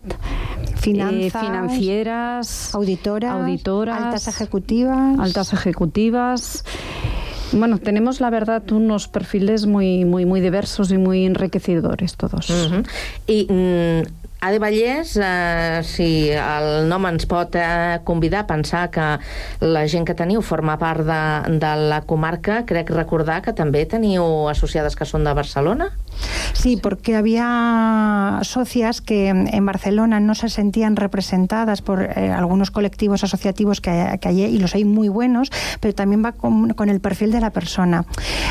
Finanzas, 0.80 1.42
financieras, 1.42 2.74
auditoras, 2.74 3.32
auditoras, 3.32 4.02
altas 4.02 4.28
ejecutivas. 4.28 5.18
altas 5.18 5.52
ejecutivas. 5.52 6.64
Bueno, 7.52 7.78
tenemos 7.78 8.20
la 8.20 8.30
verdad 8.30 8.62
unos 8.72 9.08
perfiles 9.08 9.66
muy, 9.66 10.04
muy, 10.04 10.24
muy 10.24 10.40
diversos 10.40 10.90
y 10.92 10.98
muy 10.98 11.26
enriquecedores 11.26 12.16
todos. 12.16 12.48
Uh 12.48 12.54
-huh. 12.54 12.86
I 13.26 13.46
mm, 13.50 14.19
a 14.40 14.50
de 14.50 14.58
Vallès, 14.58 15.16
eh, 15.20 15.80
si 15.84 16.30
el 16.32 16.88
nom 16.88 17.04
ens 17.10 17.26
pot 17.28 17.54
eh, 17.60 18.00
convidar 18.08 18.44
a 18.44 18.48
pensar 18.48 18.86
que 18.90 19.06
la 19.60 19.84
gent 19.86 20.06
que 20.08 20.16
teniu 20.16 20.40
forma 20.40 20.78
part 20.80 21.04
de, 21.04 21.58
de 21.60 21.72
la 21.92 22.00
comarca, 22.08 22.62
crec 22.64 22.90
recordar 22.96 23.42
que 23.44 23.52
també 23.52 23.84
teniu 23.84 24.48
associades 24.48 24.96
que 24.96 25.04
són 25.04 25.28
de 25.28 25.36
Barcelona? 25.36 25.90
Sí, 26.52 26.76
porque 26.76 27.16
había 27.16 28.40
socias 28.42 29.00
que 29.00 29.28
en 29.28 29.66
Barcelona 29.66 30.20
no 30.20 30.34
se 30.34 30.48
sentían 30.48 30.96
representadas 30.96 31.82
por 31.82 32.02
eh, 32.02 32.30
algunos 32.30 32.70
colectivos 32.70 33.24
asociativos 33.24 33.80
que, 33.80 34.18
que, 34.20 34.28
hay, 34.28 34.42
y 34.44 34.58
los 34.58 34.74
hay 34.74 34.84
muy 34.84 35.08
buenos, 35.08 35.50
pero 35.80 35.94
también 35.94 36.24
va 36.24 36.32
con, 36.32 36.70
con 36.74 36.88
el 36.88 37.00
perfil 37.00 37.32
de 37.32 37.40
la 37.40 37.50
persona. 37.50 38.04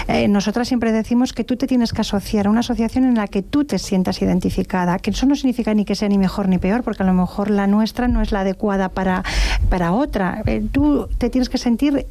Eh, 0.07 0.27
nosotras 0.27 0.67
siempre 0.67 0.91
decimos 0.91 1.33
que 1.33 1.43
tú 1.43 1.55
te 1.55 1.67
tienes 1.67 1.93
que 1.93 2.01
asociar 2.01 2.47
a 2.47 2.49
una 2.49 2.61
asociación 2.61 3.05
en 3.05 3.15
la 3.15 3.27
que 3.27 3.41
tú 3.41 3.65
te 3.65 3.77
sientas 3.79 4.21
identificada, 4.21 4.99
que 4.99 5.11
eso 5.11 5.25
no 5.25 5.35
significa 5.35 5.73
ni 5.73 5.85
que 5.85 5.95
sea 5.95 6.09
ni 6.09 6.17
mejor 6.17 6.47
ni 6.47 6.57
peor, 6.57 6.83
porque 6.83 7.03
a 7.03 7.05
lo 7.05 7.13
mejor 7.13 7.49
la 7.49 7.67
nuestra 7.67 8.07
no 8.07 8.21
es 8.21 8.31
la 8.31 8.41
adecuada 8.41 8.89
para, 8.89 9.23
para 9.69 9.91
otra. 9.91 10.41
Eh, 10.45 10.63
tú 10.71 11.07
te 11.17 11.29
tienes 11.29 11.49
que 11.49 11.57
sentir 11.57 12.07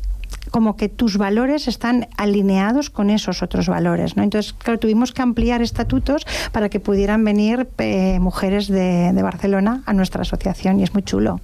como 0.50 0.76
que 0.76 0.88
tus 0.88 1.16
valores 1.16 1.68
están 1.68 2.08
alineados 2.16 2.90
con 2.90 3.10
esos 3.10 3.42
otros 3.42 3.68
valores. 3.68 4.16
¿no? 4.16 4.22
Entonces, 4.22 4.52
claro, 4.52 4.78
tuvimos 4.78 5.12
que 5.12 5.22
ampliar 5.22 5.62
estatutos 5.62 6.26
para 6.52 6.68
que 6.68 6.80
pudieran 6.80 7.24
venir 7.24 7.68
eh, 7.78 8.18
mujeres 8.20 8.68
de, 8.68 9.12
de 9.12 9.22
Barcelona 9.22 9.82
a 9.86 9.92
nuestra 9.92 10.22
asociación 10.22 10.80
y 10.80 10.84
es 10.84 10.94
muy 10.94 11.02
chulo. 11.02 11.40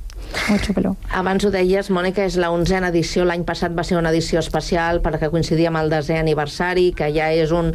Molt 0.48 0.66
xulo. 0.66 0.92
Abans 1.14 1.44
ho 1.46 1.50
deies, 1.52 1.88
Mònica, 1.94 2.24
és 2.26 2.36
la 2.40 2.50
onzena 2.52 2.90
edició. 2.92 3.24
L'any 3.24 3.44
passat 3.48 3.74
va 3.76 3.84
ser 3.86 3.96
una 3.98 4.10
edició 4.12 4.40
especial 4.42 5.00
perquè 5.04 5.30
coincidia 5.32 5.70
amb 5.70 5.80
el 5.80 5.90
desè 5.92 6.18
aniversari, 6.20 6.90
que 6.96 7.08
ja 7.14 7.30
és 7.32 7.54
un, 7.54 7.72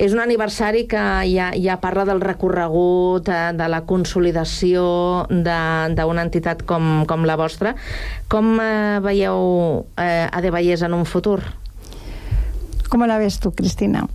és 0.00 0.14
un 0.16 0.22
aniversari 0.22 0.86
que 0.90 1.04
ja, 1.28 1.50
ja 1.58 1.78
parla 1.82 2.06
del 2.08 2.22
recorregut, 2.24 3.26
de, 3.28 3.36
eh, 3.36 3.52
de 3.58 3.68
la 3.68 3.82
consolidació 3.88 5.26
d'una 5.28 6.24
entitat 6.24 6.64
com, 6.68 7.04
com 7.10 7.28
la 7.28 7.36
vostra. 7.40 7.74
Com 8.32 8.56
eh, 8.62 8.98
veieu 9.04 9.86
eh, 9.98 10.26
a 10.30 10.44
De 10.44 10.54
Vallès 10.54 10.86
en 10.86 10.96
un 10.96 11.04
futur? 11.08 11.42
Com 12.88 13.04
la 13.04 13.18
ves 13.20 13.36
tu, 13.42 13.52
Cristina? 13.52 14.06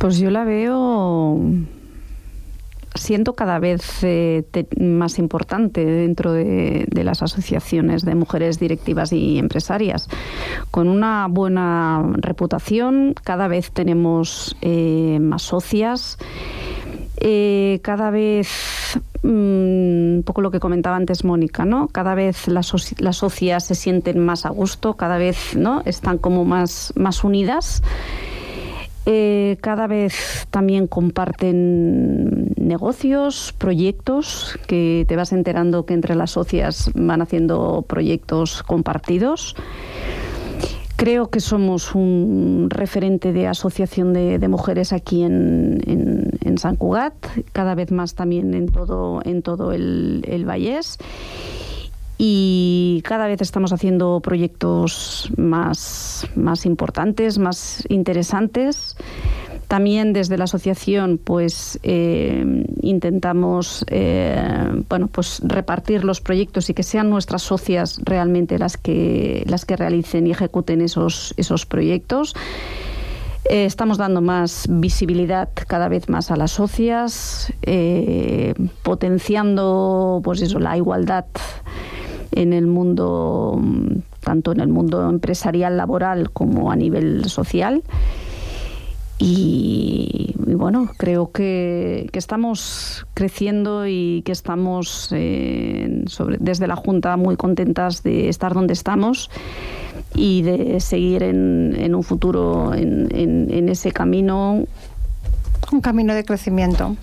Pues 0.00 0.18
yo 0.18 0.30
la 0.30 0.44
veo 0.44 0.76
siento 2.94 3.34
cada 3.34 3.58
vez 3.58 4.02
eh, 4.02 4.44
más 4.78 5.18
importante 5.18 5.84
dentro 5.84 6.32
de, 6.32 6.86
de, 6.88 7.04
las 7.04 7.22
asociaciones 7.22 8.04
de 8.04 8.14
mujeres 8.14 8.58
directivas 8.58 9.12
y 9.12 9.38
empresarias. 9.38 10.08
Con 10.70 10.88
una 10.88 11.26
buena 11.28 12.04
reputación, 12.16 13.14
cada 13.22 13.48
vez 13.48 13.70
tenemos 13.70 14.56
eh, 14.60 15.18
más 15.20 15.42
socias. 15.42 16.18
Eh, 17.22 17.80
cada 17.82 18.10
vez 18.10 18.48
mm, 19.22 19.28
un 19.28 20.22
poco 20.24 20.40
lo 20.40 20.50
que 20.50 20.58
comentaba 20.58 20.96
antes 20.96 21.22
Mónica, 21.22 21.66
¿no? 21.66 21.88
Cada 21.88 22.14
vez 22.14 22.48
las, 22.48 22.72
las 22.98 23.16
socias 23.18 23.66
se 23.66 23.74
sienten 23.74 24.24
más 24.24 24.46
a 24.46 24.48
gusto, 24.48 24.94
cada 24.94 25.18
vez 25.18 25.54
¿no? 25.54 25.82
están 25.84 26.16
como 26.16 26.46
más, 26.46 26.94
más 26.96 27.22
unidas. 27.22 27.82
Eh, 29.06 29.56
cada 29.60 29.86
vez 29.86 30.46
también 30.50 30.86
comparten 30.86 32.52
negocios, 32.56 33.54
proyectos, 33.56 34.58
que 34.66 35.04
te 35.08 35.16
vas 35.16 35.32
enterando 35.32 35.86
que 35.86 35.94
entre 35.94 36.14
las 36.14 36.32
socias 36.32 36.90
van 36.94 37.22
haciendo 37.22 37.84
proyectos 37.88 38.62
compartidos. 38.62 39.56
Creo 40.96 41.30
que 41.30 41.40
somos 41.40 41.94
un 41.94 42.68
referente 42.68 43.32
de 43.32 43.46
asociación 43.46 44.12
de, 44.12 44.48
mujeres 44.48 44.92
aquí 44.92 45.22
en, 45.22 45.80
en, 45.86 46.32
en, 46.44 46.58
San 46.58 46.76
Cugat, 46.76 47.14
cada 47.52 47.74
vez 47.74 47.90
más 47.90 48.14
también 48.14 48.52
en 48.52 48.66
todo, 48.66 49.22
en 49.24 49.40
todo 49.40 49.72
el, 49.72 50.22
el 50.28 50.44
Vallés 50.44 50.98
y 52.22 53.00
cada 53.06 53.26
vez 53.28 53.40
estamos 53.40 53.72
haciendo 53.72 54.20
proyectos 54.20 55.32
más, 55.38 56.28
más 56.36 56.66
importantes, 56.66 57.38
más 57.38 57.82
interesantes. 57.88 58.94
También 59.68 60.12
desde 60.12 60.36
la 60.36 60.44
asociación, 60.44 61.16
pues 61.16 61.80
eh, 61.82 62.66
intentamos, 62.82 63.86
eh, 63.88 64.84
bueno, 64.90 65.06
pues 65.06 65.40
repartir 65.42 66.04
los 66.04 66.20
proyectos 66.20 66.68
y 66.68 66.74
que 66.74 66.82
sean 66.82 67.08
nuestras 67.08 67.40
socias 67.40 67.98
realmente 68.04 68.58
las 68.58 68.76
que 68.76 69.42
las 69.46 69.64
que 69.64 69.76
realicen 69.76 70.26
y 70.26 70.32
ejecuten 70.32 70.82
esos 70.82 71.32
esos 71.38 71.64
proyectos. 71.64 72.34
Eh, 73.50 73.64
estamos 73.64 73.98
dando 73.98 74.20
más 74.20 74.68
visibilidad 74.70 75.48
cada 75.66 75.88
vez 75.88 76.08
más 76.08 76.30
a 76.30 76.36
las 76.36 76.52
socias, 76.52 77.52
eh, 77.62 78.54
potenciando, 78.84 80.20
pues 80.22 80.40
eso, 80.40 80.60
la 80.60 80.76
igualdad 80.76 81.24
en 82.30 82.52
el 82.52 82.68
mundo, 82.68 83.60
tanto 84.20 84.52
en 84.52 84.60
el 84.60 84.68
mundo 84.68 85.10
empresarial, 85.10 85.76
laboral, 85.76 86.30
como 86.30 86.70
a 86.70 86.76
nivel 86.76 87.24
social. 87.24 87.82
Y, 89.18 90.32
bueno, 90.46 90.88
creo 90.96 91.32
que, 91.32 92.08
que, 92.12 92.20
estamos 92.20 93.04
creciendo 93.14 93.84
y 93.88 94.22
que 94.24 94.30
estamos 94.30 95.08
eh, 95.10 96.04
desde 96.38 96.68
la 96.68 96.76
Junta 96.76 97.16
muy 97.16 97.36
contentas 97.36 98.04
de 98.04 98.28
estar 98.28 98.54
donde 98.54 98.74
estamos 98.74 99.28
y 100.14 100.42
de 100.42 100.80
seguir 100.80 101.22
en, 101.22 101.74
en 101.78 101.94
un 101.94 102.02
futuro 102.02 102.74
en, 102.74 103.08
en, 103.14 103.48
en 103.52 103.68
ese 103.68 103.92
camino 103.92 104.64
un 105.72 105.80
camino 105.80 106.14
de 106.14 106.24
crecimiento. 106.24 106.96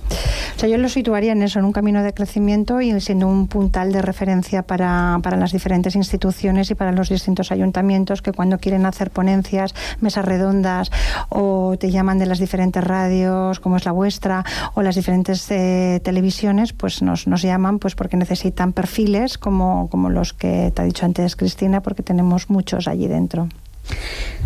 O 0.57 0.59
sea, 0.59 0.69
yo 0.69 0.79
lo 0.79 0.89
situaría 0.89 1.33
en 1.33 1.43
eso, 1.43 1.59
en 1.59 1.65
un 1.65 1.71
camino 1.71 2.01
de 2.01 2.15
crecimiento 2.15 2.81
y 2.81 2.99
siendo 2.99 3.27
un 3.27 3.47
puntal 3.47 3.91
de 3.91 4.01
referencia 4.01 4.63
para, 4.63 5.19
para 5.21 5.37
las 5.37 5.51
diferentes 5.51 5.95
instituciones 5.95 6.71
y 6.71 6.73
para 6.73 6.91
los 6.91 7.09
distintos 7.09 7.51
ayuntamientos 7.51 8.23
que 8.23 8.31
cuando 8.31 8.57
quieren 8.57 8.87
hacer 8.87 9.11
ponencias, 9.11 9.75
mesas 10.01 10.25
redondas 10.25 10.89
o 11.29 11.75
te 11.79 11.91
llaman 11.91 12.17
de 12.17 12.25
las 12.25 12.39
diferentes 12.39 12.83
radios 12.83 13.59
como 13.59 13.77
es 13.77 13.85
la 13.85 13.91
vuestra 13.91 14.43
o 14.73 14.81
las 14.81 14.95
diferentes 14.95 15.45
eh, 15.51 16.01
televisiones, 16.03 16.73
pues 16.73 17.03
nos, 17.03 17.27
nos 17.27 17.43
llaman 17.43 17.77
pues 17.77 17.93
porque 17.93 18.17
necesitan 18.17 18.73
perfiles 18.73 19.37
como, 19.37 19.89
como 19.91 20.09
los 20.09 20.33
que 20.33 20.71
te 20.73 20.81
ha 20.81 20.85
dicho 20.85 21.05
antes 21.05 21.35
Cristina, 21.35 21.81
porque 21.81 22.01
tenemos 22.01 22.49
muchos 22.49 22.87
allí 22.87 23.05
dentro. 23.05 23.47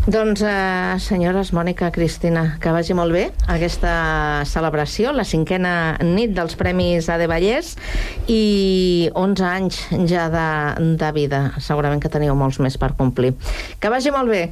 Doncs, 0.08 0.42
eh, 0.42 0.96
senyores 0.98 1.54
Mònica, 1.54 1.92
Cristina, 1.94 2.58
que 2.60 2.72
vagi 2.74 2.96
molt 2.98 3.14
bé 3.14 3.28
aquesta 3.54 4.42
celebració, 4.50 5.12
la 5.14 5.22
cinquena 5.22 5.94
nit 6.02 6.34
dels 6.34 6.58
Premis 6.58 7.06
AD 7.06 7.30
Vallès 7.30 7.78
i 8.26 9.14
11 9.14 9.46
anys 9.46 9.78
ja 10.10 10.26
de, 10.34 10.50
de 10.98 11.12
vida. 11.14 11.54
Segurament 11.62 12.02
que 12.02 12.10
teniu 12.10 12.34
molts 12.34 12.58
més 12.58 12.82
per 12.82 12.98
complir. 12.98 13.38
Que 13.78 13.94
vagi 13.94 14.10
molt 14.10 14.26
bé. 14.34 14.50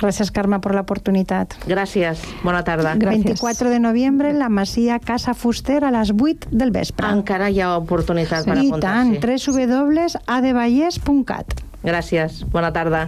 Gràcies, 0.00 0.32
Carme, 0.32 0.64
per 0.64 0.72
l'oportunitat. 0.72 1.60
Gràcies. 1.68 2.16
Bona 2.40 2.64
tarda. 2.64 2.96
Gràcies. 2.96 3.36
24 3.36 3.76
de 3.76 3.84
novembre, 3.84 4.32
la 4.32 4.48
Masia 4.48 4.96
Casa 4.98 5.36
Fuster 5.36 5.84
a 5.84 5.92
les 5.92 6.08
8 6.16 6.56
del 6.56 6.72
vespre. 6.72 7.04
Encara 7.12 7.52
hi 7.52 7.60
ha 7.60 7.76
oportunitat 7.76 8.48
sí. 8.48 8.48
per 8.48 8.64
apuntar-s'hi. 8.64 9.12
I 9.12 9.20
tant, 9.20 9.20
www.advallès.cat. 9.20 11.66
Gràcies. 11.86 12.42
Bona 12.50 12.72
tarda. 12.74 13.06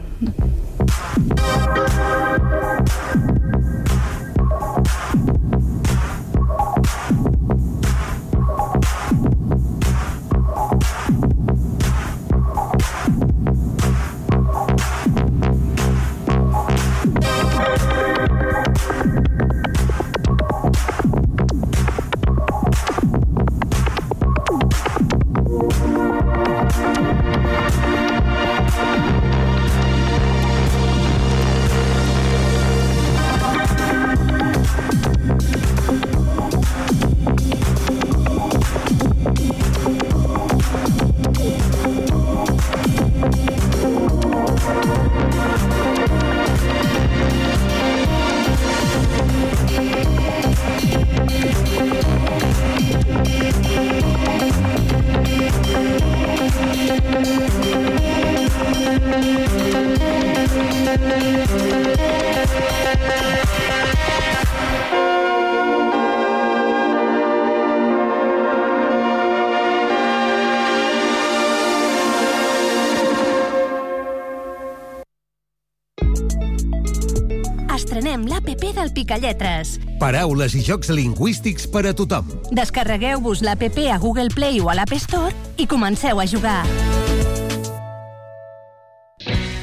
l'APP 78.79 78.83
del 78.83 78.93
Picalletres. 78.93 79.79
Paraules 79.99 80.55
i 80.55 80.63
jocs 80.63 80.91
lingüístics 80.91 81.67
per 81.67 81.87
a 81.89 81.95
tothom. 81.95 82.27
Descarregueu-vos 82.55 83.43
l'APP 83.43 83.89
a 83.93 83.99
Google 83.99 84.29
Play 84.35 84.61
o 84.61 84.71
a 84.71 84.75
l'App 84.75 84.93
Store 84.93 85.35
i 85.57 85.67
comenceu 85.67 86.21
a 86.21 86.27
jugar. 86.27 86.65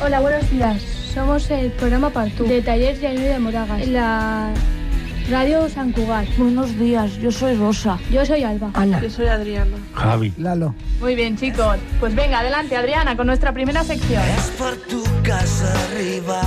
Hola, 0.03 0.19
buenos 0.19 0.49
días. 0.51 0.81
Somos 1.13 1.49
el 1.49 1.71
programa 1.71 2.09
Partú 2.09 2.43
de 2.43 2.61
Talleres 2.61 2.99
de 2.99 3.13
de 3.15 3.39
Moragas, 3.39 3.81
en 3.81 3.93
la 3.93 4.53
radio 5.29 5.69
San 5.69 5.93
Cugat. 5.93 6.27
Buenos 6.37 6.77
días, 6.77 7.15
yo 7.17 7.31
soy 7.31 7.55
Rosa. 7.55 7.97
Yo 8.11 8.25
soy 8.25 8.43
Alba. 8.43 8.71
Ana. 8.73 9.01
Yo 9.01 9.09
soy 9.09 9.27
Adriana. 9.27 9.77
Javi. 9.93 10.33
Lalo. 10.37 10.75
Muy 10.99 11.15
bien, 11.15 11.37
chicos. 11.37 11.77
Pues 11.99 12.13
venga, 12.13 12.39
adelante, 12.39 12.75
Adriana, 12.75 13.15
con 13.15 13.27
nuestra 13.27 13.53
primera 13.53 13.83
sección. 13.83 14.21
Es 14.37 14.51
por 14.57 14.75
tu 14.75 15.03
casa 15.23 15.73
arriba. 15.85 16.41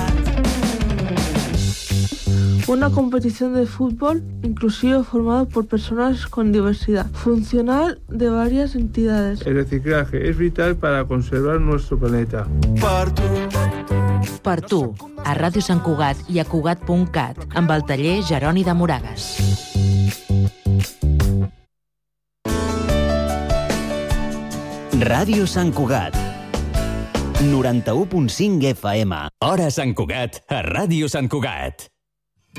Una 2.69 2.91
competición 2.91 3.55
de 3.55 3.65
fútbol 3.65 4.23
inclusivo 4.43 5.03
formado 5.03 5.49
por 5.49 5.65
personas 5.65 6.27
con 6.27 6.51
diversidad 6.51 7.07
funcional 7.13 7.99
de 8.09 8.29
varias 8.29 8.75
entidades. 8.75 9.41
El 9.41 9.55
reciclaje 9.55 10.29
es 10.29 10.37
vital 10.37 10.75
para 10.75 11.03
conservar 11.05 11.59
nuestro 11.59 11.97
planeta. 11.97 12.47
Per 12.79 13.11
tu. 13.11 13.23
Per 14.43 14.61
tu, 14.61 14.81
a 15.25 15.33
Ràdio 15.33 15.65
Sant 15.65 15.81
Cugat 15.81 16.21
i 16.29 16.37
a 16.37 16.45
Cugat.cat, 16.45 17.49
amb 17.57 17.73
el 17.73 17.89
taller 17.89 18.21
Jeroni 18.21 18.61
de 18.63 18.77
Moragas. 18.77 19.27
Ràdio 25.09 25.49
Sant 25.49 25.73
Cugat. 25.73 26.13
91.5 27.41 28.75
FM. 28.77 29.25
Hora 29.41 29.71
Sant 29.73 29.97
Cugat, 29.97 30.43
a 30.53 30.61
Ràdio 30.61 31.09
Sant 31.09 31.33
Cugat. 31.33 31.89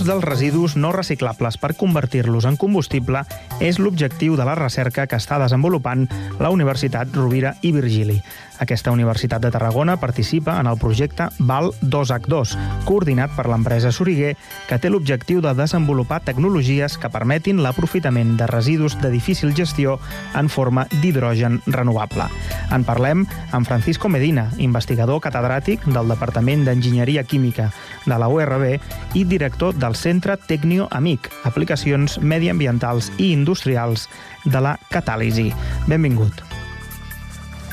L'ús 0.00 0.08
dels 0.08 0.24
residus 0.24 0.74
no 0.80 0.94
reciclables 0.96 1.58
per 1.60 1.74
convertir-los 1.76 2.46
en 2.48 2.56
combustible 2.56 3.20
és 3.60 3.76
l'objectiu 3.76 4.32
de 4.38 4.46
la 4.48 4.54
recerca 4.56 5.04
que 5.04 5.18
està 5.20 5.36
desenvolupant 5.42 6.06
la 6.40 6.48
Universitat 6.54 7.12
Rovira 7.12 7.58
i 7.60 7.74
Virgili. 7.76 8.16
Aquesta 8.60 8.92
Universitat 8.92 9.40
de 9.40 9.50
Tarragona 9.52 9.96
participa 9.96 10.58
en 10.60 10.68
el 10.68 10.76
projecte 10.76 11.30
VAL 11.38 11.70
2H2, 11.80 12.56
coordinat 12.84 13.32
per 13.32 13.46
l'empresa 13.48 13.88
Soriguer, 13.92 14.34
que 14.68 14.76
té 14.76 14.90
l'objectiu 14.92 15.40
de 15.40 15.54
desenvolupar 15.56 16.20
tecnologies 16.26 16.98
que 17.00 17.08
permetin 17.12 17.62
l'aprofitament 17.64 18.36
de 18.36 18.48
residus 18.48 18.98
de 19.00 19.08
difícil 19.12 19.54
gestió 19.56 19.98
en 20.36 20.48
forma 20.52 20.86
d'hidrogen 21.00 21.62
renovable. 21.66 22.28
En 22.70 22.84
parlem 22.84 23.24
amb 23.52 23.68
Francisco 23.68 24.12
Medina, 24.12 24.50
investigador 24.58 25.20
catedràtic 25.24 25.88
del 25.88 26.12
Departament 26.12 26.68
d'Enginyeria 26.68 27.24
Química 27.24 27.70
de 28.04 28.20
la 28.20 28.28
URB 28.28 28.76
i 29.16 29.24
director 29.24 29.72
del 29.90 29.96
Centre 29.96 30.36
Tecnio 30.36 30.86
Amic, 30.92 31.26
aplicacions 31.42 32.20
mediambientals 32.22 33.08
i 33.18 33.32
industrials 33.32 34.06
de 34.44 34.60
la 34.62 34.76
catàlisi. 34.92 35.48
Benvingut. 35.90 36.44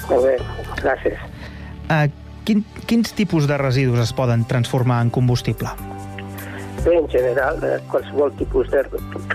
Molt 0.09 0.24
bé, 0.26 0.34
gràcies. 0.80 1.22
Uh, 1.86 2.07
quin, 2.47 2.63
quins 2.89 3.13
tipus 3.13 3.45
de 3.45 3.59
residus 3.61 4.01
es 4.07 4.15
poden 4.18 4.47
transformar 4.49 5.03
en 5.05 5.13
combustible? 5.13 5.70
Bé, 6.88 6.97
en 6.97 7.05
general, 7.13 7.61
eh, 7.61 7.78
qualsevol 7.91 8.34
tipus 8.41 8.72
de 8.74 8.82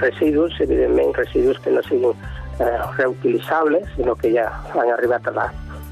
residus, 0.00 0.58
evidentment 0.58 1.14
residus 1.14 1.62
que 1.62 1.70
no 1.70 1.86
siguin 1.86 2.18
eh, 2.58 2.82
reutilitzables, 2.98 3.86
sinó 3.94 4.16
que 4.18 4.34
ja 4.34 4.48
han 4.74 4.90
arribat 4.90 5.30
a 5.30 5.38
la 5.38 5.48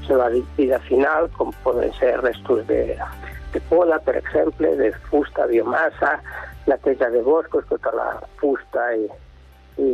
seva 0.09 0.27
vida 0.57 0.83
final, 0.91 1.31
com 1.39 1.55
poden 1.63 1.93
ser 2.01 2.17
restos 2.19 2.67
de, 2.67 2.97
de 3.53 3.67
poda, 3.71 3.99
per 4.03 4.17
exemple, 4.19 4.75
de 4.75 4.91
fusta, 5.07 5.47
biomassa, 5.47 6.17
neteja 6.67 7.09
de 7.09 7.21
boscos, 7.25 7.65
tota 7.69 7.93
la 7.95 8.07
fusta 8.41 8.85
i, 8.95 9.07
i, 9.77 9.89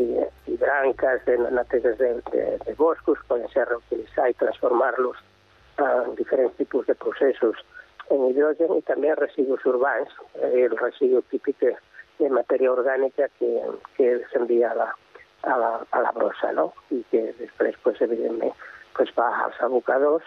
i 0.48 0.58
branques 0.58 1.26
de 1.26 1.38
neteges 1.52 1.98
de, 1.98 2.14
de, 2.32 2.46
de 2.66 2.76
boscos 2.76 3.20
poden 3.28 3.48
ser 3.54 3.68
reutilitzar 3.70 4.30
i 4.30 4.38
transformar-los 4.42 5.18
en 5.78 6.16
diferents 6.18 6.56
tipus 6.58 6.88
de 6.88 6.96
processos 6.96 7.60
en 8.10 8.24
hidrogen 8.30 8.78
i 8.78 8.86
també 8.88 9.14
residus 9.16 9.66
urbans, 9.68 10.14
el 10.52 10.78
residu 10.80 11.22
típic 11.32 11.60
de, 11.64 11.74
de 12.20 12.32
matèria 12.34 12.72
orgànica 12.72 13.28
que, 13.40 13.52
que 13.98 14.14
s'envia 14.32 14.72
a 14.74 14.94
a 15.44 15.58
la, 15.58 15.86
a 15.92 16.02
la 16.02 16.12
brossa, 16.12 16.52
no? 16.52 16.74
I 16.92 17.04
que 17.12 17.22
després, 17.40 17.76
pues, 17.84 18.02
evidentment, 18.02 18.54
pues, 18.98 19.12
va 19.18 19.30
als 19.46 19.60
abocadors. 19.62 20.26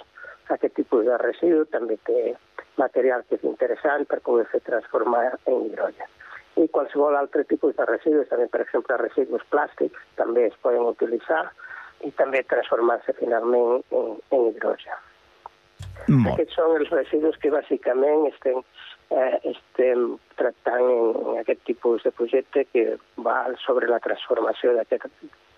Aquest 0.51 0.75
tipus 0.75 1.05
de 1.07 1.19
residu 1.21 1.65
també 1.71 1.97
té 2.09 2.35
material 2.81 3.23
que 3.29 3.37
és 3.39 3.45
interessant 3.47 4.07
per 4.11 4.21
poder 4.27 4.47
fer 4.51 4.63
transformar 4.67 5.27
en 5.47 5.67
hidrogen. 5.67 6.17
I 6.61 6.69
qualsevol 6.69 7.17
altre 7.17 7.45
tipus 7.49 7.75
de 7.77 7.87
residus, 7.89 8.29
també, 8.29 8.47
per 8.53 8.61
exemple, 8.67 8.97
residus 9.01 9.45
plàstics, 9.53 10.01
també 10.19 10.47
es 10.51 10.57
poden 10.63 10.85
utilitzar 10.91 11.47
i 12.05 12.11
també 12.19 12.43
transformar-se 12.49 13.15
finalment 13.17 13.81
en, 13.97 14.19
en 14.37 14.47
hidrogen. 14.51 15.07
Molt. 16.09 16.35
Aquests 16.35 16.57
són 16.59 16.77
els 16.77 16.91
residus 16.93 17.37
que 17.41 17.53
bàsicament 17.53 18.27
estem, 18.31 18.61
eh, 19.13 19.39
estem 19.53 20.05
tractant 20.41 20.85
en, 20.85 21.17
en 21.33 21.41
aquest 21.43 21.65
tipus 21.69 22.05
de 22.05 22.13
projecte 22.13 22.67
que 22.73 22.85
va 23.25 23.39
sobre 23.65 23.89
la 23.89 24.01
transformació 24.05 24.75
d'aquest 24.77 25.09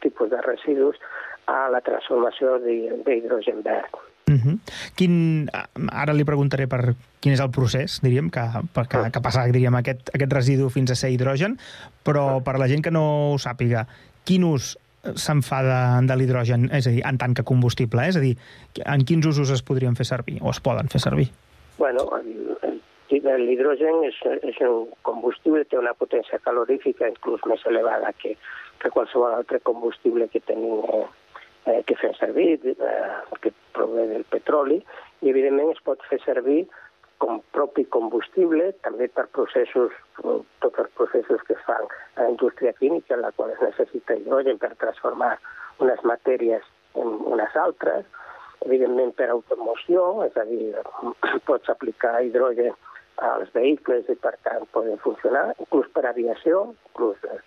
tipus 0.03 0.31
de 0.31 0.41
residus 0.47 0.99
a 1.47 1.69
la 1.71 1.81
transformació 1.81 2.59
de- 2.63 3.03
d'hidrogen 3.07 3.63
verd. 3.67 3.99
Uh 4.33 4.45
-huh. 4.45 4.59
Quin, 4.97 5.49
ara 5.93 6.13
li 6.13 6.25
preguntaré 6.25 6.67
per 6.67 6.95
quin 7.21 7.33
és 7.33 7.41
el 7.41 7.51
procés, 7.51 8.01
diríem, 8.03 8.31
que, 8.31 8.43
per, 8.75 8.89
que, 8.89 9.11
que 9.13 9.21
passa 9.21 9.45
diríem, 9.47 9.75
aquest, 9.75 10.11
aquest 10.15 10.33
residu 10.33 10.71
fins 10.71 10.91
a 10.91 10.95
ser 10.95 11.11
hidrogen, 11.11 11.59
però 12.05 12.43
per 12.43 12.59
la 12.59 12.69
gent 12.69 12.83
que 12.83 12.91
no 12.91 13.33
ho 13.33 13.39
sàpiga, 13.39 13.87
quin 14.25 14.45
ús 14.45 14.77
se'n 15.15 15.43
fa 15.43 15.63
de, 15.63 16.07
de 16.07 16.17
l'hidrogen, 16.17 16.71
és 16.73 16.87
a 16.87 16.91
dir, 16.91 17.03
en 17.07 17.19
tant 17.19 17.35
que 17.35 17.43
combustible, 17.43 18.03
eh? 18.03 18.09
és 18.09 18.17
a 18.17 18.21
dir, 18.21 18.37
en 18.87 19.05
quins 19.05 19.27
usos 19.27 19.51
es 19.51 19.63
podrien 19.63 19.97
fer 19.97 20.07
servir, 20.07 20.39
o 20.43 20.51
es 20.51 20.61
poden 20.61 20.89
fer 20.89 21.01
servir? 21.01 21.31
Bueno, 21.79 22.07
l'hidrogen 23.39 24.05
és, 24.07 24.19
és 24.43 24.61
un 24.67 24.89
combustible, 25.07 25.65
té 25.65 25.79
una 25.79 25.95
potència 25.95 26.39
calorífica 26.45 27.09
inclús 27.09 27.43
més 27.47 27.65
elevada 27.67 28.13
que, 28.19 28.37
que 28.81 28.91
qualsevol 28.91 29.35
altre 29.35 29.61
combustible 29.61 30.29
que 30.33 30.41
tenim 30.41 30.81
eh, 30.83 31.05
eh, 31.67 31.83
que 31.87 31.97
fem 31.97 32.15
servir, 32.19 32.61
eh, 32.65 33.37
que 33.41 33.53
prové 33.73 34.07
del 34.11 34.25
petroli, 34.25 34.81
i 35.23 35.31
evidentment 35.31 35.73
es 35.75 35.83
pot 35.87 36.03
fer 36.11 36.19
servir 36.25 36.65
com 37.23 37.39
propi 37.55 37.85
combustible, 37.95 38.73
també 38.83 39.07
per 39.09 39.29
processos, 39.37 39.95
eh, 40.25 40.39
tots 40.65 40.83
els 40.83 40.95
processos 40.99 41.45
que 41.47 41.55
es 41.55 41.67
fan 41.69 41.85
a 42.17 42.25
la 42.25 42.31
indústria 42.35 42.73
química, 42.79 43.15
en 43.15 43.23
la 43.23 43.33
qual 43.33 43.51
es 43.55 43.63
necessita 43.63 44.17
hidrogen 44.19 44.59
per 44.59 44.75
transformar 44.77 45.37
unes 45.79 46.03
matèries 46.03 46.67
en 46.95 47.15
unes 47.35 47.57
altres, 47.57 48.07
evidentment 48.67 49.15
per 49.19 49.31
automoció, 49.31 50.25
és 50.27 50.37
a 50.37 50.45
dir, 50.51 50.75
pots 51.49 51.71
aplicar 51.71 52.21
hidrogen 52.23 52.75
als 53.23 53.53
vehicles 53.55 54.09
i 54.11 54.17
per 54.19 54.35
tant 54.43 54.67
poden 54.75 54.99
funcionar, 55.05 55.53
inclús 55.61 55.89
per 55.95 56.07
aviació, 56.09 56.73
inclús 56.91 57.23
eh, 57.31 57.39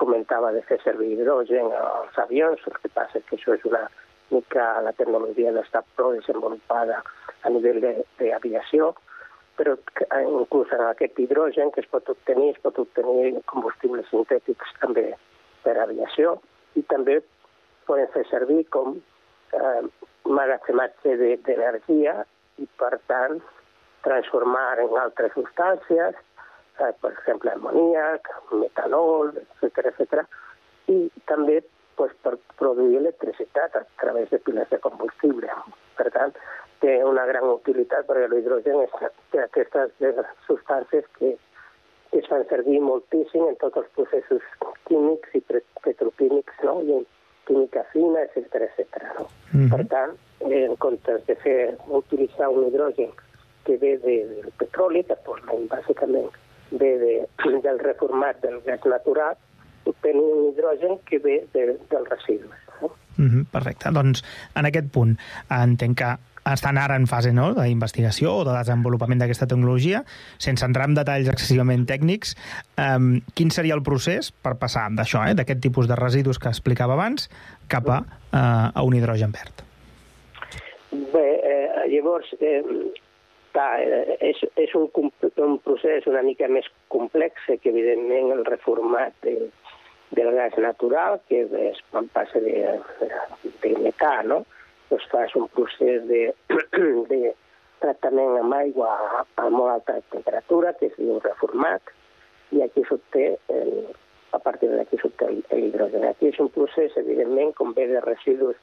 comentava 0.00 0.52
de 0.52 0.62
fer 0.68 0.78
servir 0.82 1.12
hidrogen 1.14 1.70
als 1.76 2.18
avions, 2.18 2.60
el 2.66 2.78
que 2.80 2.88
passa 2.94 3.18
és 3.18 3.24
que 3.28 3.36
això 3.36 3.54
és 3.54 3.64
una 3.68 3.84
mica, 4.32 4.80
la 4.80 4.92
tecnologia 4.96 5.52
no 5.52 5.60
està 5.62 5.82
prou 5.96 6.14
desenvolupada 6.16 7.02
a 7.42 7.50
nivell 7.52 7.80
d'aviació, 8.18 8.94
però 9.58 9.74
eh, 9.76 10.22
inclús 10.24 10.72
en 10.72 10.80
aquest 10.88 11.18
hidrogen 11.20 11.70
que 11.74 11.82
es 11.84 11.90
pot 11.92 12.08
obtenir, 12.08 12.54
es 12.54 12.62
pot 12.64 12.78
obtenir 12.80 13.42
combustibles 13.52 14.08
sintètics 14.10 14.72
també 14.80 15.10
per 15.62 15.76
aviació 15.78 16.38
i 16.74 16.82
també 16.88 17.20
poden 17.86 18.08
fer 18.14 18.24
servir 18.30 18.64
com 18.72 18.96
eh, 19.52 19.82
magatzematge 20.24 21.16
de- 21.20 21.36
d'energia 21.44 22.22
i, 22.58 22.66
per 22.80 22.96
tant, 23.10 23.40
transformar 24.02 24.80
en 24.82 24.96
altres 24.98 25.32
substàncies, 25.36 26.16
eh, 26.88 26.94
per 27.00 27.12
exemple, 27.12 27.52
amoníac, 27.52 28.28
metanol, 28.52 29.32
etc 29.38 29.92
etc. 29.92 30.24
i 30.92 31.06
també 31.30 31.60
pues, 31.96 32.12
per 32.24 32.36
produir 32.58 32.98
electricitat 32.98 33.76
a 33.76 33.84
través 34.00 34.30
de 34.30 34.38
piles 34.38 34.68
de 34.70 34.78
combustible. 34.82 35.48
Per 35.96 36.08
tant, 36.10 36.34
té 36.82 36.98
una 37.06 37.24
gran 37.28 37.46
utilitat 37.46 38.06
perquè 38.08 38.28
l'hidrogen 38.30 38.82
té 39.30 39.42
aquestes 39.44 39.92
substàncies 40.48 41.06
que, 41.18 41.34
que 42.10 42.22
es 42.22 42.28
fan 42.30 42.44
servir 42.50 42.80
moltíssim 42.82 43.46
en 43.46 43.58
tots 43.62 43.82
els 43.82 43.90
processos 43.98 44.48
químics 44.88 45.36
i 45.38 45.42
petroquímics, 45.86 46.62
no? 46.66 46.80
i 46.82 46.96
en 46.98 47.06
química 47.46 47.84
fina, 47.92 48.24
etc 48.26 48.66
etc. 48.68 49.06
No? 49.18 49.28
Per 49.76 49.84
tant, 49.92 50.16
en 50.48 50.74
comptes 50.82 51.22
de 51.28 51.36
fer 51.44 51.58
utilitzar 52.02 52.50
un 52.50 52.66
hidrogen 52.66 53.12
que 53.64 53.76
ve 53.78 53.96
de, 54.02 54.16
del 54.26 54.50
petroli, 54.58 55.04
que 55.06 55.14
actualment 55.14 55.68
bàsicament 55.70 56.32
ve 56.72 56.98
de, 56.98 57.14
del 57.66 57.78
reformat 57.78 58.42
del 58.42 58.60
gas 58.66 58.84
natural, 58.86 59.36
obtenir 59.84 60.22
un 60.22 60.50
hidrogen 60.50 60.98
que 61.08 61.18
ve 61.18 61.46
de, 61.54 61.78
dels 61.90 62.08
residus. 62.08 62.50
No? 62.80 62.92
Uh 63.18 63.24
-huh, 63.24 63.46
perfecte. 63.50 63.90
Doncs 63.90 64.24
en 64.54 64.66
aquest 64.66 64.90
punt 64.90 65.18
entenc 65.50 65.98
que 65.98 66.16
estan 66.50 66.78
ara 66.78 66.96
en 66.96 67.06
fase 67.06 67.32
no, 67.32 67.52
d'investigació 67.54 68.34
o 68.40 68.44
de 68.44 68.54
desenvolupament 68.56 69.20
d'aquesta 69.22 69.46
tecnologia, 69.46 70.02
sense 70.42 70.64
entrar 70.66 70.88
en 70.88 70.96
detalls 70.98 71.28
excessivament 71.28 71.86
tècnics, 71.86 72.34
um, 72.76 73.20
quin 73.34 73.50
seria 73.54 73.74
el 73.74 73.84
procés 73.86 74.32
per 74.32 74.56
passar 74.58 74.88
d'això, 74.90 75.28
eh, 75.28 75.34
d'aquest 75.38 75.60
tipus 75.62 75.88
de 75.88 75.96
residus 75.96 76.38
que 76.38 76.48
explicava 76.48 76.94
abans, 76.94 77.30
cap 77.68 77.88
a, 77.88 78.00
uh, 78.32 78.70
a 78.74 78.82
un 78.82 78.94
hidrogen 78.94 79.30
verd? 79.30 79.62
Bé, 80.90 81.28
eh, 81.40 81.88
llavors, 81.94 82.26
eh, 82.40 82.62
clar, 83.54 83.80
eh, 83.80 84.16
és, 84.30 84.40
és 84.60 84.74
un, 84.78 84.88
un 85.46 85.58
procés 85.64 86.08
una 86.10 86.22
mica 86.26 86.48
més 86.48 86.68
complex 86.92 87.46
que, 87.48 87.70
evidentment, 87.70 88.32
el 88.36 88.44
reformat 88.48 89.14
de, 89.26 89.36
del 90.16 90.32
gas 90.36 90.58
natural, 90.58 91.20
que 91.28 91.44
és 91.70 91.80
quan 91.90 92.08
passa 92.12 92.42
de, 92.44 92.76
de 93.62 93.74
metà, 93.80 94.18
no? 94.28 94.42
Doncs 94.90 95.08
fas 95.12 95.34
un 95.38 95.48
procés 95.56 96.04
de, 96.10 96.26
de 97.12 97.34
tractament 97.82 98.38
amb 98.42 98.58
aigua 98.58 98.90
a, 98.92 99.24
a 99.42 99.48
molt 99.50 99.78
alta 99.78 99.98
temperatura, 100.12 100.74
que 100.78 100.90
es 100.92 100.98
diu 101.00 101.18
reformat, 101.24 101.94
i 102.52 102.60
aquí 102.60 102.84
s'obté 102.84 103.32
a 104.32 104.38
partir 104.38 104.68
d'aquí 104.72 104.98
s'obté 105.00 105.28
el, 105.28 105.40
el 105.52 105.66
hidrogen. 105.68 106.04
Aquí 106.08 106.28
és 106.28 106.38
un 106.40 106.48
procés, 106.52 106.94
evidentment, 107.00 107.52
com 107.56 107.72
ve 107.76 107.88
de 107.88 108.00
residus 108.04 108.56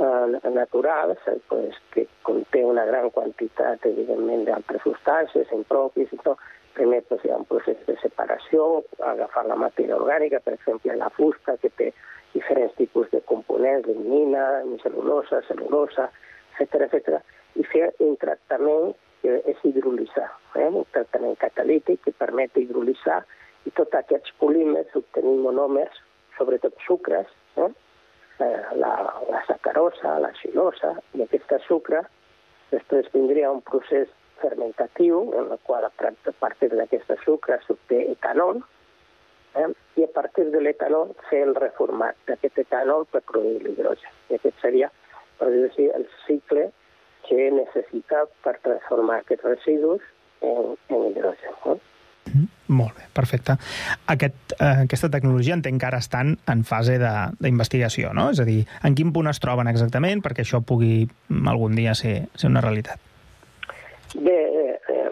eh, 0.00 0.50
naturals, 0.50 1.18
eh, 1.26 1.38
pues, 1.48 1.74
que 1.92 2.06
conté 2.22 2.64
una 2.64 2.84
gran 2.84 3.10
quantitat, 3.10 3.84
evidentment, 3.86 4.44
d'altres 4.48 4.82
substàncies, 4.86 5.52
impropis 5.52 6.12
i 6.12 6.20
tot. 6.24 6.38
Primer 6.78 7.02
pues, 7.08 7.24
hi 7.24 7.32
ha 7.32 7.40
un 7.40 7.48
procés 7.48 7.80
de 7.86 7.96
separació, 8.02 8.84
agafar 9.02 9.46
la 9.48 9.56
matèria 9.58 9.96
orgànica, 9.96 10.40
per 10.44 10.54
exemple, 10.54 10.94
la 10.96 11.10
fusta, 11.16 11.56
que 11.62 11.70
té 11.80 11.92
diferents 12.34 12.74
tipus 12.78 13.10
de 13.10 13.20
components, 13.26 13.88
lignina, 13.88 14.44
cel·lulosa, 14.84 15.42
cel·lulosa, 15.48 16.08
etc 16.58 16.86
etc. 16.86 17.18
i 17.58 17.64
fer 17.66 17.88
un 18.04 18.16
tractament 18.20 18.94
que 19.22 19.40
és 19.50 19.64
hidrolitzar, 19.66 20.28
eh? 20.54 20.68
un 20.68 20.86
tractament 20.94 21.34
catalític 21.40 22.04
que 22.04 22.14
permet 22.14 22.56
hidrolitzar 22.56 23.22
i 23.66 23.72
tots 23.74 23.98
aquests 23.98 24.34
polímers 24.38 24.94
obtenir 24.98 25.38
monòmers, 25.42 25.98
sobretot 26.38 26.76
sucres, 26.86 27.30
eh? 27.58 27.70
Eh, 28.40 28.62
la, 28.76 28.92
la 29.30 29.42
sacarosa, 29.46 30.18
la 30.22 30.32
xilosa, 30.40 30.94
i 31.14 31.24
aquest 31.24 31.52
sucre 31.66 32.04
després 32.70 33.08
vindria 33.14 33.50
un 33.50 33.62
procés 33.64 34.08
fermentatiu 34.42 35.22
en 35.34 35.52
el 35.52 35.58
qual 35.66 35.84
a 35.84 35.92
part- 36.00 36.28
a 36.28 36.34
partir 36.40 36.70
d'aquesta 36.70 37.16
sucre 37.24 37.58
s'obté 37.66 38.04
etanol 38.12 38.60
eh? 39.54 39.68
i 39.96 40.04
a 40.04 40.10
partir 40.14 40.50
de 40.52 40.60
l'etanol 40.60 41.14
fer 41.30 41.42
el 41.48 41.54
reformat 41.58 42.16
d'aquest 42.28 42.60
etanol 42.64 43.06
per 43.10 43.22
produir 43.32 43.62
l'hidrogen. 43.64 44.12
I 44.30 44.38
aquest 44.38 44.60
seria, 44.62 44.90
per 45.38 45.48
així, 45.48 45.88
el 45.94 46.06
cicle 46.26 46.68
que 47.26 47.50
necessita 47.50 48.26
per 48.44 48.58
transformar 48.62 49.20
aquests 49.22 49.44
residus 49.44 50.04
en, 50.40 50.76
en 50.88 51.08
hidrogen. 51.10 51.58
No? 51.64 51.78
Molt 52.68 52.98
bé, 52.98 53.06
perfecte. 53.16 53.56
Aquest, 54.12 54.52
eh, 54.60 54.84
aquesta 54.84 55.08
tecnologia 55.08 55.56
entenc 55.56 55.80
que 55.80 55.86
ara 55.88 56.00
estan 56.02 56.34
en 56.52 56.64
fase 56.68 56.98
d'investigació, 57.00 58.12
no? 58.12 58.28
És 58.30 58.40
a 58.40 58.44
dir, 58.44 58.66
en 58.84 58.94
quin 58.94 59.12
punt 59.12 59.30
es 59.30 59.40
troben 59.40 59.70
exactament 59.70 60.20
perquè 60.24 60.44
això 60.44 60.60
pugui 60.60 61.06
mm, 61.06 61.48
algun 61.48 61.78
dia 61.78 61.94
ser, 61.96 62.28
ser 62.36 62.50
una 62.52 62.60
realitat? 62.60 63.00
Bé, 64.14 64.36
eh, 64.36 64.76
eh, 64.92 65.08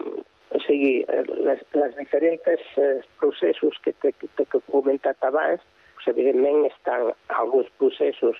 o 0.53 0.61
sigui, 0.67 1.01
eh, 1.01 1.23
les, 1.49 1.65
les 1.73 1.97
diferents 1.97 2.45
eh, 2.77 3.01
processos 3.17 3.81
que 3.83 3.95
t'he 4.03 4.13
comentat 4.69 5.17
abans, 5.25 5.65
pues, 5.97 6.13
evidentment 6.13 6.69
estan 6.69 7.09
alguns 7.41 7.69
processos 7.81 8.37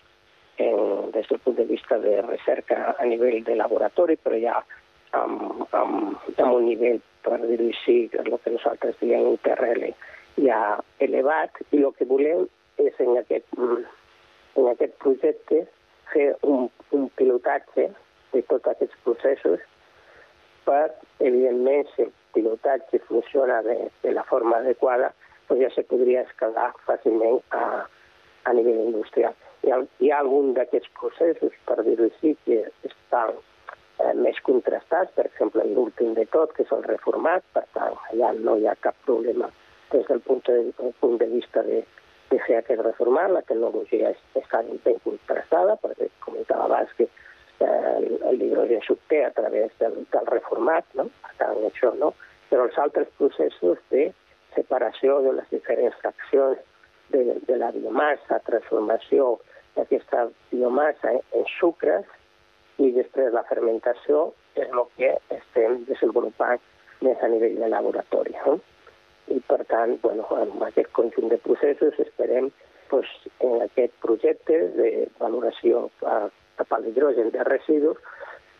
en, 0.57 1.11
des 1.11 1.28
del 1.30 1.39
punt 1.39 1.57
de 1.57 1.65
vista 1.65 1.97
de 1.99 2.22
recerca 2.22 2.95
a 2.97 3.05
nivell 3.05 3.43
de 3.43 3.55
laboratori, 3.55 4.18
però 4.18 4.38
hi 4.38 4.45
ha 4.45 4.61
amb, 5.18 5.63
amb, 5.72 6.18
amb 6.38 6.53
un 6.59 6.68
nivell, 6.70 6.99
per 7.26 7.39
dir-ho 7.43 7.70
així, 7.72 7.97
el 8.20 8.32
que 8.43 8.53
nosaltres 8.53 8.99
diem 9.01 9.34
IPRL, 9.36 9.88
ja 10.45 10.59
elevat, 11.03 11.61
i 11.72 11.82
el 11.84 11.93
que 11.97 12.07
volem 12.09 12.45
és 12.84 12.99
en 13.03 13.15
aquest, 13.22 13.57
en 13.57 14.70
aquest 14.74 14.93
projecte 15.03 15.63
fer 16.13 16.28
un, 16.43 16.70
un 16.95 17.09
pilotatge 17.20 17.89
de 18.34 18.43
tots 18.51 18.70
aquests 18.72 19.01
processos 19.05 19.63
per, 20.68 20.91
evidentment, 21.20 21.88
si 21.95 22.05
el 22.05 22.13
pilotatge 22.36 22.99
funciona 23.07 23.61
de, 23.65 23.78
de 24.03 24.13
la 24.13 24.24
forma 24.30 24.59
adequada, 24.61 25.13
doncs 25.47 25.63
ja 25.63 25.70
se 25.74 25.84
podria 25.88 26.26
escalar 26.28 26.74
fàcilment 26.88 27.39
a, 27.55 27.86
a 28.43 28.55
nivell 28.55 28.82
industrial. 28.89 29.36
Hi 29.63 29.72
ha, 29.74 29.80
hi 30.03 30.11
ha 30.11 30.20
algun 30.22 30.53
d'aquests 30.57 30.91
processos, 30.99 31.55
per 31.70 31.80
dir-ho 31.88 32.09
així, 32.09 32.36
que 32.45 32.65
estan 32.89 33.39
eh, 34.00 34.14
més 34.18 34.39
contrastats, 34.45 35.14
per 35.16 35.28
exemple, 35.30 35.66
l'últim 35.74 36.14
de 36.18 36.26
tot, 36.34 36.54
que 36.56 36.66
és 36.66 36.74
el 36.76 36.84
reformat, 36.88 37.45
per 37.54 37.66
tant, 37.78 37.95
allà 38.12 38.34
no 38.39 38.58
hi 38.58 38.68
ha 38.68 38.76
cap 38.82 38.98
problema 39.06 39.50
des 39.91 40.06
del 40.10 40.20
punt 40.22 40.43
de, 40.48 40.58
del 40.78 40.93
punt 41.00 41.18
de 41.22 41.28
vista 41.32 41.64
de, 41.64 41.84
de 42.32 42.39
fer 42.45 42.60
aquest 42.60 42.84
reformat, 42.84 43.32
la 43.32 43.43
tecnologia 43.48 44.12
és, 44.12 44.24
està 44.36 44.62
ben 44.86 45.00
contrastada, 45.06 45.78
perquè 45.84 46.10
comentava 46.26 46.68
abans 46.68 46.93
que 46.98 47.08
eh, 47.08 47.98
l'hidrogen 48.36 48.84
s'obté 48.86 49.24
a 49.26 49.32
través 49.38 49.72
del, 49.80 50.02
del 50.14 50.32
reformat, 50.34 50.88
no? 51.00 51.08
per 51.24 51.36
tant, 51.41 51.62
això 51.72 51.93
no, 52.00 52.14
però 52.52 52.68
els 52.68 52.80
altres 52.84 53.10
processos 53.20 53.80
de 53.93 54.10
separació 54.56 55.22
de 55.26 55.38
les 55.39 55.50
diferents 55.54 55.95
fraccions 56.02 56.60
de, 57.14 57.38
de 57.48 57.58
la 57.60 57.72
biomassa, 57.76 58.41
transformació 58.48 59.38
d'aquesta 59.78 60.28
biomassa 60.52 61.14
en, 61.16 61.22
en 61.39 61.45
sucres 61.58 62.08
i 62.84 62.92
després 62.96 63.34
la 63.34 63.46
fermentació 63.50 64.32
és 64.56 64.70
el 64.70 64.86
que 64.98 65.14
estem 65.34 65.84
desenvolupant 65.90 66.62
més 67.06 67.22
a 67.22 67.30
nivell 67.32 67.58
de 67.62 67.70
laboratori. 67.74 68.36
No? 68.46 68.58
I 69.34 69.40
per 69.50 69.64
tant, 69.72 69.98
bueno, 70.04 70.26
amb 70.38 70.64
aquest 70.70 70.92
conjunt 70.98 71.32
de 71.34 71.40
processos 71.44 71.98
esperem 72.04 72.50
pues, 72.90 73.10
en 73.44 73.62
aquest 73.66 73.94
projecte 74.04 74.60
de 74.78 74.92
valoració 75.20 75.88
a, 76.06 76.28
cap 76.58 76.74
a 76.74 76.80
l'hidrogen 76.84 77.34
de 77.34 77.44
residus 77.50 77.98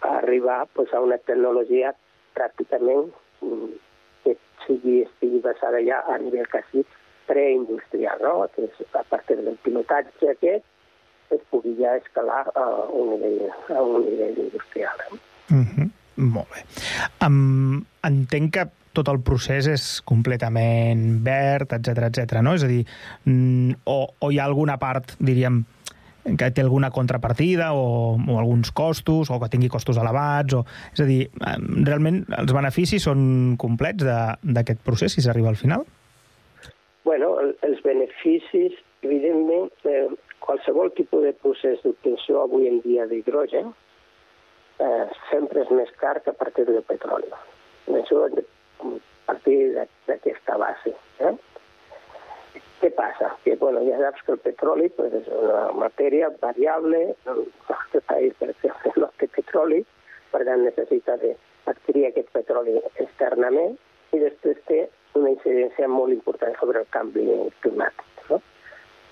arribar 0.02 0.66
pues, 0.74 0.94
a 0.94 1.02
una 1.02 1.18
tecnologia 1.30 1.94
pràcticament 2.38 3.08
mm, 3.42 3.70
que 4.26 4.36
sigui, 4.66 5.02
estigui 5.08 5.42
basada 5.46 5.82
ja 5.86 6.04
a 6.06 6.18
nivell 6.22 6.50
quasi 6.52 6.84
preindustrial, 7.28 8.22
no? 8.24 8.48
que 8.56 8.68
és 8.68 8.84
a 8.96 9.04
partir 9.08 9.40
del 9.42 9.58
pilotatge 9.64 10.34
aquest 10.34 10.66
es 11.36 11.44
pugui 11.52 11.76
ja 11.80 11.96
escalar 11.98 12.46
a 12.56 12.66
un 12.94 13.16
nivell, 13.16 13.52
a 13.76 13.82
un 13.82 14.06
nivell 14.06 14.38
industrial. 14.48 14.98
Mm 15.50 15.64
-hmm. 15.64 15.90
Molt 16.18 16.50
bé. 16.50 16.64
Um, 17.26 17.86
entenc 18.02 18.54
que 18.54 18.66
tot 18.98 19.08
el 19.12 19.20
procés 19.22 19.68
és 19.70 20.02
completament 20.02 21.20
verd, 21.26 21.74
etc 21.78 22.10
etc. 22.10 22.42
no? 22.42 22.56
És 22.58 22.64
a 22.64 22.68
dir, 22.68 22.86
mm, 23.26 23.84
o, 23.86 24.08
o 24.20 24.32
hi 24.32 24.40
ha 24.40 24.46
alguna 24.46 24.78
part, 24.82 25.14
diríem, 25.20 25.64
que 26.36 26.50
té 26.52 26.62
alguna 26.62 26.90
contrapartida 26.92 27.72
o, 27.74 28.18
o 28.18 28.40
alguns 28.40 28.72
costos 28.76 29.30
o 29.32 29.40
que 29.40 29.48
tingui 29.54 29.70
costos 29.72 30.00
elevats 30.02 30.58
o, 30.58 30.66
és 30.92 31.04
a 31.04 31.08
dir, 31.08 31.22
realment 31.88 32.26
els 32.36 32.52
beneficis 32.52 33.06
són 33.08 33.56
complets 33.62 34.04
d'aquest 34.04 34.82
procés 34.84 35.16
si 35.16 35.24
s'arriba 35.24 35.54
al 35.54 35.60
final? 35.60 35.86
Bueno, 37.08 37.38
els 37.64 37.80
beneficis, 37.86 38.76
evidentment, 39.06 39.72
eh, 39.88 40.10
qualsevol 40.44 40.92
tipus 40.98 41.24
de 41.26 41.34
procés 41.42 41.82
d'obtenció 41.84 42.44
avui 42.44 42.68
en 42.70 42.80
dia 42.86 43.06
d'hidrogen 43.10 43.74
eh, 44.80 45.06
sempre 45.32 45.64
és 45.64 45.74
més 45.74 45.92
car 46.02 46.20
que 46.22 46.32
a 46.32 46.38
partir 46.38 46.68
del 46.70 46.84
petroli. 46.88 47.30
Això 48.00 48.24
a 48.28 48.92
partir 49.28 49.60
d'aquesta 50.08 50.58
base. 50.62 50.94
Eh? 51.20 51.34
Què 52.82 52.92
passa? 52.94 53.32
Que, 53.44 53.56
bueno, 53.58 53.82
ja 53.88 53.98
saps 54.02 54.24
que 54.26 54.36
el 54.36 54.42
petroli 54.44 54.90
pues, 54.98 55.14
és 55.22 55.30
una 55.34 55.64
matèria 55.82 56.30
variable, 56.42 57.16
el 57.32 57.44
nostre 57.70 58.04
país, 58.12 58.36
per 58.40 58.52
exemple, 58.54 58.94
no 59.02 59.10
té 59.18 59.30
petroli, 59.40 59.82
per 60.32 60.44
tant 60.46 60.64
necessita 60.68 61.18
d'adquirir 61.24 62.08
aquest 62.10 62.30
petroli 62.36 62.78
externament 62.96 63.78
i 64.14 64.22
després 64.22 64.62
té 64.70 64.84
una 65.18 65.34
incidència 65.34 65.90
molt 65.90 66.14
important 66.14 66.54
sobre 66.62 66.84
el 66.84 66.92
canvi 66.94 67.26
climàtic. 67.66 68.17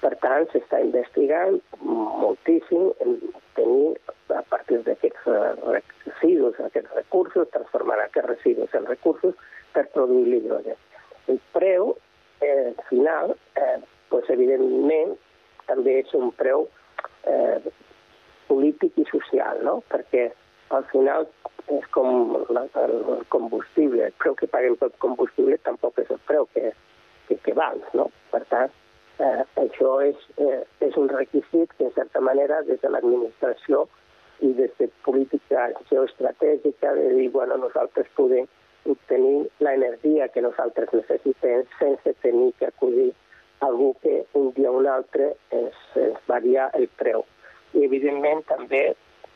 Per 0.02 0.12
tant, 0.22 0.48
s'està 0.52 0.82
investigant 0.84 1.60
moltíssim 1.82 2.92
en 3.06 3.18
tenir, 3.58 3.96
a 4.36 4.42
partir 4.52 4.82
d'aquests 4.86 5.28
residus, 5.30 6.60
aquests 6.60 6.96
recursos, 6.98 7.50
transformar 7.54 8.00
aquests 8.04 8.30
residus 8.30 8.74
en 8.78 8.88
recursos 8.90 9.36
per 9.74 9.86
produir 9.94 10.26
l'hidrogen. 10.32 10.78
El 11.32 11.40
preu 11.56 11.96
eh, 12.42 12.74
final, 12.90 13.36
eh, 13.56 13.80
pues, 14.10 14.30
evidentment, 14.30 15.16
també 15.70 16.00
és 16.04 16.14
un 16.18 16.32
preu 16.38 16.68
eh, 17.26 17.74
polític 18.48 18.98
i 19.02 19.06
social, 19.10 19.62
no? 19.66 19.80
perquè 19.90 20.30
al 20.76 20.86
final 20.92 21.28
és 21.74 21.86
com 21.94 22.36
la, 22.54 22.66
el 22.84 23.26
combustible, 23.34 24.10
el 24.10 24.18
preu 24.22 24.36
que 24.38 24.50
paguem 24.52 24.78
pel 24.82 24.94
combustible 25.02 25.58
tampoc 25.66 25.98
és 26.04 26.12
el 26.14 26.22
preu 26.30 26.46
que, 26.54 26.72
que, 27.28 27.38
que 27.46 27.56
val, 27.58 27.82
no? 27.98 28.10
Per 28.34 28.42
tant, 28.52 28.74
eh, 29.20 29.44
això 29.62 30.00
és, 30.04 30.16
eh, 30.38 30.64
és 30.80 30.98
un 30.98 31.10
requisit 31.10 31.72
que, 31.78 31.86
en 31.86 31.94
certa 31.94 32.22
manera, 32.22 32.62
des 32.64 32.82
de 32.82 32.90
l'administració 32.90 33.88
i 34.42 34.52
des 34.54 34.72
de 34.80 34.90
política 35.06 35.70
geoestratègica, 35.90 36.94
de 36.94 37.10
dir, 37.16 37.30
bueno, 37.32 37.58
nosaltres 37.58 38.08
podem 38.16 38.48
obtenir 38.86 39.50
l'energia 39.60 40.28
que 40.28 40.42
nosaltres 40.42 40.92
necessitem 40.94 41.64
sense 41.80 42.14
tenir 42.22 42.54
que 42.60 42.68
acudir 42.68 43.14
algú 43.62 43.96
que 44.02 44.26
un 44.34 44.52
dia 44.54 44.72
o 44.72 44.78
un 44.78 44.88
altre 44.88 45.36
ens, 45.50 45.80
ens 45.96 46.20
varia 46.28 46.70
el 46.74 46.88
preu. 47.00 47.26
I, 47.74 47.86
evidentment, 47.88 48.44
també 48.52 48.84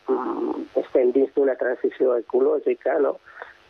mm, 0.07 0.67
estem 0.83 1.13
dins 1.15 1.31
d'una 1.35 1.55
transició 1.55 2.17
ecològica, 2.19 2.99
no?, 2.99 3.17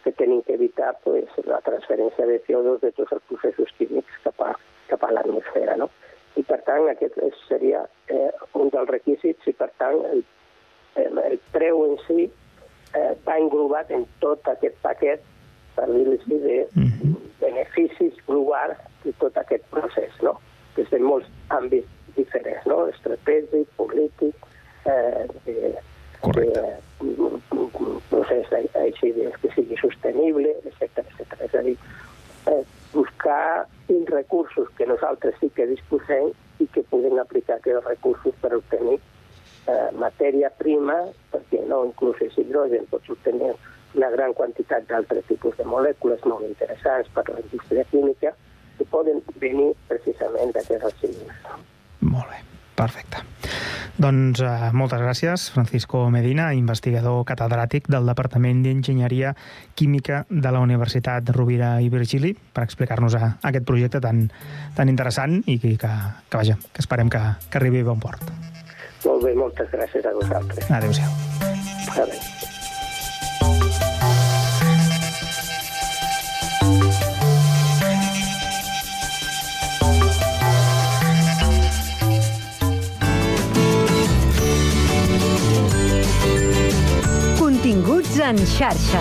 que 0.04 0.14
tenim 0.16 0.42
que 0.48 0.54
evitar 0.56 0.94
pues, 1.04 1.28
la 1.46 1.60
transferència 1.62 2.26
de 2.26 2.40
CO2 2.48 2.80
de 2.82 2.92
tots 2.96 3.12
els 3.12 3.24
processos 3.28 3.72
químics 3.78 4.22
cap 4.24 4.46
a, 4.46 4.54
cap 4.90 5.04
a 5.06 5.12
l'atmosfera. 5.14 5.78
No? 5.80 5.90
I 6.38 6.44
per 6.48 6.60
tant 6.68 6.88
aquest 6.92 7.18
seria 7.48 7.86
eh, 8.12 8.30
un 8.60 8.70
dels 8.74 8.90
requisits 8.90 9.50
i 9.50 9.56
per 9.58 9.70
tant 9.82 9.98
el, 10.12 10.24
el, 11.02 11.20
el 11.26 11.40
preu 11.56 11.84
en 11.88 11.98
si 12.06 12.28
eh, 12.28 13.14
va 13.26 13.38
englobat 13.38 13.92
en 13.96 14.06
tot 14.24 14.48
aquest 14.52 14.78
paquet 14.86 15.26
per 15.80 15.88
dir-ho 15.92 16.16
així, 16.18 16.40
de 16.44 16.58
beneficis 17.40 18.18
globals 18.28 18.80
de 19.06 19.14
tot 19.22 19.38
aquest 19.40 19.66
procés, 19.74 20.16
no? 20.26 20.36
des 20.76 20.90
de 20.92 21.00
molts 21.04 21.28
àmbits 21.56 22.16
diferents, 22.18 22.66
no? 22.68 22.82
estratègic, 22.92 23.70
polític, 23.80 24.50
eh, 24.86 25.26
de, 25.46 25.74
Correcte. 26.20 26.66
de, 27.00 27.40
procés 28.10 28.52
així 28.76 29.14
de, 29.16 29.30
que 29.42 29.54
sigui 29.56 29.80
sostenible, 29.80 30.52
etc 30.66 31.04
etc. 31.06 31.40
És 31.48 31.56
a 31.56 31.64
dir, 31.64 31.78
eh, 32.52 32.62
buscar 32.94 33.68
uns 33.88 34.10
recursos 34.10 34.70
que 34.78 34.88
nosaltres 34.90 35.36
sí 35.40 35.52
que 35.56 35.68
disposem 35.70 36.32
i 36.60 36.68
que 36.74 36.84
podem 36.92 37.20
aplicar 37.22 37.60
aquests 37.60 37.88
recursos 37.88 38.36
per 38.44 38.54
obtenir 38.58 38.98
eh, 39.00 39.90
matèria 39.96 40.52
prima, 40.60 40.98
perquè 41.32 41.64
no 41.72 41.86
inclús 41.88 42.20
és 42.26 42.36
hidrogen, 42.42 42.90
pots 42.92 43.16
obtenir 43.16 43.54
una 43.96 44.10
gran 44.10 44.34
quantitat 44.34 44.86
d'altres 44.90 45.26
tipus 45.30 45.58
de 45.58 45.66
molècules 45.66 46.22
molt 46.26 46.46
interessants 46.46 47.10
per 47.16 47.26
a 47.26 47.34
la 47.34 47.44
indústria 47.46 47.86
química 47.90 48.34
que 48.78 48.86
poden 48.86 49.24
venir 49.42 49.72
precisament 49.90 50.54
d'aquests 50.56 50.86
residus. 50.86 51.42
Molt 52.02 52.30
bé, 52.30 52.44
perfecte. 52.78 53.26
Doncs 54.00 54.40
eh, 54.40 54.70
moltes 54.72 55.02
gràcies, 55.04 55.50
Francisco 55.52 56.06
Medina, 56.14 56.54
investigador 56.56 57.26
catedràtic 57.28 57.90
del 57.92 58.08
Departament 58.08 58.62
d'Enginyeria 58.64 59.34
Química 59.76 60.22
de 60.30 60.54
la 60.56 60.62
Universitat 60.64 61.34
Rovira 61.36 61.74
i 61.84 61.92
Virgili, 61.92 62.32
per 62.32 62.64
explicar-nos 62.64 63.20
a 63.20 63.34
aquest 63.52 63.68
projecte 63.68 64.00
tan, 64.00 64.30
tan 64.80 64.88
interessant 64.88 65.42
i 65.52 65.60
que, 65.60 65.76
que, 65.76 65.92
que, 66.30 66.38
vaja, 66.38 66.56
que 66.72 66.86
esperem 66.86 67.12
que, 67.12 67.26
que 67.52 67.60
arribi 67.60 67.84
a 67.84 67.92
bon 67.92 68.00
port. 68.00 68.24
Molt 69.04 69.28
bé, 69.28 69.36
moltes 69.36 69.68
gràcies 69.76 70.08
a 70.08 70.16
vosaltres. 70.16 70.72
Adéu-siau. 70.80 71.16
Adéu. 72.00 72.39
Continguts 87.80 88.20
en 88.20 88.38
xarxa. 88.46 89.00